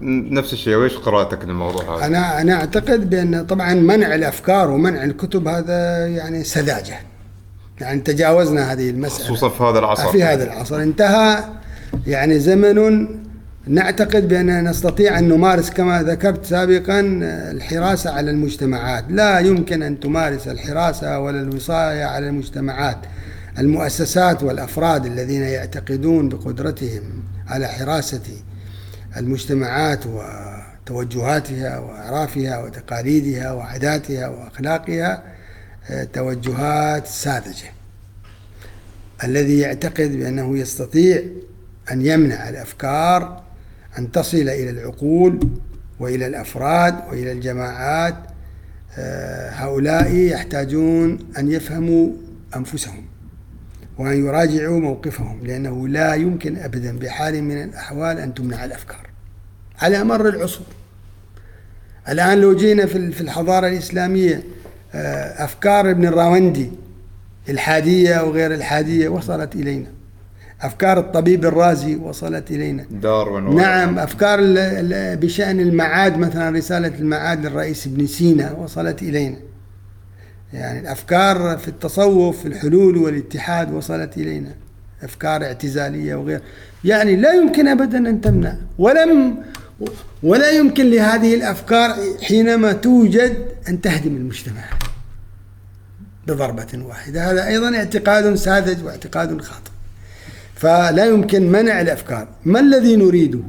نفس 0.00 0.52
الشيء 0.52 0.74
وإيش 0.74 0.96
قراءتك 0.96 1.44
للموضوع 1.44 1.96
هذا؟ 1.96 2.06
أنا 2.06 2.40
أنا 2.40 2.54
أعتقد 2.54 3.10
بأن 3.10 3.46
طبعا 3.46 3.74
منع 3.74 4.14
الأفكار 4.14 4.70
ومنع 4.70 5.04
الكتب 5.04 5.48
هذا 5.48 6.06
يعني 6.06 6.44
سذاجة. 6.44 6.98
يعني 7.80 8.00
تجاوزنا 8.00 8.72
هذه 8.72 8.90
المسألة. 8.90 9.24
خصوصا 9.24 9.48
في 9.48 9.62
هذا 9.62 9.78
العصر. 9.78 10.12
في 10.12 10.22
هذا 10.22 10.44
العصر. 10.44 10.82
انتهى 10.82 11.44
يعني 12.06 12.38
زمن 12.38 13.08
نعتقد 13.66 14.28
بأننا 14.28 14.60
نستطيع 14.60 15.18
أن 15.18 15.28
نمارس 15.28 15.70
كما 15.70 16.02
ذكرت 16.02 16.44
سابقا 16.44 17.00
الحراسة 17.50 18.10
على 18.10 18.30
المجتمعات. 18.30 19.04
لا 19.08 19.38
يمكن 19.38 19.82
أن 19.82 20.00
تمارس 20.00 20.48
الحراسة 20.48 21.18
ولا 21.18 21.40
الوصاية 21.40 22.04
على 22.04 22.28
المجتمعات. 22.28 22.98
المؤسسات 23.58 24.42
والأفراد 24.42 25.06
الذين 25.06 25.42
يعتقدون 25.42 26.28
بقدرتهم 26.28 27.02
على 27.48 27.66
حراسة 27.66 28.20
المجتمعات 29.16 30.04
وتوجهاتها 30.06 31.78
وأعرافها 31.78 32.64
وتقاليدها 32.64 33.52
وعاداتها 33.52 34.28
وأخلاقها 34.28 35.22
توجهات 36.12 37.06
ساذجة. 37.06 37.72
الذي 39.24 39.58
يعتقد 39.58 40.16
بأنه 40.16 40.58
يستطيع 40.58 41.22
أن 41.92 42.06
يمنع 42.06 42.48
الأفكار 42.48 43.42
أن 43.98 44.12
تصل 44.12 44.36
إلى 44.36 44.70
العقول 44.70 45.48
وإلى 46.00 46.26
الأفراد 46.26 46.94
وإلى 47.10 47.32
الجماعات 47.32 48.14
آه، 48.98 49.50
هؤلاء 49.50 50.14
يحتاجون 50.14 51.18
أن 51.38 51.50
يفهموا 51.50 52.10
أنفسهم. 52.56 53.09
وأن 54.00 54.26
يراجعوا 54.26 54.80
موقفهم 54.80 55.46
لأنه 55.46 55.88
لا 55.88 56.14
يمكن 56.14 56.56
أبدا 56.56 56.98
بحال 56.98 57.44
من 57.44 57.62
الأحوال 57.62 58.18
أن 58.18 58.34
تمنع 58.34 58.64
الأفكار. 58.64 59.06
على 59.78 60.04
مر 60.04 60.28
العصور. 60.28 60.66
الآن 62.08 62.40
لو 62.40 62.56
جينا 62.56 62.86
في 62.86 63.20
الحضارة 63.20 63.68
الإسلامية 63.68 64.42
آه، 64.94 65.44
أفكار 65.44 65.90
ابن 65.90 66.06
الراوندي 66.06 66.70
الحادية 67.48 68.22
وغير 68.22 68.54
الحادية 68.54 69.08
وصلت 69.08 69.54
إلينا. 69.54 69.86
أفكار 70.62 70.98
الطبيب 70.98 71.44
الرازي 71.44 71.96
وصلت 71.96 72.50
إلينا. 72.50 72.84
داروين 72.90 73.56
نعم 73.56 73.98
أفكار 73.98 74.38
بشأن 75.16 75.60
المعاد 75.60 76.18
مثلا 76.18 76.50
رسالة 76.50 76.98
المعاد 76.98 77.46
للرئيس 77.46 77.86
ابن 77.86 78.06
سينا 78.06 78.52
وصلت 78.52 79.02
إلينا. 79.02 79.36
يعني 80.52 80.80
الأفكار 80.80 81.58
في 81.58 81.68
التصوف 81.68 82.40
في 82.40 82.48
الحلول 82.48 82.96
والاتحاد 82.96 83.72
وصلت 83.72 84.16
إلينا. 84.16 84.54
أفكار 85.02 85.44
اعتزالية 85.44 86.14
وغير. 86.14 86.40
يعني 86.84 87.16
لا 87.16 87.32
يمكن 87.32 87.68
أبدا 87.68 87.98
أن 87.98 88.20
تمنع. 88.20 88.56
ولم 88.78 89.36
ولا 90.22 90.50
يمكن 90.50 90.90
لهذه 90.90 91.34
الأفكار 91.34 91.94
حينما 92.22 92.72
توجد 92.72 93.36
أن 93.68 93.80
تهدم 93.80 94.16
المجتمع 94.16 94.64
بضربة 96.26 96.84
واحدة. 96.84 97.30
هذا 97.30 97.46
أيضا 97.46 97.76
اعتقاد 97.76 98.34
ساذج 98.34 98.84
واعتقاد 98.84 99.40
خاطئ. 99.40 99.70
فلا 100.54 101.06
يمكن 101.06 101.52
منع 101.52 101.80
الأفكار. 101.80 102.28
ما 102.44 102.60
الذي 102.60 102.96
نريده؟ 102.96 103.42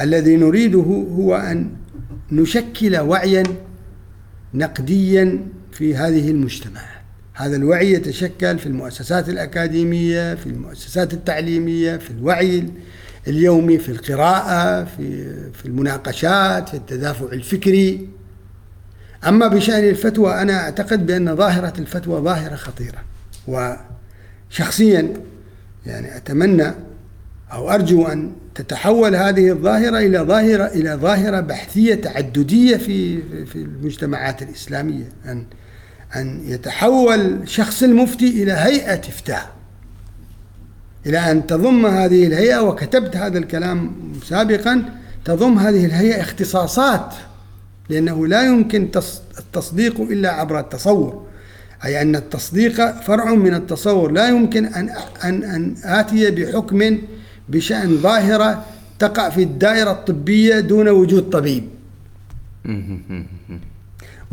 الذي 0.00 0.36
نريده 0.36 1.06
هو 1.16 1.36
أن 1.36 1.70
نشكل 2.32 2.96
وعيا 2.96 3.42
نقديا 4.54 5.46
في 5.78 5.96
هذه 5.96 6.30
المجتمعات 6.30 6.96
هذا 7.34 7.56
الوعي 7.56 7.92
يتشكل 7.92 8.58
في 8.58 8.66
المؤسسات 8.66 9.28
الأكاديمية 9.28 10.34
في 10.34 10.46
المؤسسات 10.46 11.12
التعليمية 11.14 11.96
في 11.96 12.10
الوعي 12.10 12.64
اليومي 13.28 13.78
في 13.78 13.88
القراءة 13.88 14.84
في 14.84 15.34
في 15.52 15.66
المناقشات 15.66 16.68
في 16.68 16.74
التدافع 16.74 17.32
الفكري. 17.32 18.08
أما 19.26 19.48
بشأن 19.48 19.88
الفتوى 19.88 20.42
أنا 20.42 20.60
أعتقد 20.60 21.06
بأن 21.06 21.36
ظاهرة 21.36 21.72
الفتوى 21.78 22.20
ظاهرة 22.20 22.54
خطيرة. 22.54 22.98
وشخصيا 23.48 25.12
يعني 25.86 26.16
أتمنى 26.16 26.74
أو 27.52 27.70
أرجو 27.70 28.06
أن 28.06 28.32
تتحول 28.54 29.14
هذه 29.16 29.50
الظاهرة 29.50 29.98
إلى 29.98 30.18
ظاهرة 30.18 30.64
إلى 30.64 30.90
ظاهرة 30.90 31.40
بحثية 31.40 31.94
تعددية 31.94 32.76
في 32.76 33.22
في 33.46 33.56
المجتمعات 33.56 34.42
الإسلامية. 34.42 35.08
أن 35.26 35.44
أن 36.16 36.40
يتحول 36.44 37.40
شخص 37.48 37.82
المفتي 37.82 38.42
إلى 38.42 38.52
هيئة 38.52 38.98
إفتاء 38.98 39.50
إلى 41.06 41.18
أن 41.30 41.46
تضم 41.46 41.86
هذه 41.86 42.26
الهيئة 42.26 42.58
وكتبت 42.58 43.16
هذا 43.16 43.38
الكلام 43.38 43.92
سابقا 44.24 44.84
تضم 45.24 45.58
هذه 45.58 45.86
الهيئة 45.86 46.20
اختصاصات 46.20 47.14
لأنه 47.88 48.26
لا 48.26 48.42
يمكن 48.42 48.90
التصديق 49.38 50.00
إلا 50.00 50.30
عبر 50.32 50.60
التصور. 50.60 51.26
أي 51.84 52.02
أن 52.02 52.16
التصديق 52.16 53.00
فرع 53.00 53.34
من 53.34 53.54
التصور. 53.54 54.12
لا 54.12 54.28
يمكن 54.28 54.66
أن 54.66 54.90
أن 55.24 55.44
أن 55.44 55.74
آتي 55.84 56.30
بحكم 56.30 56.98
بشأن 57.48 57.96
ظاهرة 57.96 58.64
تقع 58.98 59.28
في 59.28 59.42
الدائرة 59.42 59.90
الطبية 59.90 60.60
دون 60.60 60.88
وجود 60.88 61.30
طبيب. 61.30 61.64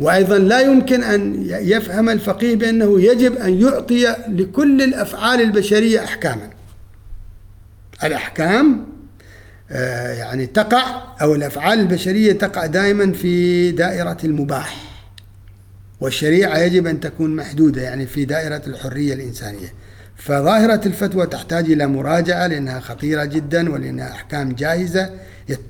وأيضا 0.00 0.38
لا 0.38 0.60
يمكن 0.60 1.02
أن 1.02 1.46
يفهم 1.48 2.08
الفقيه 2.08 2.56
بأنه 2.56 3.00
يجب 3.00 3.36
أن 3.36 3.60
يعطي 3.60 4.16
لكل 4.28 4.82
الأفعال 4.82 5.40
البشرية 5.40 6.04
أحكاما. 6.04 6.50
الأحكام 8.04 8.86
آه، 9.70 10.12
يعني 10.12 10.46
تقع 10.46 11.02
أو 11.22 11.34
الأفعال 11.34 11.80
البشرية 11.80 12.32
تقع 12.32 12.66
دائما 12.66 13.12
في 13.12 13.70
دائرة 13.70 14.16
المباح. 14.24 14.76
والشريعة 16.00 16.58
يجب 16.58 16.86
أن 16.86 17.00
تكون 17.00 17.36
محدودة 17.36 17.82
يعني 17.82 18.06
في 18.06 18.24
دائرة 18.24 18.62
الحرية 18.66 19.14
الإنسانية. 19.14 19.74
فظاهرة 20.16 20.80
الفتوى 20.86 21.26
تحتاج 21.26 21.70
إلى 21.70 21.86
مراجعة 21.86 22.46
لأنها 22.46 22.80
خطيرة 22.80 23.24
جدا 23.24 23.72
ولأنها 23.72 24.12
أحكام 24.12 24.52
جاهزة 24.52 25.10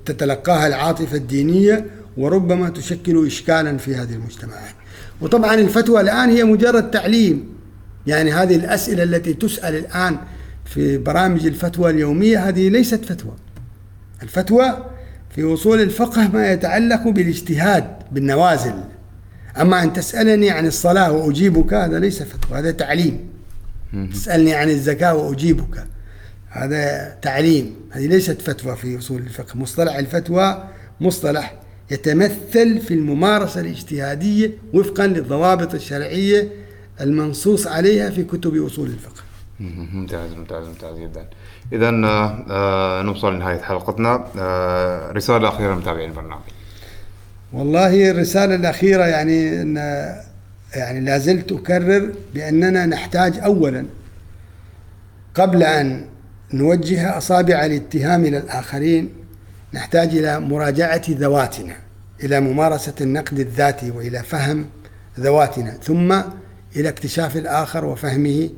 تتلقاها 0.06 0.66
العاطفة 0.66 1.16
الدينية 1.16 1.86
وربما 2.16 2.68
تشكل 2.68 3.26
إشكالا 3.26 3.76
في 3.76 3.94
هذه 3.94 4.12
المجتمعات 4.12 4.74
وطبعا 5.20 5.54
الفتوى 5.54 6.00
الآن 6.00 6.30
هي 6.30 6.44
مجرد 6.44 6.90
تعليم. 6.90 7.54
يعني 8.06 8.32
هذه 8.32 8.56
الأسئلة 8.56 9.02
التي 9.02 9.34
تسأل 9.34 9.74
الآن 9.74 10.16
في 10.64 10.98
برامج 10.98 11.46
الفتوى 11.46 11.90
اليومية 11.90 12.48
هذه 12.48 12.68
ليست 12.68 13.04
فتوى. 13.04 13.34
الفتوى 14.22 14.84
في 15.34 15.54
أصول 15.54 15.80
الفقه 15.80 16.28
ما 16.28 16.52
يتعلق 16.52 17.08
بالاجتهاد 17.08 17.84
بالنوازل. 18.12 18.74
أما 19.60 19.82
أن 19.82 19.92
تسألني 19.92 20.50
عن 20.50 20.66
الصلاة 20.66 21.12
وأجيبك 21.12 21.74
هذا 21.74 21.98
ليس 21.98 22.22
فتوى 22.22 22.58
هذا 22.58 22.70
تعليم. 22.70 23.28
تسألني 24.12 24.54
عن 24.54 24.70
الزكاة 24.70 25.14
وأجيبك 25.14 25.86
هذا 26.48 27.16
تعليم. 27.22 27.76
هذه 27.90 28.06
ليست 28.06 28.42
فتوى 28.42 28.76
في 28.76 28.98
أصول 28.98 29.22
الفقه. 29.22 29.58
مصطلح 29.58 29.96
الفتوى 29.96 30.64
مصطلح 31.00 31.63
يتمثل 31.90 32.80
في 32.80 32.94
الممارسة 32.94 33.60
الاجتهادية 33.60 34.50
وفقا 34.74 35.06
للضوابط 35.06 35.74
الشرعية 35.74 36.48
المنصوص 37.00 37.66
عليها 37.66 38.10
في 38.10 38.24
كتب 38.24 38.64
أصول 38.66 38.88
الفقه. 38.88 39.22
ممتاز 39.60 40.32
ممتاز 40.32 40.66
ممتاز 40.68 40.98
جدا. 40.98 41.26
اذا 41.72 41.88
آه, 41.88 42.44
آه، 42.50 43.02
نوصل 43.02 43.34
لنهاية 43.34 43.58
حلقتنا. 43.60 44.26
آه 44.38 45.12
رسالة 45.12 45.48
أخيرة 45.48 45.74
لمتابعين 45.74 46.10
البرنامج. 46.10 46.42
والله 47.52 48.10
الرسالة 48.10 48.54
الأخيرة 48.54 49.04
يعني 49.04 49.62
إن 49.62 49.76
يعني 50.74 51.00
لا 51.00 51.18
زلت 51.18 51.52
أكرر 51.52 52.12
بأننا 52.34 52.86
نحتاج 52.86 53.38
اولا 53.38 53.86
قبل 55.34 55.62
أن 55.62 56.04
نوجه 56.54 57.18
أصابع 57.18 57.64
الاتهام 57.64 58.24
إلى 58.24 58.38
الآخرين 58.38 59.08
نحتاج 59.74 60.08
إلى 60.08 60.40
مراجعة 60.40 61.02
ذواتنا 61.10 61.76
إلى 62.24 62.40
ممارسة 62.40 62.94
النقد 63.00 63.38
الذاتي 63.38 63.90
وإلى 63.90 64.22
فهم 64.22 64.66
ذواتنا 65.20 65.70
ثم 65.70 66.12
إلى 66.76 66.88
اكتشاف 66.88 67.36
الآخر 67.36 67.84
وفهمه 67.84 68.50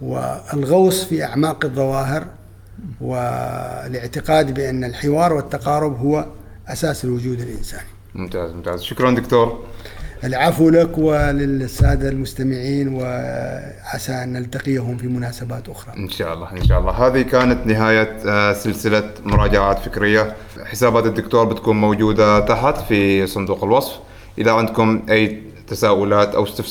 والغوص 0.00 1.04
في 1.04 1.24
أعماق 1.24 1.64
الظواهر 1.64 2.26
والاعتقاد 3.00 4.54
بأن 4.54 4.84
الحوار 4.84 5.32
والتقارب 5.32 5.98
هو 5.98 6.26
أساس 6.68 7.04
الوجود 7.04 7.40
الإنساني. 7.40 7.88
ممتاز 8.14 8.50
ممتاز. 8.52 8.82
شكرا 8.82 9.10
دكتور. 9.10 9.64
العفو 10.24 10.68
لك 10.68 10.98
وللسادة 10.98 12.08
المستمعين 12.08 12.88
وعسى 12.88 14.12
أن 14.12 14.32
نلتقيهم 14.32 14.96
في 14.96 15.06
مناسبات 15.06 15.68
أخرى. 15.68 15.94
إن 15.96 16.08
شاء 16.08 16.34
الله 16.34 16.52
إن 16.52 16.64
شاء 16.64 16.80
الله. 16.80 16.92
هذه 16.92 17.22
كانت 17.22 17.66
نهاية 17.66 18.16
آه، 18.26 18.52
سلسلة 18.52 19.10
مراجعات 19.24 19.78
فكرية. 19.78 20.36
حسابات 20.64 21.06
الدكتور 21.06 21.44
بتكون 21.44 21.80
موجودة 21.80 22.40
تحت 22.40 22.76
في 22.88 23.26
صندوق 23.26 23.64
الوصف. 23.64 23.98
إذا 24.38 24.52
عندكم 24.52 25.02
أي 25.10 25.42
تساؤلات 25.66 26.34
أو 26.34 26.44
استفسارات 26.44 26.68